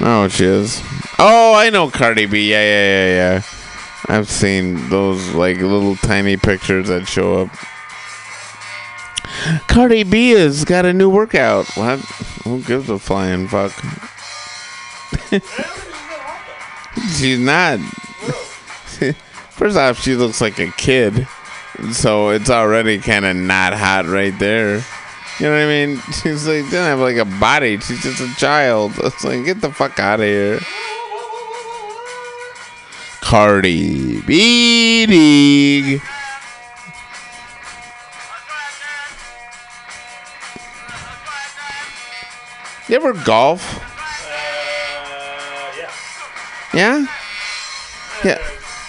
[0.00, 0.80] Oh, she is.
[1.18, 2.50] Oh, I know Cardi B.
[2.50, 3.42] Yeah, yeah, yeah, yeah.
[4.08, 7.50] I've seen those like little tiny pictures that show up.
[9.68, 11.66] Cardi B has got a new workout.
[11.76, 12.00] What?
[12.44, 13.72] Who gives a flying fuck?
[17.16, 17.78] She's not.
[19.50, 21.26] First off, she looks like a kid,
[21.92, 24.82] so it's already kind of not hot right there.
[25.38, 26.00] You know what I mean?
[26.22, 27.78] She's like doesn't have like a body.
[27.78, 28.92] She's just a child.
[28.98, 30.60] It's like get the fuck out of here.
[33.28, 35.04] Cardi B.
[35.06, 36.00] League.
[42.88, 43.60] You ever golf?
[43.76, 44.30] Uh,
[45.76, 45.90] yeah.
[46.72, 47.06] Yeah.
[48.24, 48.38] Yeah.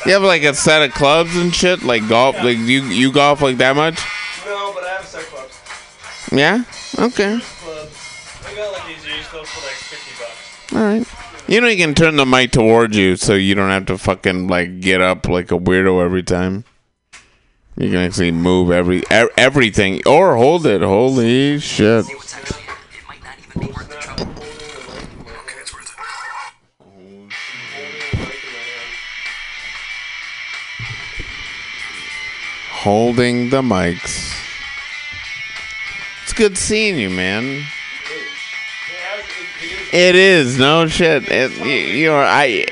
[0.05, 2.37] You have like a set of clubs and shit, like golf.
[2.41, 3.99] Like you you golf like that much?
[4.45, 6.31] No, but I have a set of clubs.
[6.31, 6.63] Yeah.
[6.97, 7.39] Okay.
[7.41, 8.45] Clubs.
[8.47, 10.73] I got like these used clubs for like 50 bucks.
[10.73, 11.18] All right.
[11.49, 14.49] You know you can turn the mic towards you, so you don't have to fucking
[14.49, 16.63] like get up like a weirdo every time.
[17.75, 20.81] You can actually move every e- everything or hold it.
[20.81, 22.05] Holy shit!
[32.69, 34.35] Holding the mics.
[36.21, 37.65] It's good seeing you, man.
[39.91, 41.23] It is no shit.
[41.27, 42.65] It, you, you're I.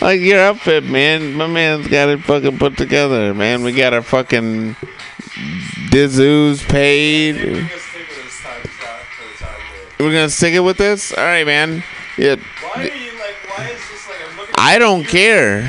[0.00, 1.34] like your outfit, man.
[1.34, 3.62] My man's got it fucking put together, man.
[3.62, 4.74] We got our fucking
[5.90, 7.36] Dizoo's paid.
[7.36, 9.60] We're gonna stick with this time slot for the time
[9.98, 10.08] being.
[10.08, 11.12] We're gonna stick it with this.
[11.12, 11.84] All right, man.
[12.18, 13.36] Yeah, Why are you like?
[13.56, 14.16] Why is this like?
[14.28, 14.54] I'm looking.
[14.58, 15.62] I don't you, care.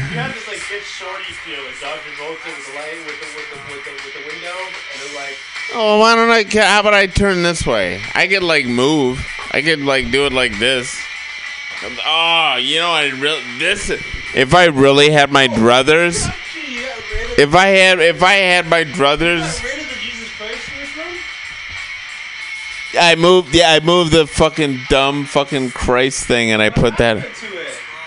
[5.80, 6.44] Oh, why don't I?
[6.66, 8.02] How about I turn this way?
[8.16, 9.24] I could like move.
[9.52, 11.00] I could like do it like this.
[12.04, 13.92] Oh, you know, I really this.
[14.34, 16.26] If I really had my of,
[17.38, 19.62] if I had, if I had my one.
[23.00, 23.54] I moved.
[23.54, 27.18] Yeah, I moved the fucking dumb fucking Christ thing, and I put that.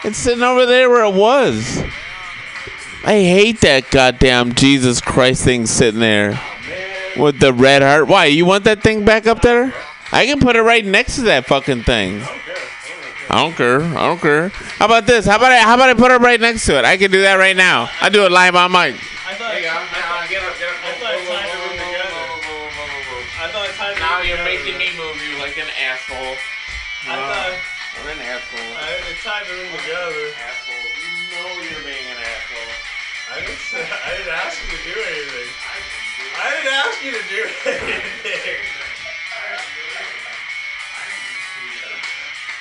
[0.02, 1.84] It's sitting over there where it was.
[3.04, 6.40] I hate that goddamn Jesus Christ thing sitting there
[7.16, 8.08] with the red heart.
[8.08, 8.26] Why?
[8.26, 9.72] You want that thing back up there?
[10.12, 12.22] I can put it right next to that fucking thing.
[13.30, 13.80] I don't care.
[13.82, 14.48] I don't care.
[14.48, 15.24] How about this?
[15.24, 15.58] How about I?
[15.60, 16.84] How about I put it right next to it?
[16.84, 17.88] I can do that right now.
[18.00, 18.96] I do it live on mic.
[37.00, 38.60] Ask you to do anything.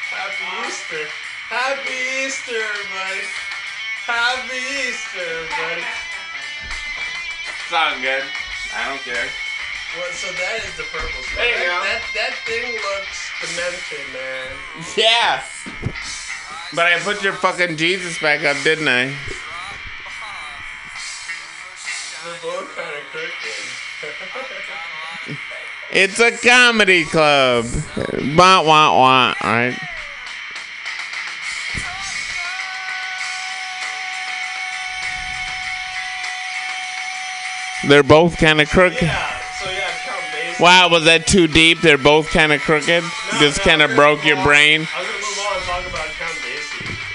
[0.10, 1.06] Happy Easter.
[1.50, 3.26] Happy Easter, buddy.
[4.06, 5.84] Happy Easter, buddy.
[7.64, 8.24] It's all good.
[8.76, 9.28] I don't care.
[9.98, 11.36] Well, so that is the purple stuff.
[11.36, 11.84] There you that, go.
[11.84, 14.48] That, that thing looks demented, man.
[14.96, 15.44] Yeah.
[16.76, 19.16] But I put your fucking Jesus back up, didn't I?
[25.92, 27.66] It's a comedy club.
[28.38, 29.34] Wah wah wah.
[29.44, 29.78] Right.
[37.88, 39.02] They're both kind of crooked.
[39.02, 41.80] yeah, so yeah, Wow, was that too deep?
[41.82, 43.04] They're both kind of crooked.
[43.04, 44.44] No, Just no, kind of broke your on.
[44.44, 44.82] brain.
[44.96, 46.96] I'm gonna move on and talk about Count Basie.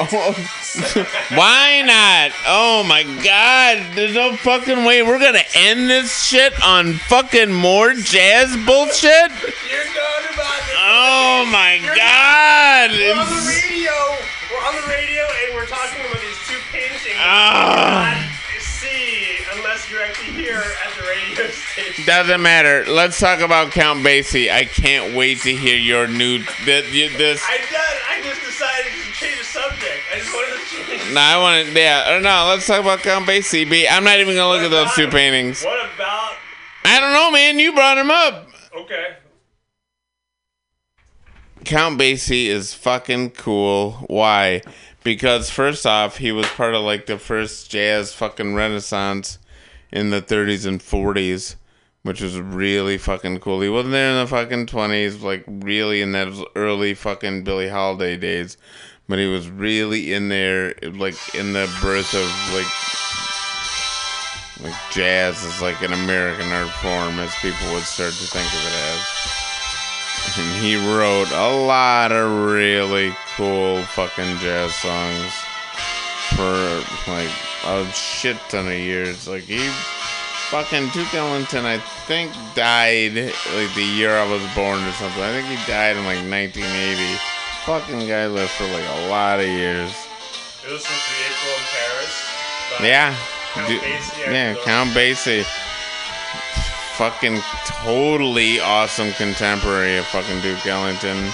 [0.00, 0.57] Oh,
[1.34, 2.32] Why not?
[2.46, 7.94] Oh my god, there's no fucking way we're gonna end this shit on fucking more
[7.94, 9.30] jazz bullshit?
[9.70, 12.90] You're going about the Oh my You're- god!
[12.90, 13.92] We're on the radio.
[14.50, 17.16] We're on the radio, and we're talking about these two paintings.
[17.18, 18.12] Ah.
[18.12, 22.04] You cannot see unless you're actually here at the radio station.
[22.04, 22.84] Doesn't matter.
[22.88, 24.50] Let's talk about Count Basie.
[24.52, 27.42] I can't wait to hear your new th- this.
[27.46, 27.96] I done.
[28.10, 30.00] I just decided to change the subject.
[30.14, 30.47] I just wanted.
[31.12, 31.72] No, I want to.
[31.72, 32.46] Yeah, or no.
[32.48, 33.68] Let's talk about Count Basie.
[33.68, 33.86] B.
[33.88, 35.62] I'm not even gonna look at those two paintings.
[35.64, 36.32] What about?
[36.84, 37.58] I don't know, man.
[37.58, 38.48] You brought him up.
[38.76, 39.16] Okay.
[41.64, 43.92] Count Basie is fucking cool.
[44.06, 44.62] Why?
[45.04, 49.38] Because first off, he was part of like the first jazz fucking renaissance
[49.90, 51.56] in the 30s and 40s,
[52.02, 53.60] which was really fucking cool.
[53.60, 58.16] He wasn't there in the fucking 20s, like really in those early fucking Billie Holiday
[58.16, 58.56] days,
[59.08, 62.66] but he was really in there, like in the birth of like
[64.60, 68.66] like jazz as like an American art form, as people would start to think of
[68.66, 69.28] it as
[70.36, 75.32] and he wrote a lot of really cool fucking jazz songs
[76.36, 77.30] for like
[77.64, 79.26] a shit ton of years.
[79.26, 79.68] Like he
[80.50, 85.22] fucking Duke Ellington, I think died like the year I was born or something.
[85.22, 87.37] I think he died in like 1980.
[87.68, 89.92] Fucking guy lived for like a lot of years.
[90.66, 92.24] It was April in Paris.
[92.82, 93.14] Yeah.
[93.52, 95.44] Count Du- Basie, I yeah, Count Basie.
[96.96, 97.38] Fucking
[97.84, 101.30] totally awesome contemporary of fucking Duke Ellington,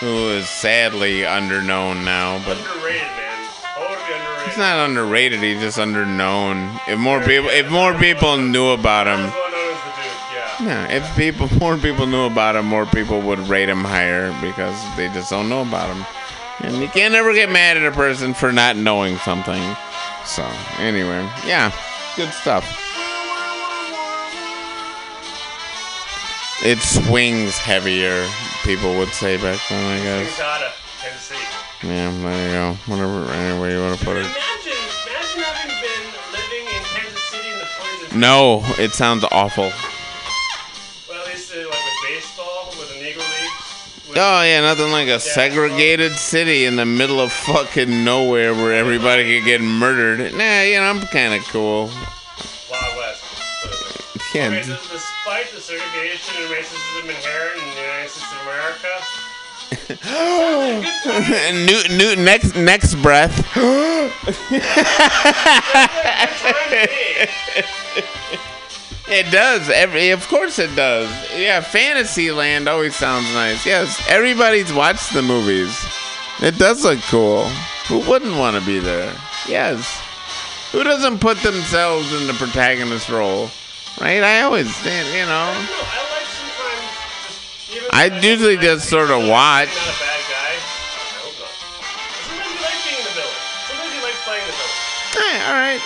[0.00, 3.48] who is sadly underknown now, but Underrated, man.
[3.74, 4.48] Totally underrated.
[4.48, 5.40] he's not underrated.
[5.40, 6.78] He's just underknown.
[6.86, 9.32] If more people, if more people knew about him,
[10.62, 10.90] well known as the Duke, yeah.
[10.90, 14.96] yeah, if people, more people knew about him, more people would rate him higher because
[14.96, 16.04] they just don't know about him.
[16.60, 19.62] And you can't ever get mad at a person for not knowing something.
[20.24, 20.44] So
[20.78, 21.72] anyway, yeah,
[22.16, 22.64] good stuff.
[26.64, 28.24] It swings heavier,
[28.62, 30.36] people would say back then, I guess.
[30.36, 31.40] Calcutta, Kansas City.
[31.82, 32.74] Yeah, there you go.
[32.86, 34.20] Whatever, any way you want to put it.
[34.20, 34.72] Imagine,
[35.08, 39.72] imagine having been living in Kansas City in the 20s and No, it sounds awful.
[44.14, 49.38] Oh yeah, nothing like a segregated city in the middle of fucking nowhere where everybody
[49.38, 50.34] could get murdered.
[50.34, 51.90] Nah, you know, I'm kind of cool.
[52.70, 53.24] Wild West.
[54.34, 58.92] Yeah, despite the segregation and racism inherent in the United States of America,
[61.66, 63.34] new, new, next, next breath.
[69.08, 69.68] It does.
[69.68, 71.10] Every, of course it does.
[71.36, 73.66] Yeah, Fantasyland always sounds nice.
[73.66, 75.76] Yes, everybody's watched the movies.
[76.40, 77.44] It does look cool.
[77.88, 79.12] Who wouldn't want to be there?
[79.46, 80.00] Yes.
[80.70, 83.50] Who doesn't put themselves in the protagonist role?
[84.00, 84.22] Right?
[84.22, 84.90] I always, you
[85.26, 85.52] know.
[85.52, 85.58] I
[86.14, 86.88] like sometimes
[87.68, 89.68] just I usually like, just sorta watch.
[89.68, 90.54] Not a bad guy.
[90.56, 91.52] I hope not.
[92.24, 93.36] Sometimes you like being the villain.
[93.68, 95.20] Sometimes you like playing the villain.
[95.20, 95.82] Hey, all right.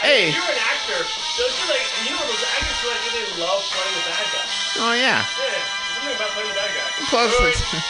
[0.00, 0.69] Hey.
[0.90, 1.86] If you're an actor, don't you like?
[2.04, 4.42] You know those actors feel like they love playing the bad guy.
[4.78, 5.22] Oh yeah.
[5.22, 5.62] Yeah,
[5.94, 6.90] something about playing the bad guy.
[7.06, 7.82] Plus, Wait, it's, wait.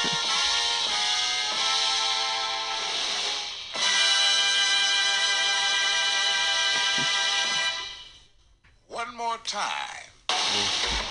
[8.88, 11.06] One more time.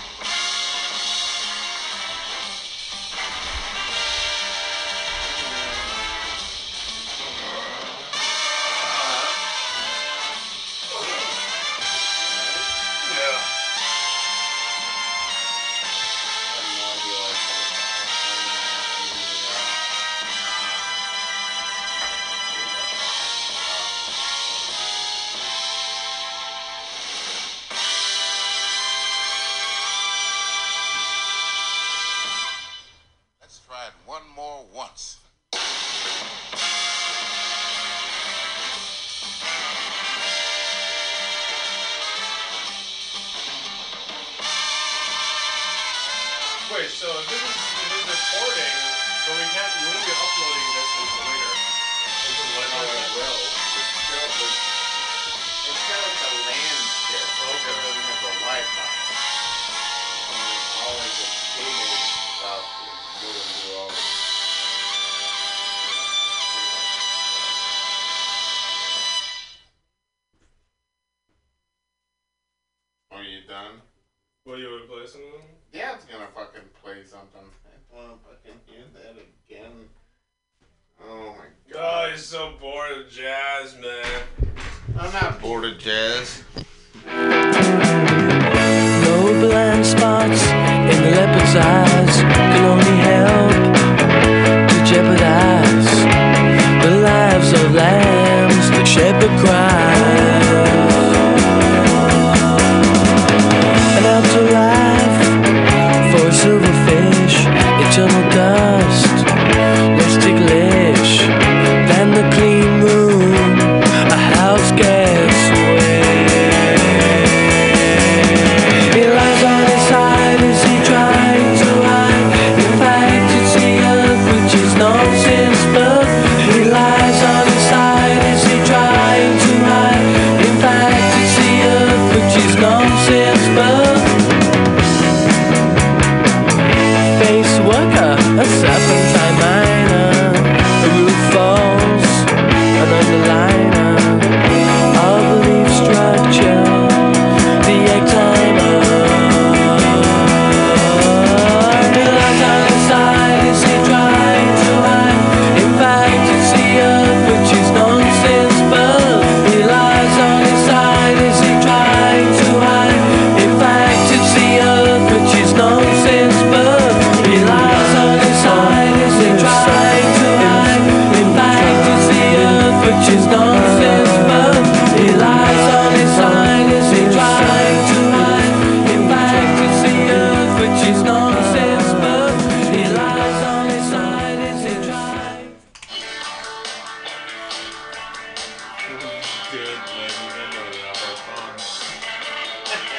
[188.89, 189.05] Good, man.
[189.51, 191.15] You know that our
[191.53, 192.89] songs.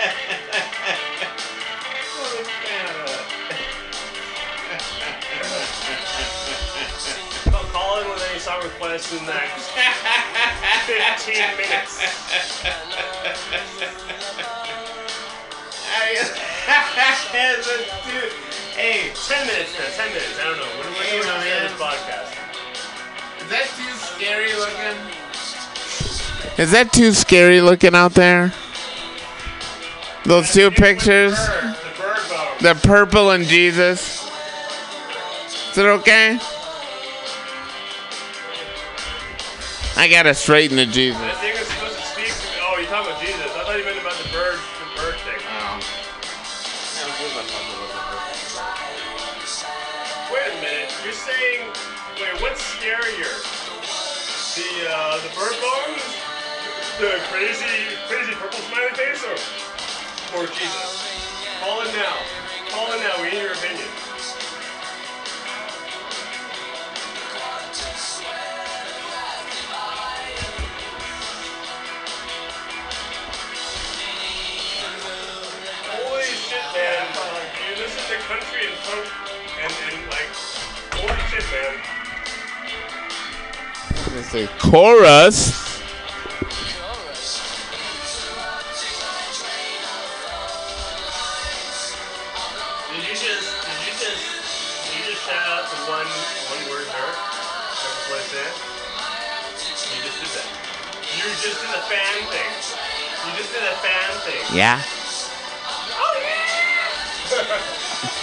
[7.51, 9.71] Call, call in with any song requests in the next
[10.87, 11.99] 15 minutes.
[18.77, 19.91] Hey, 10 minutes, man.
[19.97, 20.39] 10 minutes.
[20.39, 20.71] I don't know.
[20.77, 21.63] What do we Hey, do my with man.
[21.65, 22.31] this podcast?
[23.43, 25.20] is that too scary looking?
[26.61, 28.53] Is that too scary looking out there?
[30.27, 31.33] Those two pictures?
[32.61, 34.31] The purple and Jesus.
[35.71, 36.39] Is it okay?
[39.97, 41.90] I gotta straighten the Jesus.
[60.35, 61.09] Or or Jesus?
[61.61, 62.17] Call in now.
[62.71, 63.23] Call in now.
[63.23, 63.89] We need your opinion.
[75.91, 77.07] Holy shit, man.
[77.69, 79.07] You listen to country and punk
[79.61, 80.31] and, and like,
[80.93, 81.75] holy shit, man.
[84.19, 85.70] It's a chorus.
[104.31, 104.57] Fan.
[104.57, 104.83] Yeah.
[105.93, 106.21] Oh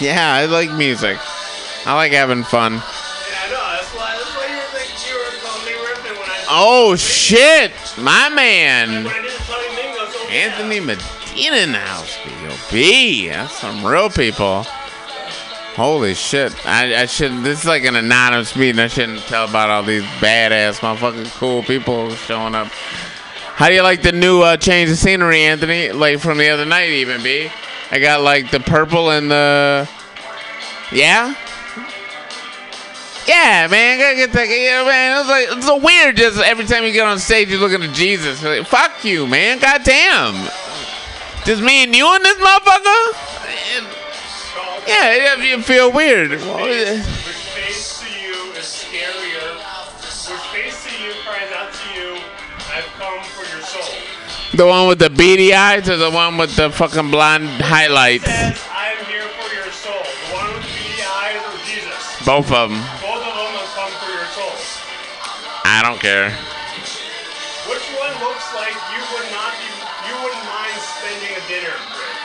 [0.00, 0.14] yeah!
[0.14, 1.18] Yeah, I like music.
[1.86, 2.74] I like having fun.
[2.74, 3.56] Yeah, I know.
[3.76, 7.72] That's why, that's why you were like, you were totally ripping when I, Oh shit,
[7.98, 9.04] my man.
[9.04, 10.06] when I did the Tony Mingo.
[10.10, 13.28] So Anthony Medina in the house, B.O.B.
[13.28, 14.64] That's some real people.
[15.76, 16.66] Holy shit.
[16.66, 18.80] I, I should this is like an anonymous meeting.
[18.80, 22.66] I shouldn't tell about all these badass motherfucking cool people showing up.
[23.58, 25.90] How do you like the new uh, change of scenery, Anthony?
[25.90, 27.50] Like from the other night even, B?
[27.90, 29.88] I got like the purple and the
[30.92, 31.34] Yeah?
[33.26, 34.48] Yeah, man, gotta get that.
[34.48, 36.16] Yeah, man, it's like it's so weird.
[36.16, 38.44] Just every time you get on stage, you're looking at Jesus.
[38.44, 39.58] Like, Fuck you, man.
[39.58, 40.34] Goddamn.
[41.44, 43.12] Just me and you and this motherfucker.
[44.86, 46.40] Yeah, you feel weird.
[54.58, 58.24] The one with the beady eyes or the one with the fucking blonde highlights?
[58.24, 60.02] Says, I'm here for your soul.
[60.02, 62.26] The one with the beady eyes or Jesus?
[62.26, 62.82] Both of them.
[62.98, 64.50] Both of them have come for your soul.
[65.62, 66.34] I don't care.
[67.70, 69.70] Which one looks like you would not be,
[70.10, 72.18] you wouldn't mind spending a dinner with?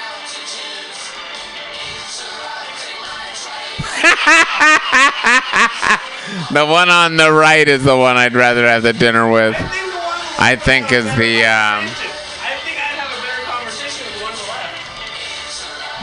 [6.52, 9.54] The one on the right is the one I'd rather have the dinner with.
[9.56, 12.13] I think the one with I think is the um.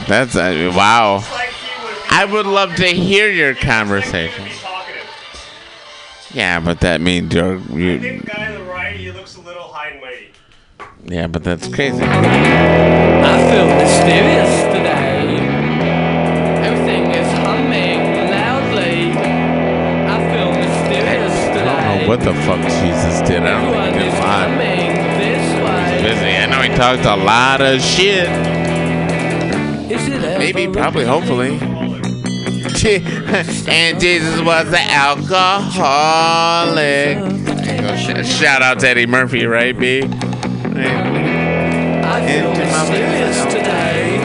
[0.07, 1.19] That's uh, wow.
[1.19, 4.43] It's like he would be, I would love to hear your it's like he conversation.
[4.45, 6.31] would be talkative.
[6.35, 9.41] Yeah, but that means you're I think the guy on the right, he looks a
[9.41, 10.33] little high and mighty.
[11.05, 12.03] Yeah, but that's crazy.
[12.03, 15.39] I feel mysterious today.
[16.67, 19.13] Everything is humming loudly.
[20.07, 21.69] I feel mysterious today.
[21.69, 23.43] I don't know what the fuck Jesus did.
[23.43, 24.49] I don't Everyone think he is did live.
[24.51, 26.03] coming this way.
[26.03, 26.37] Busy.
[26.37, 28.29] I know he talked a lot of shit.
[29.91, 31.51] Is it Maybe, probably, hopefully.
[33.69, 36.79] and Jesus was an alcoholic.
[37.19, 37.97] There you go.
[37.97, 40.03] Sh- Shout out to Eddie Murphy, right, B?
[40.03, 40.05] I
[42.25, 44.21] feel mysterious today.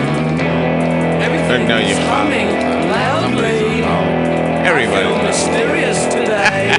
[1.23, 2.47] Everything no, is humming
[2.91, 3.83] loudly.
[3.83, 6.69] I feel mysterious today.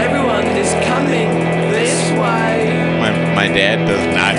[0.00, 1.28] Everyone is coming
[1.72, 2.70] this way.
[3.00, 4.36] My, my dad does not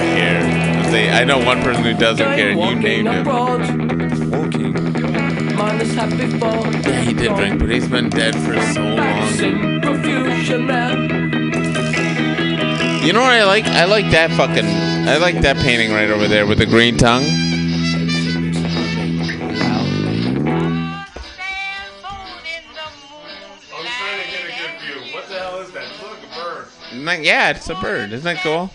[0.92, 1.14] care.
[1.14, 3.26] I know one person who doesn't care, and you named him.
[3.26, 4.74] Walking.
[5.56, 6.74] Minus happy thought.
[6.86, 8.98] Yeah, he did drink, but he's been dead for so long.
[8.98, 10.92] Practicing profusion now.
[13.04, 13.66] You know what I like?
[13.66, 14.66] I like that fucking.
[14.66, 17.24] I like that painting right over there with the green tongue.
[17.24, 17.38] I'm
[23.86, 25.00] trying to get a good view.
[25.14, 25.84] What the hell is that?
[25.84, 27.24] It looks like a bird.
[27.24, 28.12] Yeah, it's a bird.
[28.14, 28.70] Isn't that cool?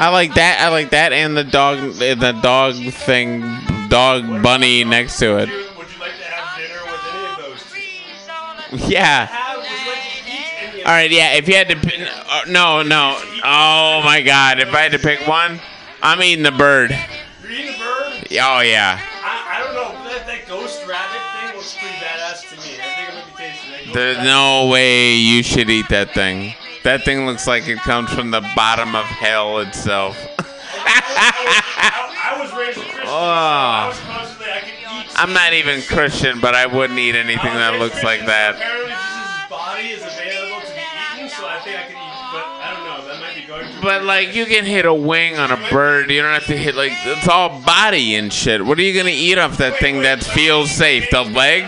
[0.00, 0.62] I like that.
[0.62, 3.42] I like that, and the dog, the dog thing,
[3.90, 5.50] dog bunny next to it.
[5.50, 8.90] you, would you like to have dinner with any of those two?
[8.90, 9.26] Yeah.
[9.26, 11.10] Have, would you like to eat any of All right.
[11.10, 11.34] Yeah.
[11.34, 12.00] If you had to, pick,
[12.48, 13.20] no, no.
[13.44, 14.58] Oh my God.
[14.58, 15.60] If I had to pick one,
[16.02, 16.96] I'm eating the bird.
[17.42, 18.26] You're eating a bird?
[18.40, 18.98] Oh yeah.
[19.22, 19.92] I, I don't know.
[20.08, 22.80] That, that ghost rabbit thing looks pretty badass to me.
[22.80, 23.92] I think it might be tasty.
[23.92, 26.54] That There's no way you should eat that thing.
[26.82, 30.16] That thing looks like it comes from the bottom of hell itself.
[30.38, 33.88] I, I was raised a Christian, so I Oh.
[33.88, 35.12] was constantly I could eat.
[35.16, 38.54] I'm not even Christian, but I wouldn't eat anything that looks like that.
[38.56, 42.16] Apparently, Jesus' body is available to be eaten, so I think I could eat.
[42.32, 43.06] But I don't know.
[43.12, 43.66] That might be going.
[43.82, 46.74] But like you can hit a wing on a bird, you don't have to hit
[46.76, 48.64] like it's all body and shit.
[48.64, 51.10] What are you gonna eat off that thing that feels safe?
[51.10, 51.64] The leg?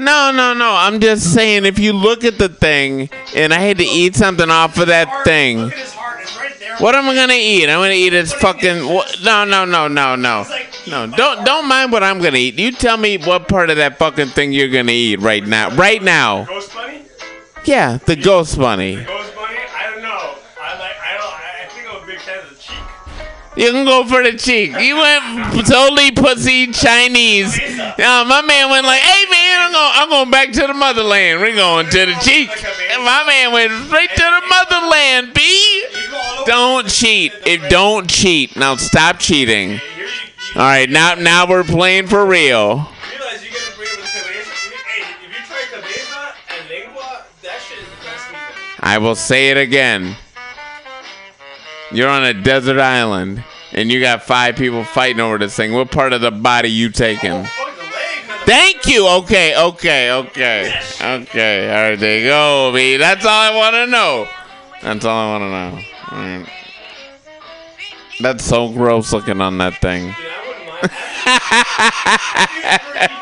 [0.00, 0.74] No, no, no.
[0.74, 4.48] I'm just saying if you look at the thing and I had to eat something
[4.50, 6.20] off of that thing, Look at his heart.
[6.22, 6.76] It's right there.
[6.78, 7.64] what am I gonna eat?
[7.68, 8.86] I'm gonna eat its fucking.
[8.88, 9.18] What?
[9.22, 10.46] No, no, no, no, no,
[10.88, 11.06] no.
[11.16, 12.58] Don't don't mind what I'm gonna eat.
[12.58, 15.70] You tell me what part of that fucking thing you're gonna eat right now.
[15.76, 16.44] Right now.
[16.44, 17.02] Ghost bunny?
[17.66, 19.06] Yeah, the ghost bunny.
[23.60, 24.70] You can go for the cheek.
[24.80, 27.60] You went totally pussy Chinese.
[27.98, 31.42] Now my man went like, "Hey man, I'm going, I'm going back to the motherland.
[31.42, 32.48] We're going to the cheek."
[32.90, 35.34] And my man went straight to the motherland.
[35.34, 35.84] B.
[36.46, 37.34] Don't cheat.
[37.44, 38.56] If don't cheat.
[38.56, 39.78] Now stop cheating.
[40.56, 42.88] All right, now now we're playing for real.
[48.80, 50.16] I will say it again.
[51.92, 53.42] You're on a desert island,
[53.72, 55.72] and you got five people fighting over this thing.
[55.72, 57.44] What part of the body you taking?
[58.44, 59.08] Thank you.
[59.08, 61.68] Okay, okay, okay, okay.
[61.68, 62.96] All right, there you go, B.
[62.96, 64.28] That's all I want to know.
[64.82, 65.78] That's all I want to know.
[66.12, 66.46] Right.
[68.20, 70.14] That's so gross looking on that thing.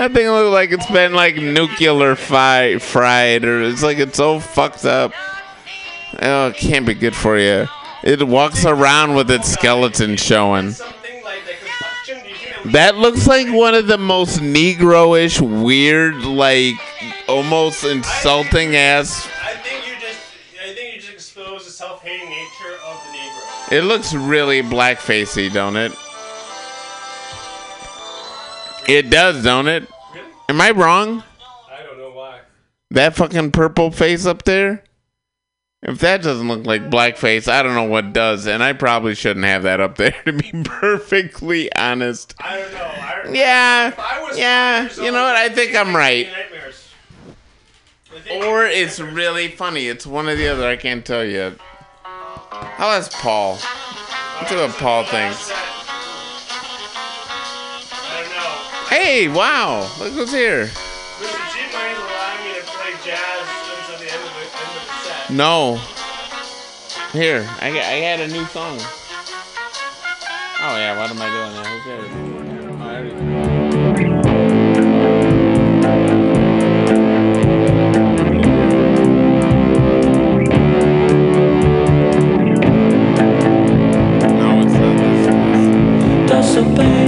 [0.00, 4.40] That thing looks like it's been like nuclear fi- fried, or it's like it's so
[4.40, 5.12] fucked up.
[6.20, 7.68] Oh, it can't be good for you.
[8.02, 10.70] It walks around with its skeleton showing.
[10.70, 10.94] That
[11.62, 12.22] complexion.
[12.22, 16.74] Do you think that That looks like one of the most Negro-ish, weird, like
[17.28, 19.28] almost insulting ass.
[19.42, 20.20] I think you just,
[20.62, 23.72] I think you just expose the self-hating nature of the Negro.
[23.72, 25.92] It looks really blackfacey, don't it?
[28.88, 29.88] It does, don't it?
[30.14, 30.26] Really?
[30.48, 31.22] Am I wrong?
[31.70, 32.40] I don't know why.
[32.90, 34.84] That fucking purple face up there?
[35.82, 39.46] If that doesn't look like blackface, I don't know what does, and I probably shouldn't
[39.46, 42.34] have that up there to be perfectly honest.
[42.38, 42.80] I don't know.
[42.80, 45.36] I, Yeah, If I was yeah, five years you know what?
[45.36, 46.28] I think I'm right.
[48.24, 49.86] Think- Or it's really funny.
[49.88, 50.68] It's one or the other.
[50.68, 51.54] I can't tell yet.
[52.02, 53.52] How is Paul?
[54.36, 55.50] Let's see what Paul thinks.
[58.02, 58.96] I don't know.
[58.96, 59.80] Hey, wow!
[59.98, 60.68] Look who's here.
[65.32, 65.76] No.
[67.12, 68.78] Here, I, I had a new song.
[70.62, 71.64] Oh yeah, what am I doing now?
[71.64, 72.10] Who cares?
[86.32, 86.99] Oh, I